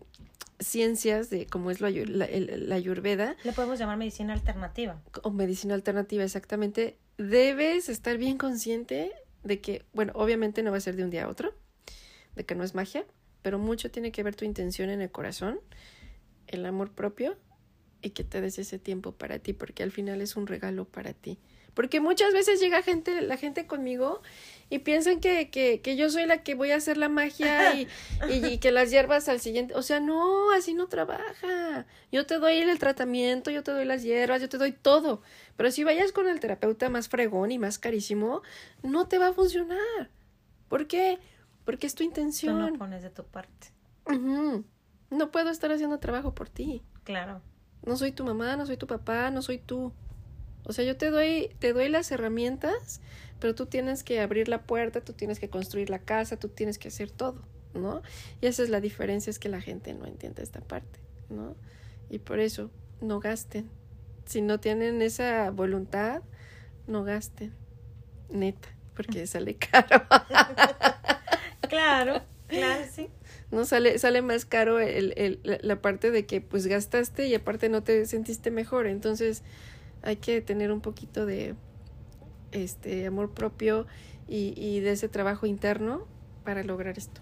ciencias 0.59 1.29
de 1.29 1.45
como 1.45 1.71
es 1.71 1.81
la, 1.81 1.91
la, 1.91 2.27
la, 2.27 2.75
ayurveda. 2.75 3.35
Le 3.43 3.53
podemos 3.53 3.77
llamar 3.77 3.97
medicina 3.97 4.33
alternativa. 4.33 5.01
O 5.21 5.29
medicina 5.31 5.75
alternativa, 5.75 6.23
exactamente. 6.23 6.97
Debes 7.17 7.89
estar 7.89 8.17
bien 8.17 8.37
consciente 8.37 9.11
de 9.43 9.61
que, 9.61 9.85
bueno, 9.93 10.13
obviamente 10.15 10.63
no 10.63 10.71
va 10.71 10.77
a 10.77 10.81
ser 10.81 10.95
de 10.95 11.03
un 11.03 11.09
día 11.09 11.25
a 11.25 11.29
otro, 11.29 11.53
de 12.35 12.43
que 12.43 12.55
no 12.55 12.63
es 12.63 12.73
magia, 12.73 13.05
pero 13.43 13.59
mucho 13.59 13.91
tiene 13.91 14.11
que 14.11 14.23
ver 14.23 14.35
tu 14.35 14.45
intención 14.45 14.89
en 14.89 15.01
el 15.01 15.11
corazón, 15.11 15.59
el 16.47 16.65
amor 16.65 16.91
propio 16.91 17.37
y 18.03 18.11
que 18.11 18.23
te 18.23 18.41
des 18.41 18.59
ese 18.59 18.77
tiempo 18.77 19.13
para 19.13 19.39
ti, 19.39 19.53
porque 19.53 19.81
al 19.81 19.91
final 19.91 20.21
es 20.21 20.35
un 20.35 20.45
regalo 20.45 20.85
para 20.85 21.13
ti. 21.13 21.39
Porque 21.73 21.99
muchas 21.99 22.33
veces 22.33 22.59
llega 22.59 22.83
gente, 22.83 23.21
la 23.21 23.37
gente 23.37 23.65
conmigo 23.65 24.21
y 24.69 24.79
piensan 24.79 25.19
que, 25.19 25.49
que, 25.49 25.81
que 25.81 25.95
yo 25.95 26.09
soy 26.09 26.25
la 26.27 26.43
que 26.43 26.53
voy 26.53 26.69
a 26.69 26.75
hacer 26.75 26.97
la 26.97 27.09
magia 27.09 27.73
y, 27.75 27.87
y, 28.29 28.59
que 28.59 28.71
las 28.71 28.91
hierbas 28.91 29.27
al 29.27 29.39
siguiente. 29.39 29.73
O 29.73 29.81
sea, 29.81 29.99
no, 29.99 30.51
así 30.51 30.75
no 30.75 30.87
trabaja. 30.87 31.87
Yo 32.11 32.27
te 32.27 32.37
doy 32.37 32.57
el 32.57 32.77
tratamiento, 32.77 33.49
yo 33.49 33.63
te 33.63 33.71
doy 33.71 33.85
las 33.85 34.03
hierbas, 34.03 34.41
yo 34.41 34.49
te 34.49 34.59
doy 34.59 34.71
todo. 34.71 35.21
Pero 35.57 35.71
si 35.71 35.83
vayas 35.83 36.11
con 36.11 36.27
el 36.27 36.39
terapeuta 36.39 36.89
más 36.89 37.09
fregón 37.09 37.51
y 37.51 37.57
más 37.57 37.79
carísimo, 37.79 38.43
no 38.83 39.07
te 39.07 39.17
va 39.17 39.29
a 39.29 39.33
funcionar. 39.33 40.11
¿Por 40.69 40.85
qué? 40.85 41.17
Porque 41.65 41.87
es 41.87 41.95
tu 41.95 42.03
intención. 42.03 42.59
Tú 42.59 42.71
no 42.71 42.77
pones 42.77 43.01
de 43.01 43.09
tu 43.09 43.23
parte. 43.23 43.69
No 45.09 45.31
puedo 45.31 45.49
estar 45.49 45.71
haciendo 45.71 45.99
trabajo 45.99 46.35
por 46.35 46.49
ti. 46.49 46.83
Claro. 47.03 47.41
No 47.85 47.97
soy 47.97 48.11
tu 48.11 48.23
mamá, 48.23 48.55
no 48.55 48.65
soy 48.65 48.77
tu 48.77 48.87
papá, 48.87 49.29
no 49.31 49.41
soy 49.41 49.57
tú. 49.57 49.93
O 50.65 50.73
sea, 50.73 50.85
yo 50.85 50.95
te 50.95 51.09
doy, 51.09 51.49
te 51.59 51.73
doy 51.73 51.89
las 51.89 52.11
herramientas, 52.11 53.01
pero 53.39 53.53
tú 53.53 53.65
tienes 53.65 54.03
que 54.03 54.21
abrir 54.21 54.47
la 54.47 54.61
puerta, 54.61 55.01
tú 55.01 55.13
tienes 55.13 55.39
que 55.39 55.49
construir 55.49 55.89
la 55.89 55.99
casa, 55.99 56.37
tú 56.37 56.47
tienes 56.47 56.77
que 56.77 56.87
hacer 56.87 57.11
todo, 57.11 57.41
¿no? 57.73 58.01
Y 58.41 58.47
esa 58.47 58.63
es 58.63 58.69
la 58.69 58.79
diferencia, 58.79 59.29
es 59.29 59.39
que 59.39 59.49
la 59.49 59.59
gente 59.59 59.93
no 59.93 60.05
entiende 60.05 60.41
esta 60.41 60.61
parte, 60.61 60.99
¿no? 61.29 61.55
Y 62.09 62.19
por 62.19 62.39
eso, 62.39 62.71
no 63.01 63.19
gasten. 63.19 63.69
Si 64.25 64.41
no 64.41 64.59
tienen 64.59 65.01
esa 65.01 65.51
voluntad, 65.51 66.21
no 66.87 67.03
gasten. 67.03 67.53
Neta, 68.29 68.69
porque 68.95 69.27
sale 69.27 69.55
caro. 69.55 70.05
claro, 71.67 72.21
claro, 72.47 72.85
sí. 72.89 73.09
¿No? 73.53 73.65
Sale, 73.65 73.97
sale 73.99 74.21
más 74.21 74.45
caro 74.45 74.79
el, 74.79 75.13
el, 75.15 75.39
la 75.61 75.81
parte 75.81 76.11
de 76.11 76.25
que 76.25 76.41
pues 76.41 76.67
gastaste 76.67 77.27
y 77.27 77.35
aparte 77.35 77.69
no 77.69 77.83
te 77.83 78.05
sentiste 78.05 78.51
mejor. 78.51 78.87
Entonces, 78.87 79.43
hay 80.01 80.17
que 80.17 80.41
tener 80.41 80.71
un 80.71 80.81
poquito 80.81 81.25
de 81.25 81.55
este 82.51 83.07
amor 83.07 83.31
propio 83.33 83.87
y, 84.27 84.53
y 84.57 84.79
de 84.81 84.91
ese 84.91 85.07
trabajo 85.09 85.45
interno 85.45 86.05
para 86.43 86.63
lograr 86.63 86.97
esto. 86.97 87.21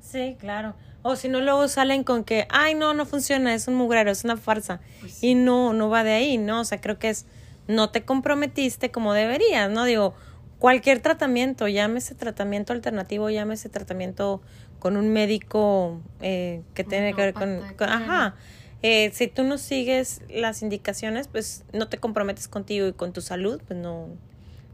Sí, 0.00 0.36
claro. 0.38 0.74
O 1.02 1.16
si 1.16 1.28
no, 1.28 1.40
luego 1.40 1.66
salen 1.68 2.04
con 2.04 2.24
que, 2.24 2.46
ay, 2.50 2.74
no, 2.74 2.92
no 2.92 3.06
funciona, 3.06 3.54
es 3.54 3.68
un 3.68 3.74
mugrero, 3.74 4.10
es 4.10 4.24
una 4.24 4.36
farsa. 4.36 4.80
Pues 5.00 5.22
y 5.22 5.34
no, 5.34 5.72
no 5.72 5.88
va 5.88 6.04
de 6.04 6.12
ahí, 6.12 6.36
¿no? 6.36 6.60
O 6.60 6.64
sea, 6.64 6.80
creo 6.80 6.98
que 6.98 7.08
es, 7.08 7.26
no 7.68 7.90
te 7.90 8.04
comprometiste 8.04 8.90
como 8.90 9.14
deberías, 9.14 9.70
¿no? 9.70 9.84
Digo, 9.84 10.14
cualquier 10.58 11.00
tratamiento, 11.00 11.68
llámese 11.68 12.14
tratamiento 12.14 12.72
alternativo, 12.74 13.30
llámese 13.30 13.70
tratamiento 13.70 14.42
con 14.80 14.96
un 14.96 15.12
médico 15.12 16.00
eh, 16.20 16.62
que 16.74 16.82
tiene 16.82 17.14
que 17.14 17.22
ver 17.22 17.34
con, 17.34 17.60
con 17.76 17.88
ajá, 17.88 18.34
eh, 18.82 19.10
si 19.12 19.28
tú 19.28 19.44
no 19.44 19.58
sigues 19.58 20.22
las 20.30 20.62
indicaciones, 20.62 21.28
pues 21.28 21.64
no 21.72 21.88
te 21.88 21.98
comprometes 21.98 22.48
contigo 22.48 22.88
y 22.88 22.92
con 22.92 23.12
tu 23.12 23.20
salud, 23.20 23.60
pues 23.66 23.78
no, 23.78 24.08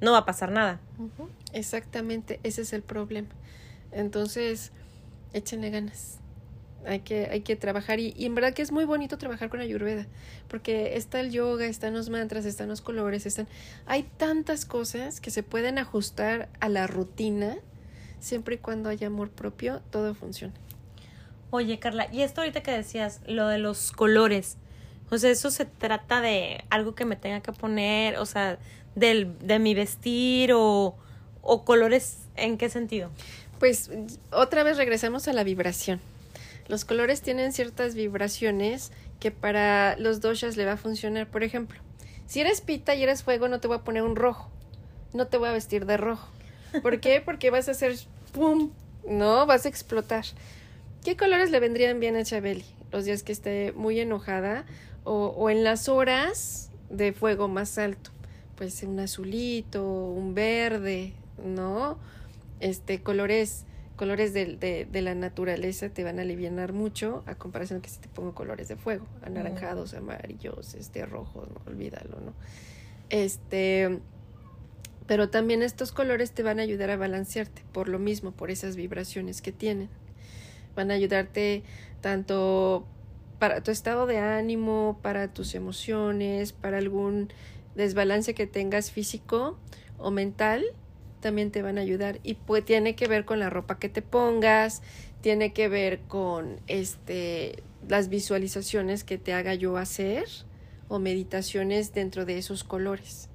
no 0.00 0.12
va 0.12 0.18
a 0.18 0.24
pasar 0.24 0.52
nada. 0.52 0.80
Exactamente, 1.52 2.38
ese 2.44 2.62
es 2.62 2.72
el 2.72 2.82
problema. 2.82 3.28
Entonces, 3.90 4.72
échenle 5.32 5.70
ganas. 5.70 6.18
Hay 6.86 7.00
que, 7.00 7.26
hay 7.26 7.40
que 7.40 7.56
trabajar 7.56 7.98
y, 7.98 8.14
y, 8.16 8.26
en 8.26 8.36
verdad 8.36 8.54
que 8.54 8.62
es 8.62 8.70
muy 8.70 8.84
bonito 8.84 9.18
trabajar 9.18 9.48
con 9.48 9.58
Ayurveda, 9.58 10.06
porque 10.46 10.96
está 10.96 11.18
el 11.18 11.32
yoga, 11.32 11.66
están 11.66 11.94
los 11.94 12.10
mantras, 12.10 12.44
están 12.44 12.68
los 12.68 12.80
colores, 12.80 13.26
están... 13.26 13.48
Hay 13.86 14.04
tantas 14.04 14.64
cosas 14.66 15.20
que 15.20 15.32
se 15.32 15.42
pueden 15.42 15.78
ajustar 15.78 16.48
a 16.60 16.68
la 16.68 16.86
rutina, 16.86 17.56
siempre 18.20 18.56
y 18.56 18.58
cuando 18.58 18.88
haya 18.88 19.06
amor 19.06 19.30
propio, 19.30 19.80
todo 19.90 20.14
funciona. 20.14 20.54
Oye, 21.50 21.78
Carla, 21.78 22.08
y 22.12 22.22
esto 22.22 22.40
ahorita 22.40 22.62
que 22.62 22.72
decías, 22.72 23.20
lo 23.26 23.48
de 23.48 23.58
los 23.58 23.92
colores, 23.92 24.56
o 25.10 25.18
sea, 25.18 25.30
eso 25.30 25.50
se 25.50 25.64
trata 25.64 26.20
de 26.20 26.64
algo 26.70 26.94
que 26.94 27.04
me 27.04 27.16
tenga 27.16 27.40
que 27.40 27.52
poner, 27.52 28.18
o 28.18 28.26
sea, 28.26 28.58
del, 28.94 29.38
de 29.38 29.58
mi 29.58 29.74
vestir 29.74 30.52
o, 30.52 30.96
o 31.42 31.64
colores, 31.64 32.18
¿en 32.36 32.58
qué 32.58 32.68
sentido? 32.68 33.10
Pues 33.60 33.90
otra 34.32 34.64
vez 34.64 34.76
regresamos 34.76 35.28
a 35.28 35.32
la 35.32 35.44
vibración. 35.44 36.00
Los 36.68 36.84
colores 36.84 37.22
tienen 37.22 37.52
ciertas 37.52 37.94
vibraciones 37.94 38.90
que 39.20 39.30
para 39.30 39.96
los 39.96 40.20
doshas 40.20 40.56
le 40.56 40.64
va 40.64 40.72
a 40.72 40.76
funcionar. 40.76 41.28
Por 41.28 41.44
ejemplo, 41.44 41.78
si 42.26 42.40
eres 42.40 42.60
pita 42.60 42.94
y 42.94 43.02
eres 43.02 43.22
fuego, 43.22 43.48
no 43.48 43.60
te 43.60 43.68
voy 43.68 43.76
a 43.76 43.84
poner 43.84 44.02
un 44.02 44.16
rojo. 44.16 44.50
No 45.14 45.28
te 45.28 45.36
voy 45.36 45.48
a 45.48 45.52
vestir 45.52 45.86
de 45.86 45.96
rojo. 45.96 46.28
¿Por 46.82 47.00
qué? 47.00 47.22
Porque 47.24 47.50
vas 47.50 47.68
a 47.68 47.72
hacer 47.72 47.96
pum, 48.32 48.70
no, 49.08 49.46
vas 49.46 49.66
a 49.66 49.68
explotar. 49.68 50.24
¿Qué 51.04 51.16
colores 51.16 51.50
le 51.50 51.60
vendrían 51.60 52.00
bien 52.00 52.16
a 52.16 52.24
Chabeli? 52.24 52.64
Los 52.92 53.04
días 53.04 53.22
que 53.22 53.32
esté 53.32 53.72
muy 53.72 54.00
enojada 54.00 54.64
o, 55.04 55.28
o 55.28 55.50
en 55.50 55.64
las 55.64 55.88
horas 55.88 56.70
de 56.90 57.12
fuego 57.12 57.48
más 57.48 57.78
alto. 57.78 58.10
Pues 58.56 58.82
un 58.82 58.98
azulito, 58.98 59.84
un 59.84 60.34
verde, 60.34 61.12
¿no? 61.44 61.98
Este, 62.60 63.02
colores 63.02 63.66
colores 63.96 64.34
de, 64.34 64.56
de, 64.56 64.84
de, 64.84 65.02
la 65.02 65.14
naturaleza 65.14 65.88
te 65.88 66.04
van 66.04 66.18
a 66.18 66.22
aliviar 66.22 66.72
mucho 66.72 67.24
a 67.26 67.34
comparación 67.34 67.80
que 67.80 67.88
si 67.88 67.98
te 67.98 68.08
pongo 68.08 68.34
colores 68.34 68.68
de 68.68 68.76
fuego, 68.76 69.06
anaranjados, 69.22 69.94
amarillos, 69.94 70.74
este, 70.74 71.04
rojos, 71.06 71.48
no, 71.48 71.60
olvídalo, 71.66 72.20
¿no? 72.20 72.34
Este, 73.08 74.00
pero 75.06 75.28
también 75.28 75.62
estos 75.62 75.92
colores 75.92 76.32
te 76.32 76.42
van 76.42 76.58
a 76.58 76.62
ayudar 76.62 76.90
a 76.90 76.96
balancearte 76.96 77.62
por 77.72 77.88
lo 77.88 77.98
mismo, 77.98 78.32
por 78.32 78.50
esas 78.50 78.76
vibraciones 78.76 79.42
que 79.42 79.52
tienen. 79.52 79.88
Van 80.74 80.90
a 80.90 80.94
ayudarte 80.94 81.62
tanto 82.00 82.86
para 83.38 83.62
tu 83.62 83.70
estado 83.70 84.06
de 84.06 84.18
ánimo, 84.18 84.98
para 85.02 85.32
tus 85.32 85.54
emociones, 85.54 86.52
para 86.52 86.78
algún 86.78 87.32
desbalance 87.74 88.34
que 88.34 88.46
tengas 88.46 88.90
físico 88.90 89.58
o 89.98 90.10
mental, 90.10 90.64
también 91.20 91.50
te 91.50 91.62
van 91.62 91.78
a 91.78 91.82
ayudar 91.82 92.20
y 92.22 92.34
pues 92.34 92.64
tiene 92.64 92.94
que 92.94 93.08
ver 93.08 93.24
con 93.24 93.38
la 93.38 93.50
ropa 93.50 93.78
que 93.78 93.88
te 93.88 94.02
pongas, 94.02 94.82
tiene 95.20 95.52
que 95.52 95.68
ver 95.68 96.00
con 96.00 96.60
este 96.66 97.62
las 97.88 98.08
visualizaciones 98.08 99.04
que 99.04 99.18
te 99.18 99.32
haga 99.32 99.54
yo 99.54 99.76
hacer 99.76 100.24
o 100.88 100.98
meditaciones 100.98 101.92
dentro 101.92 102.24
de 102.24 102.38
esos 102.38 102.64
colores. 102.64 103.28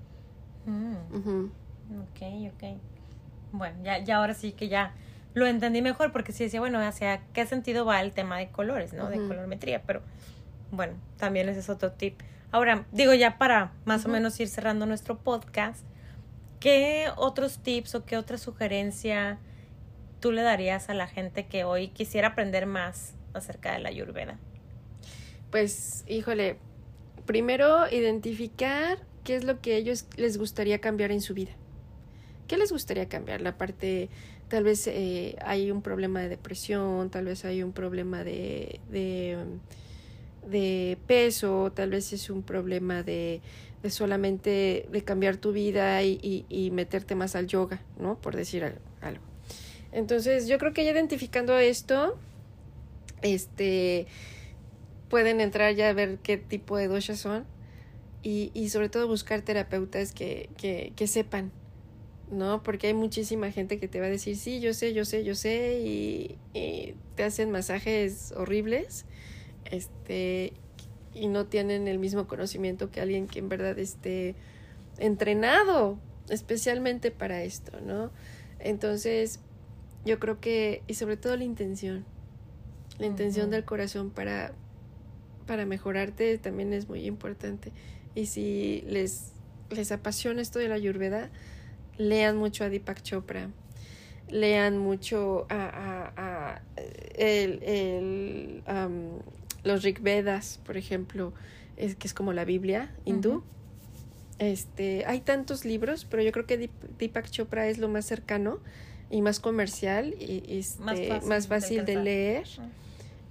Mm. 0.65 1.60
Ok, 1.99 2.53
ok. 2.53 2.77
Bueno, 3.51 3.77
ya, 3.83 3.99
ya 3.99 4.17
ahora 4.17 4.33
sí 4.33 4.53
que 4.53 4.69
ya 4.69 4.93
lo 5.33 5.45
entendí 5.47 5.81
mejor 5.81 6.11
porque 6.11 6.31
sí 6.31 6.43
decía, 6.43 6.59
bueno, 6.59 6.79
hacia 6.79 7.21
qué 7.33 7.45
sentido 7.45 7.85
va 7.85 8.01
el 8.01 8.11
tema 8.11 8.37
de 8.37 8.49
colores, 8.49 8.93
¿no? 8.93 9.09
De 9.09 9.17
colorimetría, 9.17 9.81
pero 9.83 10.01
bueno, 10.71 10.93
también 11.17 11.49
ese 11.49 11.59
es 11.59 11.69
otro 11.69 11.91
tip. 11.91 12.19
Ahora, 12.51 12.85
digo 12.91 13.13
ya 13.13 13.37
para 13.37 13.71
más 13.85 14.05
o 14.05 14.09
menos 14.09 14.39
ir 14.39 14.49
cerrando 14.49 14.85
nuestro 14.85 15.19
podcast, 15.19 15.85
¿qué 16.59 17.07
otros 17.15 17.59
tips 17.59 17.95
o 17.95 18.05
qué 18.05 18.17
otra 18.17 18.37
sugerencia 18.37 19.39
tú 20.19 20.31
le 20.31 20.41
darías 20.41 20.89
a 20.89 20.93
la 20.93 21.07
gente 21.07 21.47
que 21.47 21.63
hoy 21.63 21.89
quisiera 21.89 22.29
aprender 22.29 22.65
más 22.65 23.15
acerca 23.33 23.71
de 23.71 23.79
la 23.79 23.89
ayurveda? 23.89 24.37
Pues, 25.49 26.03
híjole, 26.07 26.57
primero 27.25 27.89
identificar 27.89 28.97
qué 29.23 29.35
es 29.35 29.43
lo 29.45 29.61
que 29.61 29.77
ellos 29.77 30.05
les 30.17 30.37
gustaría 30.37 30.79
cambiar 30.79 31.11
en 31.11 31.21
su 31.21 31.33
vida. 31.33 31.51
¿Qué 32.51 32.57
les 32.57 32.73
gustaría 32.73 33.07
cambiar? 33.07 33.39
La 33.39 33.57
parte, 33.57 34.09
tal 34.49 34.65
vez 34.65 34.85
eh, 34.87 35.37
hay 35.39 35.71
un 35.71 35.81
problema 35.81 36.19
de 36.19 36.27
depresión, 36.27 37.09
tal 37.09 37.23
vez 37.23 37.45
hay 37.45 37.63
un 37.63 37.71
problema 37.71 38.25
de, 38.25 38.81
de, 38.91 40.97
peso, 41.07 41.71
tal 41.73 41.91
vez 41.91 42.11
es 42.11 42.29
un 42.29 42.43
problema 42.43 43.03
de, 43.03 43.39
de 43.81 43.89
solamente 43.89 44.85
de 44.91 45.03
cambiar 45.05 45.37
tu 45.37 45.53
vida 45.53 46.03
y, 46.03 46.69
meterte 46.73 47.15
más 47.15 47.37
al 47.37 47.47
yoga, 47.47 47.81
¿no? 47.97 48.19
Por 48.19 48.35
decir 48.35 48.65
algo. 48.65 49.21
Entonces, 49.93 50.49
yo 50.49 50.57
creo 50.57 50.73
que 50.73 50.83
ya 50.83 50.91
identificando 50.91 51.57
esto, 51.57 52.19
este, 53.21 54.07
pueden 55.07 55.39
entrar 55.39 55.73
ya 55.73 55.87
a 55.87 55.93
ver 55.93 56.17
qué 56.17 56.35
tipo 56.35 56.75
de 56.75 56.89
doshas 56.89 57.17
son 57.17 57.45
y, 58.23 58.51
y 58.53 58.67
sobre 58.67 58.89
todo 58.89 59.07
buscar 59.07 59.41
terapeutas 59.41 60.11
que, 60.11 60.49
que 60.57 61.07
sepan 61.07 61.53
¿no? 62.31 62.63
Porque 62.63 62.87
hay 62.87 62.93
muchísima 62.93 63.51
gente 63.51 63.79
que 63.79 63.87
te 63.87 63.99
va 63.99 64.07
a 64.07 64.09
decir, 64.09 64.37
sí, 64.37 64.59
yo 64.59 64.73
sé, 64.73 64.93
yo 64.93 65.05
sé, 65.05 65.23
yo 65.23 65.35
sé, 65.35 65.81
y, 65.83 66.37
te 67.15 67.23
hacen 67.23 67.51
masajes 67.51 68.33
horribles, 68.35 69.05
este, 69.65 70.53
y 71.13 71.27
no 71.27 71.45
tienen 71.45 71.87
el 71.87 71.99
mismo 71.99 72.27
conocimiento 72.27 72.89
que 72.89 73.01
alguien 73.01 73.27
que 73.27 73.39
en 73.39 73.49
verdad 73.49 73.77
esté 73.77 74.35
entrenado 74.97 75.99
especialmente 76.29 77.11
para 77.11 77.43
esto, 77.43 77.79
¿no? 77.81 78.11
Entonces, 78.59 79.39
yo 80.05 80.19
creo 80.19 80.39
que, 80.39 80.83
y 80.87 80.93
sobre 80.93 81.17
todo 81.17 81.35
la 81.35 81.43
intención, 81.43 82.05
la 82.97 83.07
intención 83.07 83.49
del 83.49 83.65
corazón 83.65 84.09
para, 84.09 84.53
para 85.45 85.65
mejorarte 85.65 86.37
también 86.37 86.71
es 86.71 86.87
muy 86.87 87.05
importante. 87.05 87.73
Y 88.15 88.27
si 88.27 88.83
les, 88.87 89.31
les 89.69 89.91
apasiona 89.91 90.41
esto 90.41 90.59
de 90.59 90.69
la 90.69 90.75
ayurveda, 90.75 91.29
lean 92.01 92.37
mucho 92.37 92.63
a 92.63 92.69
Deepak 92.69 93.01
Chopra, 93.01 93.49
lean 94.29 94.77
mucho 94.77 95.45
a, 95.49 96.61
el, 97.15 98.63
los 99.63 99.83
Rig 99.83 100.01
Vedas, 100.01 100.59
por 100.65 100.77
ejemplo, 100.77 101.33
es, 101.77 101.95
que 101.95 102.07
es 102.07 102.13
como 102.13 102.33
la 102.33 102.45
Biblia 102.45 102.91
hindú. 103.05 103.43
Este, 104.39 105.05
hay 105.05 105.21
tantos 105.21 105.65
libros, 105.65 106.05
pero 106.05 106.23
yo 106.23 106.31
creo 106.31 106.47
que 106.47 106.69
Deepak 106.97 107.29
Chopra 107.29 107.67
es 107.67 107.77
lo 107.77 107.89
más 107.89 108.05
cercano 108.05 108.59
y 109.11 109.21
más 109.21 109.39
comercial 109.39 110.15
y 110.19 110.43
este, 110.47 111.19
más 111.21 111.47
fácil, 111.47 111.85
de, 111.85 111.97
leer 111.97 112.47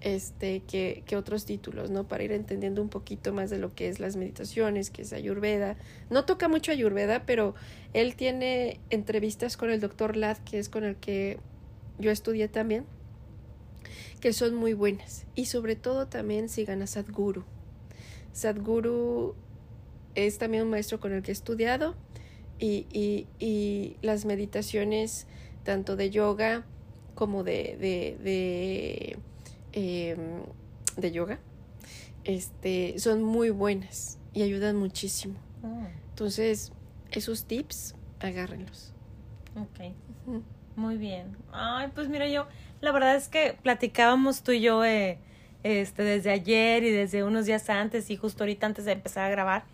este, 0.00 0.60
que, 0.60 1.04
otros 1.16 1.44
títulos, 1.44 1.90
¿no? 1.90 2.08
Para 2.08 2.24
ir 2.24 2.32
entendiendo 2.32 2.80
un 2.80 2.88
poquito 2.88 3.32
más 3.32 3.50
de 3.50 3.58
lo 3.58 3.74
que 3.74 3.88
es 3.88 4.00
las 4.00 4.16
meditaciones, 4.16 4.90
que 4.90 5.02
es 5.02 5.12
Ayurveda. 5.12 5.76
No 6.08 6.24
toca 6.24 6.48
mucho 6.48 6.72
Ayurveda, 6.72 7.26
pero 7.26 7.54
él 7.92 8.16
tiene 8.16 8.80
entrevistas 8.90 9.56
con 9.56 9.70
el 9.70 9.80
doctor 9.80 10.16
Ladd, 10.16 10.38
que 10.38 10.58
es 10.58 10.68
con 10.68 10.84
el 10.84 10.96
que 10.96 11.38
yo 11.98 12.10
estudié 12.10 12.48
también, 12.48 12.86
que 14.20 14.32
son 14.32 14.54
muy 14.54 14.72
buenas. 14.72 15.26
Y 15.34 15.46
sobre 15.46 15.76
todo 15.76 16.08
también 16.08 16.48
sigan 16.48 16.82
a 16.82 16.86
Sadhguru. 16.86 17.44
Sadhguru 18.32 19.34
es 20.14 20.38
también 20.38 20.64
un 20.64 20.70
maestro 20.70 20.98
con 20.98 21.12
el 21.12 21.22
que 21.22 21.30
he 21.30 21.32
estudiado 21.32 21.94
y, 22.58 22.86
y, 22.92 23.26
y 23.38 23.96
las 24.02 24.24
meditaciones 24.24 25.26
tanto 25.62 25.96
de 25.96 26.10
yoga 26.10 26.64
como 27.14 27.44
de, 27.44 27.76
de 27.78 29.18
Em, 29.72 30.42
de 30.96 31.12
yoga 31.12 31.38
este, 32.24 32.98
son 32.98 33.22
muy 33.22 33.50
buenas 33.50 34.18
y 34.32 34.42
ayudan 34.42 34.76
muchísimo. 34.76 35.34
Ah. 35.62 35.88
Entonces, 36.10 36.72
esos 37.10 37.44
tips, 37.44 37.94
agárrenlos. 38.20 38.92
Ok. 39.56 39.94
Muy 40.76 40.96
bien. 40.96 41.36
Ay, 41.52 41.88
pues 41.94 42.08
mira, 42.08 42.28
yo, 42.28 42.46
la 42.80 42.92
verdad 42.92 43.16
es 43.16 43.28
que 43.28 43.56
platicábamos 43.62 44.42
tú 44.42 44.52
y 44.52 44.60
yo 44.60 44.84
eh, 44.84 45.18
este, 45.62 46.02
desde 46.02 46.30
ayer 46.30 46.84
y 46.84 46.90
desde 46.90 47.24
unos 47.24 47.46
días 47.46 47.68
antes 47.68 48.10
y 48.10 48.16
justo 48.16 48.44
ahorita 48.44 48.66
antes 48.66 48.84
de 48.84 48.92
empezar 48.92 49.24
a 49.24 49.30
grabar, 49.30 49.64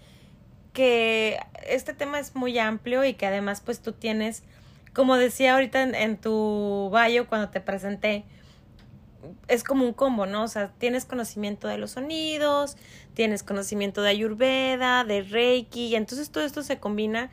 que 0.72 1.38
este 1.66 1.94
tema 1.94 2.18
es 2.18 2.34
muy 2.34 2.58
amplio 2.58 3.04
y 3.04 3.14
que 3.14 3.26
además 3.26 3.60
pues 3.60 3.80
tú 3.80 3.92
tienes, 3.92 4.42
como 4.94 5.16
decía 5.16 5.54
ahorita 5.54 5.82
en, 5.82 5.94
en 5.94 6.16
tu 6.16 6.90
bio 6.90 7.26
cuando 7.28 7.50
te 7.50 7.60
presenté, 7.60 8.24
es 9.48 9.64
como 9.64 9.84
un 9.84 9.92
combo, 9.92 10.26
¿no? 10.26 10.44
O 10.44 10.48
sea, 10.48 10.72
tienes 10.78 11.04
conocimiento 11.04 11.68
de 11.68 11.78
los 11.78 11.92
sonidos, 11.92 12.76
tienes 13.14 13.42
conocimiento 13.42 14.02
de 14.02 14.10
Ayurveda, 14.10 15.04
de 15.04 15.22
Reiki, 15.22 15.88
y 15.88 15.96
entonces 15.96 16.30
todo 16.30 16.44
esto 16.44 16.62
se 16.62 16.78
combina. 16.78 17.30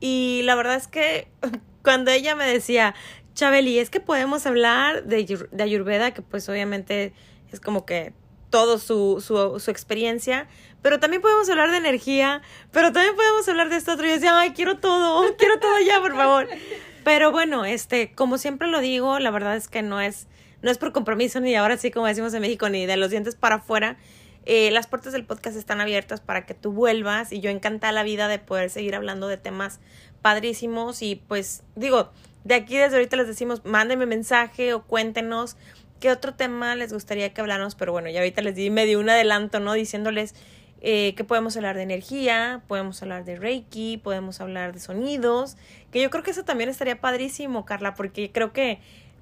Y 0.00 0.42
la 0.44 0.54
verdad 0.54 0.76
es 0.76 0.88
que 0.88 1.28
cuando 1.82 2.10
ella 2.10 2.34
me 2.34 2.46
decía, 2.46 2.94
Chabeli, 3.34 3.78
es 3.78 3.90
que 3.90 4.00
podemos 4.00 4.46
hablar 4.46 5.04
de, 5.04 5.46
de 5.50 5.62
Ayurveda, 5.62 6.12
que 6.12 6.22
pues 6.22 6.48
obviamente 6.48 7.12
es 7.52 7.60
como 7.60 7.84
que 7.84 8.12
todo 8.50 8.78
su, 8.78 9.20
su, 9.20 9.58
su 9.58 9.70
experiencia, 9.70 10.46
pero 10.80 11.00
también 11.00 11.20
podemos 11.20 11.48
hablar 11.48 11.70
de 11.72 11.78
energía, 11.78 12.40
pero 12.70 12.92
también 12.92 13.16
podemos 13.16 13.48
hablar 13.48 13.68
de 13.68 13.76
esto 13.76 13.94
otro. 13.94 14.06
Y 14.06 14.10
yo 14.10 14.14
decía, 14.14 14.38
ay, 14.38 14.52
quiero 14.52 14.78
todo, 14.78 15.34
quiero 15.36 15.58
todo 15.58 15.80
ya, 15.80 16.00
por 16.00 16.14
favor. 16.14 16.48
Pero 17.04 17.32
bueno, 17.32 17.66
este, 17.66 18.12
como 18.14 18.38
siempre 18.38 18.66
lo 18.66 18.80
digo, 18.80 19.18
la 19.18 19.30
verdad 19.30 19.56
es 19.56 19.68
que 19.68 19.82
no 19.82 20.00
es 20.00 20.26
no 20.64 20.70
es 20.70 20.78
por 20.78 20.92
compromiso 20.92 21.40
ni 21.40 21.54
ahora 21.54 21.76
sí 21.76 21.90
como 21.90 22.06
decimos 22.06 22.32
en 22.32 22.40
México 22.40 22.70
ni 22.70 22.86
de 22.86 22.96
los 22.96 23.10
dientes 23.10 23.36
para 23.36 23.56
afuera. 23.56 23.98
Eh, 24.46 24.70
las 24.70 24.86
puertas 24.86 25.12
del 25.12 25.24
podcast 25.24 25.56
están 25.56 25.80
abiertas 25.80 26.20
para 26.20 26.46
que 26.46 26.54
tú 26.54 26.72
vuelvas 26.72 27.32
y 27.32 27.40
yo 27.40 27.50
encantada 27.50 27.92
la 27.92 28.02
vida 28.02 28.28
de 28.28 28.38
poder 28.38 28.70
seguir 28.70 28.94
hablando 28.94 29.28
de 29.28 29.36
temas 29.36 29.80
padrísimos 30.22 31.02
y 31.02 31.16
pues 31.16 31.62
digo, 31.76 32.12
de 32.44 32.54
aquí 32.54 32.78
desde 32.78 32.96
ahorita 32.96 33.16
les 33.16 33.26
decimos, 33.26 33.62
mándenme 33.64 34.06
mensaje 34.06 34.72
o 34.72 34.82
cuéntenos 34.82 35.56
qué 36.00 36.10
otro 36.10 36.34
tema 36.34 36.74
les 36.76 36.94
gustaría 36.94 37.32
que 37.34 37.42
habláramos, 37.42 37.74
pero 37.74 37.92
bueno, 37.92 38.08
ya 38.08 38.20
ahorita 38.20 38.40
les 38.40 38.54
di 38.54 38.70
medio 38.70 39.00
un 39.00 39.10
adelanto, 39.10 39.60
¿no? 39.60 39.74
Diciéndoles 39.74 40.34
eh, 40.80 41.14
que 41.14 41.24
podemos 41.24 41.56
hablar 41.56 41.76
de 41.76 41.82
energía, 41.82 42.62
podemos 42.68 43.02
hablar 43.02 43.24
de 43.24 43.36
Reiki, 43.36 43.98
podemos 43.98 44.40
hablar 44.40 44.72
de 44.72 44.80
sonidos, 44.80 45.56
que 45.90 46.02
yo 46.02 46.10
creo 46.10 46.22
que 46.22 46.30
eso 46.30 46.44
también 46.44 46.68
estaría 46.68 47.00
padrísimo, 47.00 47.64
Carla, 47.64 47.94
porque 47.94 48.30
creo 48.32 48.52
que 48.52 48.80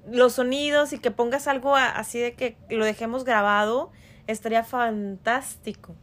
los 0.09 0.33
sonidos 0.33 0.93
y 0.93 0.99
que 0.99 1.11
pongas 1.11 1.47
algo 1.47 1.75
así 1.75 2.19
de 2.19 2.33
que 2.33 2.55
lo 2.69 2.85
dejemos 2.85 3.23
grabado, 3.23 3.91
estaría 4.27 4.63
fantástico. 4.63 5.95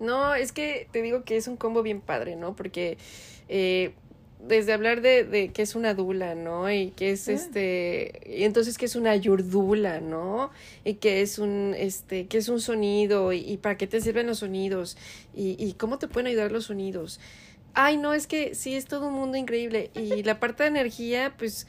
No, 0.00 0.34
es 0.34 0.52
que 0.52 0.88
te 0.92 1.02
digo 1.02 1.24
que 1.24 1.36
es 1.36 1.48
un 1.48 1.56
combo 1.56 1.82
bien 1.82 2.00
padre, 2.00 2.36
¿no? 2.36 2.56
Porque 2.56 2.98
eh, 3.48 3.94
desde 4.40 4.72
hablar 4.72 5.00
de, 5.00 5.24
de 5.24 5.48
que 5.52 5.62
es 5.62 5.74
una 5.74 5.94
dula, 5.94 6.34
¿no? 6.34 6.70
Y 6.70 6.90
que 6.90 7.12
es 7.12 7.28
este, 7.28 8.20
y 8.26 8.44
entonces 8.44 8.76
que 8.76 8.84
es 8.86 8.96
una 8.96 9.16
yurdula, 9.16 10.00
¿no? 10.00 10.50
Y 10.84 10.94
que 10.94 11.22
es 11.22 11.38
un, 11.38 11.74
este, 11.76 12.26
que 12.26 12.38
es 12.38 12.48
un 12.48 12.60
sonido 12.60 13.32
y, 13.32 13.38
y 13.38 13.56
para 13.56 13.76
qué 13.76 13.86
te 13.86 14.00
sirven 14.00 14.26
los 14.26 14.38
sonidos 14.40 14.96
y, 15.34 15.56
y 15.64 15.74
cómo 15.74 15.98
te 15.98 16.08
pueden 16.08 16.26
ayudar 16.26 16.52
los 16.52 16.64
sonidos. 16.66 17.20
Ay, 17.74 17.96
no, 17.96 18.12
es 18.14 18.26
que 18.26 18.54
sí, 18.54 18.76
es 18.76 18.84
todo 18.84 19.08
un 19.08 19.14
mundo 19.14 19.36
increíble. 19.36 19.90
Y 19.94 20.22
la 20.22 20.38
parte 20.38 20.62
de 20.62 20.68
energía, 20.68 21.34
pues 21.36 21.66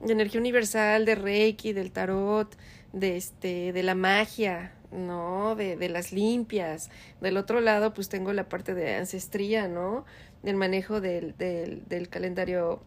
de 0.00 0.12
energía 0.12 0.40
universal, 0.40 1.04
de 1.04 1.14
Reiki, 1.14 1.72
del 1.72 1.92
tarot, 1.92 2.56
de 2.92 3.16
este, 3.16 3.72
de 3.72 3.82
la 3.82 3.94
magia, 3.94 4.74
¿no? 4.92 5.54
De, 5.56 5.76
de 5.76 5.88
las 5.88 6.12
limpias. 6.12 6.90
Del 7.20 7.36
otro 7.36 7.60
lado, 7.60 7.92
pues 7.94 8.08
tengo 8.08 8.32
la 8.32 8.48
parte 8.48 8.74
de 8.74 8.94
ancestría, 8.94 9.68
¿no? 9.68 10.04
Del 10.42 10.56
manejo 10.56 11.00
del, 11.00 11.36
del, 11.36 11.86
del 11.88 12.08
calendario 12.08 12.82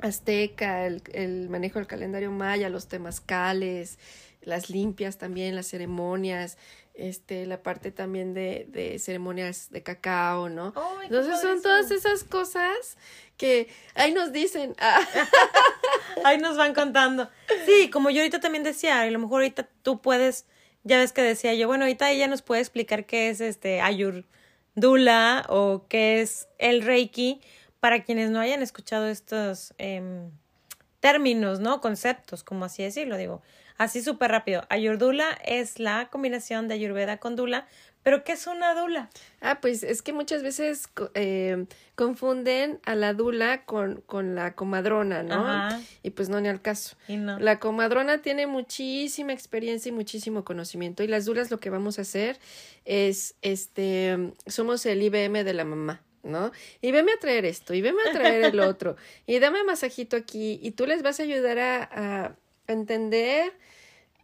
azteca, 0.00 0.86
el, 0.86 1.02
el, 1.12 1.48
manejo 1.48 1.78
del 1.78 1.88
calendario 1.88 2.30
maya, 2.30 2.68
los 2.68 2.88
temazcales, 2.88 3.98
las 4.42 4.70
limpias 4.70 5.18
también, 5.18 5.56
las 5.56 5.66
ceremonias, 5.66 6.58
este, 6.94 7.44
la 7.46 7.62
parte 7.62 7.90
también 7.90 8.34
de, 8.34 8.66
de 8.70 8.98
ceremonias 8.98 9.70
de 9.70 9.82
cacao, 9.82 10.48
¿no? 10.48 10.72
Entonces 11.02 11.40
son 11.40 11.60
todas 11.60 11.90
esas 11.90 12.22
cosas 12.22 12.96
que 13.36 13.68
ahí 13.94 14.12
nos 14.12 14.32
dicen. 14.32 14.74
ahí 16.24 16.38
nos 16.38 16.56
van 16.56 16.74
contando. 16.74 17.30
Sí, 17.66 17.90
como 17.90 18.10
yo 18.10 18.20
ahorita 18.20 18.40
también 18.40 18.64
decía, 18.64 19.00
a 19.00 19.10
lo 19.10 19.18
mejor 19.18 19.42
ahorita 19.42 19.68
tú 19.82 20.00
puedes, 20.00 20.46
ya 20.82 20.98
ves 20.98 21.12
que 21.12 21.22
decía 21.22 21.54
yo, 21.54 21.66
bueno, 21.66 21.84
ahorita 21.84 22.10
ella 22.10 22.26
nos 22.26 22.42
puede 22.42 22.60
explicar 22.60 23.06
qué 23.06 23.28
es 23.30 23.40
este 23.40 23.80
Ayurdula 23.80 25.46
o 25.48 25.86
qué 25.88 26.20
es 26.20 26.48
el 26.58 26.82
Reiki 26.82 27.40
para 27.80 28.02
quienes 28.04 28.30
no 28.30 28.40
hayan 28.40 28.62
escuchado 28.62 29.08
estos 29.08 29.74
eh, 29.78 30.02
términos, 31.00 31.60
¿no? 31.60 31.80
Conceptos, 31.80 32.42
como 32.42 32.64
así 32.64 32.82
decirlo, 32.82 33.16
digo. 33.16 33.42
Así 33.76 34.02
súper 34.02 34.30
rápido. 34.30 34.64
Ayurdula 34.68 35.36
es 35.44 35.80
la 35.80 36.08
combinación 36.10 36.68
de 36.68 36.74
Ayurveda 36.74 37.18
con 37.18 37.34
Dula. 37.34 37.66
¿Pero 38.04 38.22
qué 38.22 38.32
es 38.32 38.46
una 38.46 38.74
dula? 38.74 39.08
Ah, 39.40 39.60
pues 39.62 39.82
es 39.82 40.02
que 40.02 40.12
muchas 40.12 40.42
veces 40.42 40.90
eh, 41.14 41.64
confunden 41.94 42.78
a 42.84 42.94
la 42.94 43.14
dula 43.14 43.64
con, 43.64 44.02
con 44.02 44.34
la 44.34 44.54
comadrona, 44.54 45.22
¿no? 45.22 45.68
Y 46.02 46.10
pues 46.10 46.28
no, 46.28 46.38
ni 46.40 46.48
al 46.48 46.60
caso. 46.60 46.96
La 47.08 47.58
comadrona 47.58 48.20
tiene 48.20 48.46
muchísima 48.46 49.32
experiencia 49.32 49.88
y 49.88 49.92
muchísimo 49.92 50.44
conocimiento. 50.44 51.02
Y 51.02 51.08
las 51.08 51.24
dulas 51.24 51.50
lo 51.50 51.60
que 51.60 51.70
vamos 51.70 51.98
a 51.98 52.02
hacer 52.02 52.38
es, 52.84 53.36
este, 53.40 54.34
somos 54.46 54.84
el 54.84 55.02
IBM 55.02 55.42
de 55.42 55.54
la 55.54 55.64
mamá. 55.64 56.02
¿no? 56.22 56.52
Y 56.80 56.90
veme 56.90 57.12
a 57.12 57.18
traer 57.18 57.44
esto, 57.44 57.74
y 57.74 57.82
veme 57.82 58.00
a 58.08 58.12
traer 58.12 58.44
el 58.44 58.60
otro, 58.60 58.96
y 59.26 59.40
dame 59.40 59.62
masajito 59.62 60.16
aquí, 60.16 60.58
y 60.62 60.70
tú 60.70 60.86
les 60.86 61.02
vas 61.02 61.20
a 61.20 61.22
ayudar 61.22 61.58
a 61.58 62.34
entender 62.66 63.52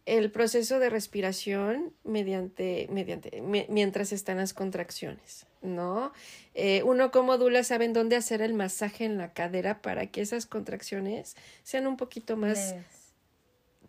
el 0.05 0.31
proceso 0.31 0.79
de 0.79 0.89
respiración 0.89 1.93
mediante, 2.03 2.87
mediante, 2.91 3.41
mientras 3.41 4.11
están 4.11 4.37
las 4.37 4.53
contracciones, 4.53 5.45
¿no? 5.61 6.11
Eh, 6.53 6.81
uno 6.83 7.11
como 7.11 7.37
dula 7.37 7.63
saben 7.63 7.93
dónde 7.93 8.15
hacer 8.15 8.41
el 8.41 8.53
masaje 8.53 9.05
en 9.05 9.17
la 9.17 9.33
cadera 9.33 9.81
para 9.81 10.07
que 10.07 10.21
esas 10.21 10.45
contracciones 10.45 11.35
sean 11.63 11.87
un 11.87 11.97
poquito 11.97 12.35
más 12.35 12.75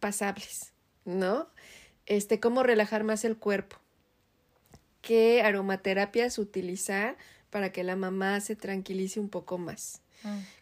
pasables, 0.01 0.73
¿no? 1.05 1.49
Este, 2.07 2.41
cómo 2.41 2.63
relajar 2.63 3.05
más 3.05 3.25
el 3.25 3.39
cuerpo, 3.39 3.77
qué 5.01 5.43
aromaterapias 5.43 6.39
utilizar 6.39 7.17
para 7.51 7.73
que 7.73 7.85
la 7.85 7.97
mamá 7.97 8.41
se 8.41 8.57
tranquilice 8.57 9.21
un 9.21 9.29
poco 9.29 9.59
más. 9.59 10.01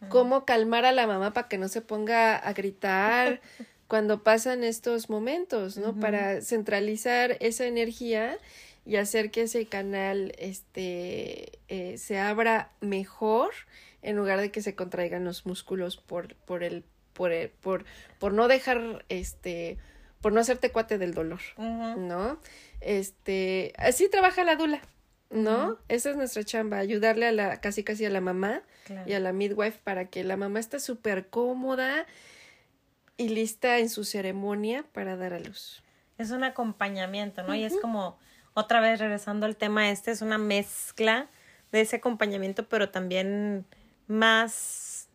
Cómo 0.09 0.43
calmar 0.43 0.85
a 0.85 0.91
la 0.91 1.05
mamá 1.05 1.33
para 1.33 1.47
que 1.47 1.59
no 1.59 1.67
se 1.67 1.81
ponga 1.81 2.35
a 2.35 2.53
gritar 2.53 3.41
cuando 3.91 4.23
pasan 4.23 4.63
estos 4.63 5.09
momentos, 5.09 5.75
¿no? 5.75 5.93
Para 5.93 6.39
centralizar 6.39 7.35
esa 7.41 7.65
energía 7.65 8.37
y 8.85 8.95
hacer 8.95 9.31
que 9.31 9.41
ese 9.41 9.65
canal 9.65 10.33
este, 10.37 11.59
eh, 11.67 11.97
se 11.97 12.17
abra 12.17 12.71
mejor 12.79 13.49
en 14.01 14.15
lugar 14.15 14.39
de 14.39 14.49
que 14.49 14.61
se 14.61 14.75
contraigan 14.75 15.25
los 15.25 15.45
músculos 15.45 15.97
por, 15.97 16.35
por 16.35 16.63
el, 16.63 16.85
por 17.11 17.33
el, 17.33 17.49
por, 17.49 17.83
por 18.17 18.31
no 18.31 18.47
dejar, 18.47 19.03
este, 19.09 19.77
por 20.21 20.31
no 20.31 20.39
hacerte 20.39 20.71
cuate 20.71 20.97
del 20.97 21.13
dolor, 21.13 21.41
¿no? 21.57 22.39
Este, 22.79 23.73
así 23.75 24.07
trabaja 24.07 24.45
la 24.45 24.55
dula, 24.55 24.81
¿no? 25.29 25.79
Esa 25.89 26.11
es 26.11 26.15
nuestra 26.15 26.45
chamba, 26.45 26.77
ayudarle 26.77 27.25
a 27.25 27.33
la, 27.33 27.59
casi 27.59 27.83
casi 27.83 28.05
a 28.05 28.09
la 28.09 28.21
mamá 28.21 28.61
y 29.05 29.11
a 29.11 29.19
la 29.19 29.33
midwife 29.33 29.81
para 29.83 30.05
que 30.05 30.23
la 30.23 30.37
mamá 30.37 30.61
esté 30.61 30.79
súper 30.79 31.27
cómoda, 31.27 32.07
y 33.21 33.29
lista 33.29 33.77
en 33.77 33.89
su 33.89 34.03
ceremonia 34.03 34.83
para 34.91 35.15
dar 35.15 35.33
a 35.33 35.39
luz. 35.39 35.83
Es 36.17 36.31
un 36.31 36.43
acompañamiento, 36.43 37.43
¿no? 37.43 37.53
Y 37.55 37.63
es 37.63 37.77
como, 37.79 38.17
otra 38.53 38.81
vez 38.81 38.99
regresando 38.99 39.45
al 39.45 39.55
tema 39.55 39.89
este, 39.89 40.11
es 40.11 40.21
una 40.21 40.37
mezcla 40.37 41.29
de 41.71 41.81
ese 41.81 41.97
acompañamiento, 41.97 42.67
pero 42.67 42.89
también 42.89 43.65
más, 44.07 45.07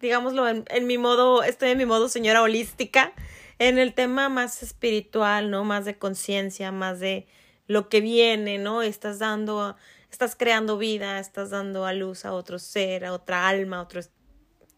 digámoslo, 0.00 0.48
en, 0.48 0.64
en 0.68 0.86
mi 0.86 0.98
modo, 0.98 1.42
estoy 1.42 1.70
en 1.70 1.78
mi 1.78 1.86
modo 1.86 2.08
señora 2.08 2.42
holística, 2.42 3.12
en 3.58 3.78
el 3.78 3.94
tema 3.94 4.28
más 4.28 4.62
espiritual, 4.62 5.50
¿no? 5.50 5.64
Más 5.64 5.84
de 5.84 5.96
conciencia, 5.98 6.72
más 6.72 7.00
de 7.00 7.26
lo 7.66 7.88
que 7.88 8.00
viene, 8.00 8.58
¿no? 8.58 8.82
Estás 8.82 9.18
dando, 9.18 9.76
estás 10.10 10.36
creando 10.36 10.78
vida, 10.78 11.18
estás 11.18 11.50
dando 11.50 11.86
a 11.86 11.92
luz 11.92 12.24
a 12.24 12.32
otro 12.32 12.58
ser, 12.58 13.04
a 13.04 13.12
otra 13.12 13.48
alma, 13.48 13.78
a 13.78 13.82
otro, 13.82 14.00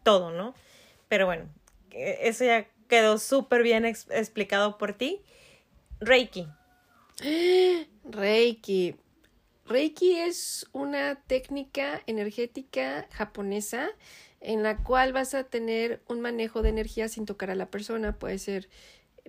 todo, 0.03 0.31
¿no? 0.31 0.53
Pero 1.09 1.25
bueno, 1.25 1.49
eso 1.99 2.45
ya 2.45 2.67
quedó 2.87 3.17
súper 3.17 3.63
bien 3.63 3.85
explicado 3.85 4.77
por 4.77 4.93
ti. 4.93 5.21
Reiki. 5.99 6.47
Reiki. 8.03 8.95
Reiki 9.65 10.17
es 10.17 10.67
una 10.71 11.15
técnica 11.15 12.01
energética 12.07 13.07
japonesa 13.11 13.89
en 14.41 14.63
la 14.63 14.77
cual 14.77 15.13
vas 15.13 15.33
a 15.33 15.43
tener 15.43 16.01
un 16.07 16.21
manejo 16.21 16.61
de 16.61 16.69
energía 16.69 17.07
sin 17.09 17.25
tocar 17.25 17.51
a 17.51 17.55
la 17.55 17.69
persona. 17.69 18.17
Puede 18.17 18.39
ser 18.39 18.69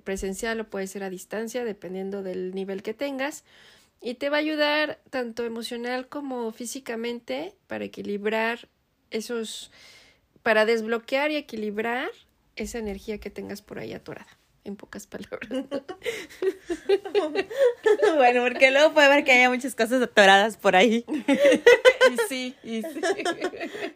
presencial 0.05 0.61
o 0.61 0.71
puede 0.71 0.87
ser 0.87 1.03
a 1.03 1.11
distancia, 1.11 1.65
dependiendo 1.65 2.23
del 2.23 2.55
nivel 2.55 2.83
que 2.83 2.95
tengas. 2.95 3.45
Y 4.01 4.15
te 4.15 4.31
va 4.31 4.39
a 4.39 4.41
ayudar 4.41 4.99
tanto 5.11 5.45
emocional 5.45 6.09
como 6.09 6.53
físicamente 6.53 7.55
para 7.67 7.85
equilibrar 7.85 8.69
esos, 9.11 9.71
para 10.43 10.65
desbloquear 10.65 11.31
y 11.33 11.37
equilibrar 11.37 12.09
esa 12.63 12.79
energía 12.79 13.19
que 13.19 13.31
tengas 13.31 13.63
por 13.63 13.79
ahí 13.79 13.93
atorada, 13.93 14.39
en 14.65 14.77
pocas 14.77 15.07
palabras. 15.07 15.51
bueno, 18.17 18.43
porque 18.43 18.71
luego 18.71 18.93
puede 18.93 19.09
ver 19.09 19.25
que 19.25 19.33
haya 19.33 19.49
muchas 19.49 19.75
cosas 19.75 20.03
atoradas 20.03 20.57
por 20.57 20.77
ahí. 20.77 21.05
y 21.09 22.17
sí, 22.29 22.55
y 22.63 22.83
sí. 22.83 23.01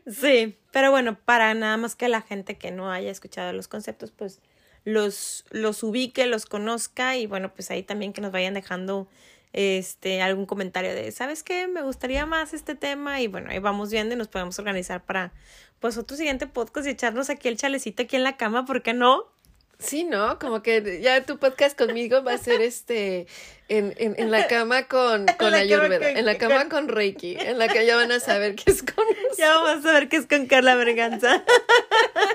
sí, 0.07 0.57
pero 0.73 0.91
bueno, 0.91 1.19
para 1.25 1.53
nada 1.55 1.77
más 1.77 1.95
que 1.95 2.09
la 2.09 2.23
gente 2.23 2.57
que 2.57 2.71
no 2.71 2.91
haya 2.91 3.11
escuchado 3.11 3.53
los 3.53 3.69
conceptos, 3.69 4.13
pues 4.13 4.41
los, 4.85 5.45
los 5.51 5.83
ubique, 5.83 6.27
los 6.27 6.47
conozca 6.47 7.17
y 7.17 7.27
bueno, 7.27 7.55
pues 7.55 7.71
ahí 7.71 7.83
también 7.83 8.13
que 8.13 8.21
nos 8.21 8.33
vayan 8.33 8.55
dejando 8.55 9.09
este 9.55 10.21
algún 10.21 10.47
comentario 10.47 10.95
de, 10.95 11.11
¿sabes 11.13 11.43
qué? 11.43 11.69
Me 11.69 11.83
gustaría 11.83 12.27
más 12.27 12.53
este 12.53 12.75
tema 12.75 13.21
y 13.21 13.29
bueno, 13.29 13.51
ahí 13.51 13.61
vamos 13.61 13.91
viendo 13.91 14.15
y 14.15 14.19
nos 14.19 14.29
podemos 14.29 14.59
organizar 14.59 15.03
para 15.05 15.33
pues 15.79 15.97
otro 15.97 16.17
siguiente 16.17 16.47
podcast 16.47 16.87
y 16.89 16.91
echarnos 16.91 17.31
aquí 17.31 17.49
el 17.49 17.57
chalecito 17.57 18.03
aquí 18.03 18.17
en 18.17 18.25
la 18.25 18.37
cama, 18.37 18.65
¿por 18.65 18.83
qué 18.83 18.93
no? 18.95 19.33
Sí, 19.79 20.05
¿no? 20.05 20.39
Como 20.39 20.63
que 20.63 21.01
ya 21.01 21.25
tu 21.25 21.39
podcast 21.39 21.79
conmigo 21.79 22.23
va 22.25 22.33
a 22.33 22.39
ser 22.39 22.63
este 22.63 23.27
en, 23.69 23.95
en, 23.97 24.15
en 24.19 24.31
la 24.31 24.49
cama 24.49 24.89
con, 24.89 25.27
con 25.39 25.55
Ayurveda, 25.55 26.11
en 26.11 26.25
la 26.25 26.37
cama 26.37 26.69
con 26.69 26.89
Reiki, 26.89 27.37
en 27.39 27.59
la 27.59 27.69
que 27.69 27.87
ya 27.87 27.95
van 27.97 28.11
a 28.11 28.19
saber 28.19 28.57
qué 28.57 28.71
es 28.71 28.83
con 28.83 29.05
Ya 29.39 29.57
vamos 29.57 29.85
a 29.87 29.93
ver 29.93 30.09
qué 30.09 30.17
es 30.17 30.27
con 30.27 30.47
Carla 30.47 30.75
Berganza. 30.75 31.45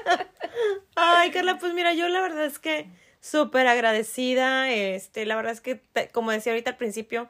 Ay, 0.95 1.31
Carla, 1.31 1.57
pues 1.59 1.73
mira, 1.73 1.93
yo 1.93 2.07
la 2.07 2.21
verdad 2.21 2.45
es 2.45 2.59
que 2.59 2.87
súper 3.21 3.67
agradecida, 3.67 4.71
este, 4.71 5.25
la 5.25 5.35
verdad 5.35 5.53
es 5.53 5.61
que, 5.61 5.81
como 6.11 6.31
decía 6.31 6.53
ahorita 6.53 6.71
al 6.71 6.77
principio, 6.77 7.29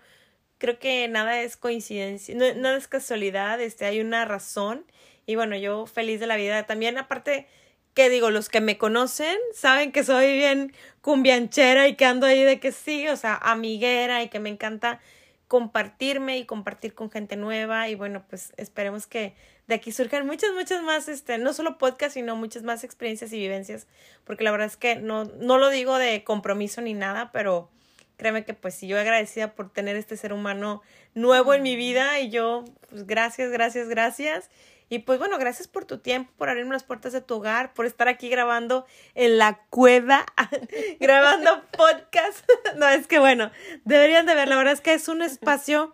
creo 0.58 0.80
que 0.80 1.08
nada 1.08 1.42
es 1.42 1.58
coincidencia, 1.58 2.36
nada 2.36 2.78
es 2.78 2.88
casualidad, 2.88 3.60
este, 3.62 3.86
hay 3.86 4.02
una 4.02 4.26
razón 4.26 4.86
y 5.26 5.36
bueno, 5.36 5.56
yo 5.56 5.86
feliz 5.86 6.20
de 6.20 6.28
la 6.28 6.36
vida. 6.38 6.66
También 6.66 6.98
aparte, 6.98 7.48
que 7.94 8.10
digo, 8.10 8.30
los 8.32 8.50
que 8.50 8.62
me 8.62 8.78
conocen 8.78 9.38
saben 9.54 9.92
que 9.92 10.04
soy 10.04 10.34
bien 10.38 10.74
cumbianchera 11.02 11.88
y 11.88 11.96
que 11.96 12.06
ando 12.06 12.26
ahí 12.26 12.44
de 12.44 12.60
que 12.60 12.72
sí, 12.72 13.08
o 13.08 13.16
sea, 13.16 13.36
amiguera 13.36 14.24
y 14.24 14.30
que 14.30 14.40
me 14.40 14.50
encanta 14.50 15.00
compartirme 15.48 16.38
y 16.38 16.46
compartir 16.46 16.94
con 16.94 17.10
gente 17.12 17.36
nueva 17.36 17.90
y 17.90 17.96
bueno, 17.96 18.24
pues 18.30 18.54
esperemos 18.58 19.08
que 19.08 19.34
de 19.70 19.76
aquí 19.76 19.92
surjan 19.92 20.26
muchas, 20.26 20.52
muchas 20.54 20.82
más, 20.82 21.08
este, 21.08 21.38
no 21.38 21.54
solo 21.54 21.78
podcast, 21.78 22.16
sino 22.16 22.36
muchas 22.36 22.64
más 22.64 22.84
experiencias 22.84 23.32
y 23.34 23.38
vivencias, 23.38 23.86
porque 24.24 24.44
la 24.44 24.50
verdad 24.50 24.66
es 24.66 24.78
que 24.78 24.96
no, 24.96 25.26
no 25.26 25.60
lo 25.60 25.70
digo 25.70 26.00
de 26.00 26.24
compromiso 26.24 26.82
ni 26.82 26.96
nada, 26.96 27.32
pero 27.32 27.70
créeme 28.18 28.44
que 28.46 28.56
pues 28.56 28.74
sí, 28.74 28.88
yo 28.88 29.00
agradecida 29.00 29.54
por 29.54 29.72
tener 29.72 29.96
este 29.96 30.18
ser 30.18 30.34
humano 30.34 30.82
nuevo 31.14 31.54
en 31.54 31.62
mi 31.62 31.76
vida 31.76 32.20
y 32.20 32.32
yo, 32.32 32.66
pues 32.90 33.06
gracias, 33.06 33.52
gracias, 33.52 33.90
gracias. 33.90 34.50
Y 34.90 35.00
pues 35.00 35.20
bueno, 35.20 35.38
gracias 35.38 35.68
por 35.68 35.86
tu 35.86 36.00
tiempo, 36.00 36.32
por 36.36 36.50
abrirme 36.50 36.74
las 36.74 36.84
puertas 36.84 37.14
de 37.14 37.22
tu 37.22 37.36
hogar, 37.36 37.76
por 37.76 37.86
estar 37.86 38.08
aquí 38.08 38.28
grabando 38.28 38.88
en 39.14 39.38
la 39.38 39.62
cueva, 39.70 40.26
grabando 41.00 41.62
podcast. 41.78 42.44
no, 42.76 42.88
es 42.90 43.06
que 43.06 43.20
bueno, 43.20 43.52
deberían 43.86 44.26
de 44.26 44.34
ver, 44.34 44.48
la 44.48 44.58
verdad 44.58 44.74
es 44.74 44.82
que 44.82 44.96
es 44.96 45.08
un 45.08 45.22
espacio, 45.22 45.94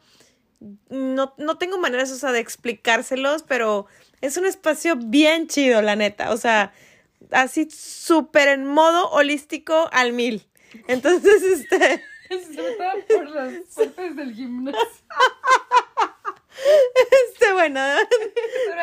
no, 0.89 1.33
no 1.37 1.57
tengo 1.57 1.77
maneras, 1.77 2.11
o 2.11 2.15
sea, 2.15 2.31
de 2.31 2.39
explicárselos, 2.39 3.43
pero 3.43 3.87
es 4.21 4.37
un 4.37 4.45
espacio 4.45 4.95
bien 4.95 5.47
chido, 5.47 5.81
la 5.81 5.95
neta. 5.95 6.31
O 6.31 6.37
sea, 6.37 6.73
así 7.31 7.69
súper 7.69 8.49
en 8.49 8.65
modo 8.65 9.09
holístico 9.09 9.89
al 9.91 10.13
mil. 10.13 10.47
Entonces, 10.87 11.43
este... 11.43 12.03
Por 13.07 13.29
las 13.29 13.53
partes 13.75 14.15
del 14.15 14.33
gimnasio. 14.33 14.79
Este, 16.57 17.51
bueno, 17.53 17.79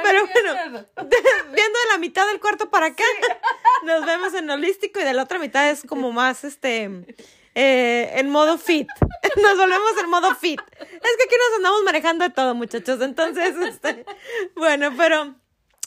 pero 0.02 0.26
bueno, 0.26 0.86
viendo 0.96 1.78
de 1.78 1.90
la 1.90 1.98
mitad 1.98 2.26
del 2.28 2.38
cuarto 2.38 2.70
para 2.70 2.86
acá, 2.86 3.04
nos 3.84 4.04
vemos 4.04 4.34
en 4.34 4.50
holístico 4.50 5.00
y 5.00 5.04
de 5.04 5.14
la 5.14 5.22
otra 5.22 5.38
mitad 5.38 5.70
es 5.70 5.82
como 5.82 6.12
más, 6.12 6.44
este, 6.44 7.06
eh, 7.55 8.12
en 8.14 8.30
modo 8.30 8.59
fit. 8.59 8.88
Nos 9.42 9.57
volvemos 9.57 9.92
en 10.03 10.11
modo 10.11 10.34
fit. 10.34 10.61
Es 10.80 10.88
que 10.88 11.24
aquí 11.24 11.34
nos 11.38 11.57
andamos 11.57 11.82
manejando 11.84 12.24
de 12.24 12.30
todo, 12.30 12.55
muchachos. 12.55 13.00
Entonces, 13.00 13.57
este, 13.68 14.05
bueno, 14.55 14.90
pero 14.96 15.34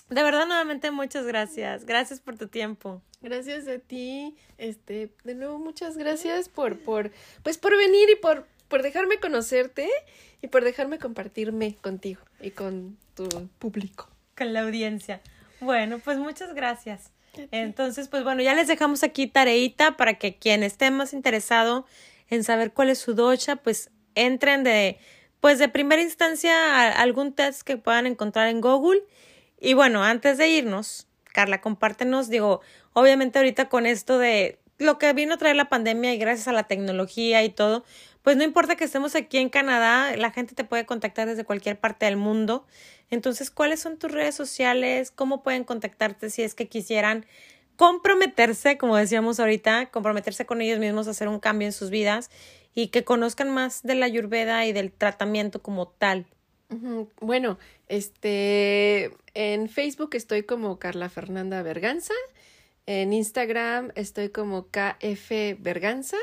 de 0.09 0.23
verdad, 0.23 0.45
nuevamente, 0.45 0.91
muchas 0.91 1.25
gracias. 1.25 1.85
Gracias 1.85 2.19
por 2.19 2.37
tu 2.37 2.47
tiempo. 2.47 3.01
Gracias 3.21 3.67
a 3.67 3.79
ti. 3.79 4.35
Este, 4.57 5.11
de 5.23 5.35
nuevo, 5.35 5.57
muchas 5.57 5.97
gracias 5.97 6.49
por, 6.49 6.77
por, 6.79 7.11
pues 7.43 7.57
por 7.57 7.75
venir 7.75 8.09
y 8.09 8.15
por, 8.15 8.47
por 8.67 8.83
dejarme 8.83 9.19
conocerte 9.19 9.89
y 10.41 10.47
por 10.47 10.63
dejarme 10.63 10.99
compartirme 10.99 11.75
contigo 11.81 12.21
y 12.39 12.51
con 12.51 12.97
tu 13.15 13.27
público. 13.59 14.09
Con 14.37 14.53
la 14.53 14.61
audiencia. 14.61 15.21
Bueno, 15.59 15.99
pues 15.99 16.19
muchas 16.19 16.53
gracias. 16.53 17.14
Entonces, 17.51 18.07
pues 18.07 18.23
bueno, 18.23 18.41
ya 18.41 18.53
les 18.53 18.67
dejamos 18.67 19.03
aquí 19.03 19.27
tareita 19.27 19.97
para 19.97 20.15
que 20.15 20.37
quien 20.37 20.63
esté 20.63 20.91
más 20.91 21.13
interesado 21.13 21.85
en 22.29 22.43
saber 22.43 22.73
cuál 22.73 22.89
es 22.89 22.99
su 22.99 23.13
docha, 23.13 23.57
pues 23.57 23.91
entren 24.15 24.63
de, 24.63 24.97
pues 25.39 25.59
de 25.59 25.69
primera 25.69 26.01
instancia 26.01 26.53
a 26.75 27.01
algún 27.01 27.33
test 27.33 27.61
que 27.61 27.77
puedan 27.77 28.07
encontrar 28.07 28.47
en 28.47 28.61
Google. 28.61 29.01
Y 29.59 29.73
bueno, 29.73 30.03
antes 30.03 30.37
de 30.37 30.47
irnos, 30.49 31.07
Carla, 31.25 31.61
compártenos, 31.61 32.29
digo, 32.29 32.61
obviamente 32.93 33.39
ahorita 33.39 33.69
con 33.69 33.85
esto 33.85 34.17
de 34.17 34.59
lo 34.77 34.97
que 34.97 35.13
vino 35.13 35.35
a 35.35 35.37
traer 35.37 35.55
la 35.55 35.69
pandemia 35.69 36.13
y 36.13 36.17
gracias 36.17 36.47
a 36.47 36.51
la 36.51 36.63
tecnología 36.63 37.43
y 37.43 37.49
todo, 37.49 37.83
pues 38.25 38.37
no 38.37 38.43
importa 38.43 38.75
que 38.75 38.85
estemos 38.85 39.13
aquí 39.13 39.37
en 39.37 39.49
Canadá, 39.49 40.17
la 40.17 40.31
gente 40.31 40.55
te 40.55 40.63
puede 40.63 40.87
contactar 40.87 41.27
desde 41.27 41.45
cualquier 41.45 41.79
parte 41.79 42.05
del 42.05 42.17
mundo. 42.17 42.65
Entonces, 43.11 43.51
¿cuáles 43.51 43.79
son 43.79 43.99
tus 43.99 44.11
redes 44.11 44.33
sociales? 44.33 45.11
¿Cómo 45.11 45.43
pueden 45.43 45.63
contactarte 45.63 46.31
si 46.31 46.41
es 46.41 46.55
que 46.55 46.67
quisieran 46.67 47.27
comprometerse, 47.75 48.79
como 48.79 48.97
decíamos 48.97 49.39
ahorita, 49.39 49.91
comprometerse 49.91 50.47
con 50.47 50.59
ellos 50.63 50.79
mismos 50.79 51.07
a 51.07 51.11
hacer 51.11 51.27
un 51.27 51.39
cambio 51.39 51.67
en 51.67 51.71
sus 51.71 51.91
vidas 51.91 52.31
y 52.73 52.87
que 52.87 53.03
conozcan 53.03 53.51
más 53.51 53.83
de 53.83 53.93
la 53.93 54.07
ayurveda 54.07 54.65
y 54.65 54.73
del 54.73 54.91
tratamiento 54.91 55.61
como 55.61 55.87
tal? 55.87 56.25
Bueno, 57.21 57.59
este 57.89 59.11
en 59.35 59.69
Facebook 59.69 60.15
estoy 60.15 60.41
como 60.41 60.79
Carla 60.79 61.09
Fernanda 61.09 61.61
Berganza, 61.61 62.15
en 62.87 63.13
Instagram 63.13 63.91
estoy 63.93 64.29
como 64.29 64.65
KF 64.71 65.59
Berganza 65.59 66.17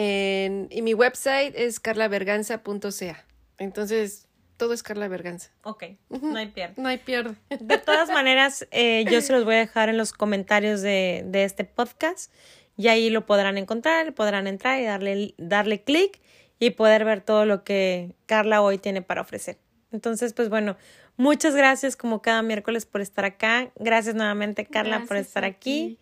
en, 0.00 0.68
y 0.70 0.82
mi 0.82 0.94
website 0.94 1.52
es 1.56 1.80
carlaberganza.ca. 1.80 3.24
Entonces, 3.58 4.28
todo 4.56 4.72
es 4.72 4.84
Carla 4.84 5.08
Berganza. 5.08 5.50
Ok, 5.64 5.86
no 6.08 6.36
hay 6.36 6.46
pierde. 6.46 6.74
No 6.80 6.88
hay 6.88 6.98
pierde. 6.98 7.34
De 7.58 7.78
todas 7.78 8.08
maneras, 8.08 8.68
eh, 8.70 9.04
yo 9.10 9.20
se 9.20 9.32
los 9.32 9.44
voy 9.44 9.56
a 9.56 9.58
dejar 9.58 9.88
en 9.88 9.98
los 9.98 10.12
comentarios 10.12 10.82
de, 10.82 11.24
de 11.26 11.42
este 11.42 11.64
podcast 11.64 12.32
y 12.76 12.86
ahí 12.86 13.10
lo 13.10 13.26
podrán 13.26 13.58
encontrar, 13.58 14.14
podrán 14.14 14.46
entrar 14.46 14.80
y 14.80 14.84
darle, 14.84 15.34
darle 15.36 15.82
clic 15.82 16.20
y 16.60 16.70
poder 16.70 17.04
ver 17.04 17.20
todo 17.20 17.44
lo 17.44 17.64
que 17.64 18.14
Carla 18.26 18.62
hoy 18.62 18.78
tiene 18.78 19.02
para 19.02 19.22
ofrecer. 19.22 19.58
Entonces, 19.90 20.32
pues 20.32 20.48
bueno, 20.48 20.76
muchas 21.16 21.56
gracias 21.56 21.96
como 21.96 22.22
cada 22.22 22.42
miércoles 22.42 22.86
por 22.86 23.00
estar 23.00 23.24
acá. 23.24 23.72
Gracias 23.74 24.14
nuevamente, 24.14 24.64
Carla, 24.64 25.06
por 25.08 25.16
estar 25.16 25.44
aquí. 25.44 25.98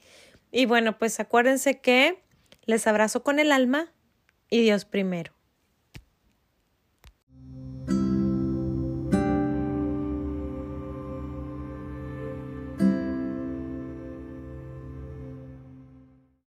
Y 0.51 0.67
bueno, 0.67 0.99
pues 0.99 1.19
acuérdense 1.19 1.81
que 1.81 2.26
les 2.67 2.87
abrazo 2.87 3.23
con 3.23 3.39
el 3.39 3.53
alma 3.53 3.93
y 4.51 4.61
Dios 4.61 4.85
primero. 4.85 5.36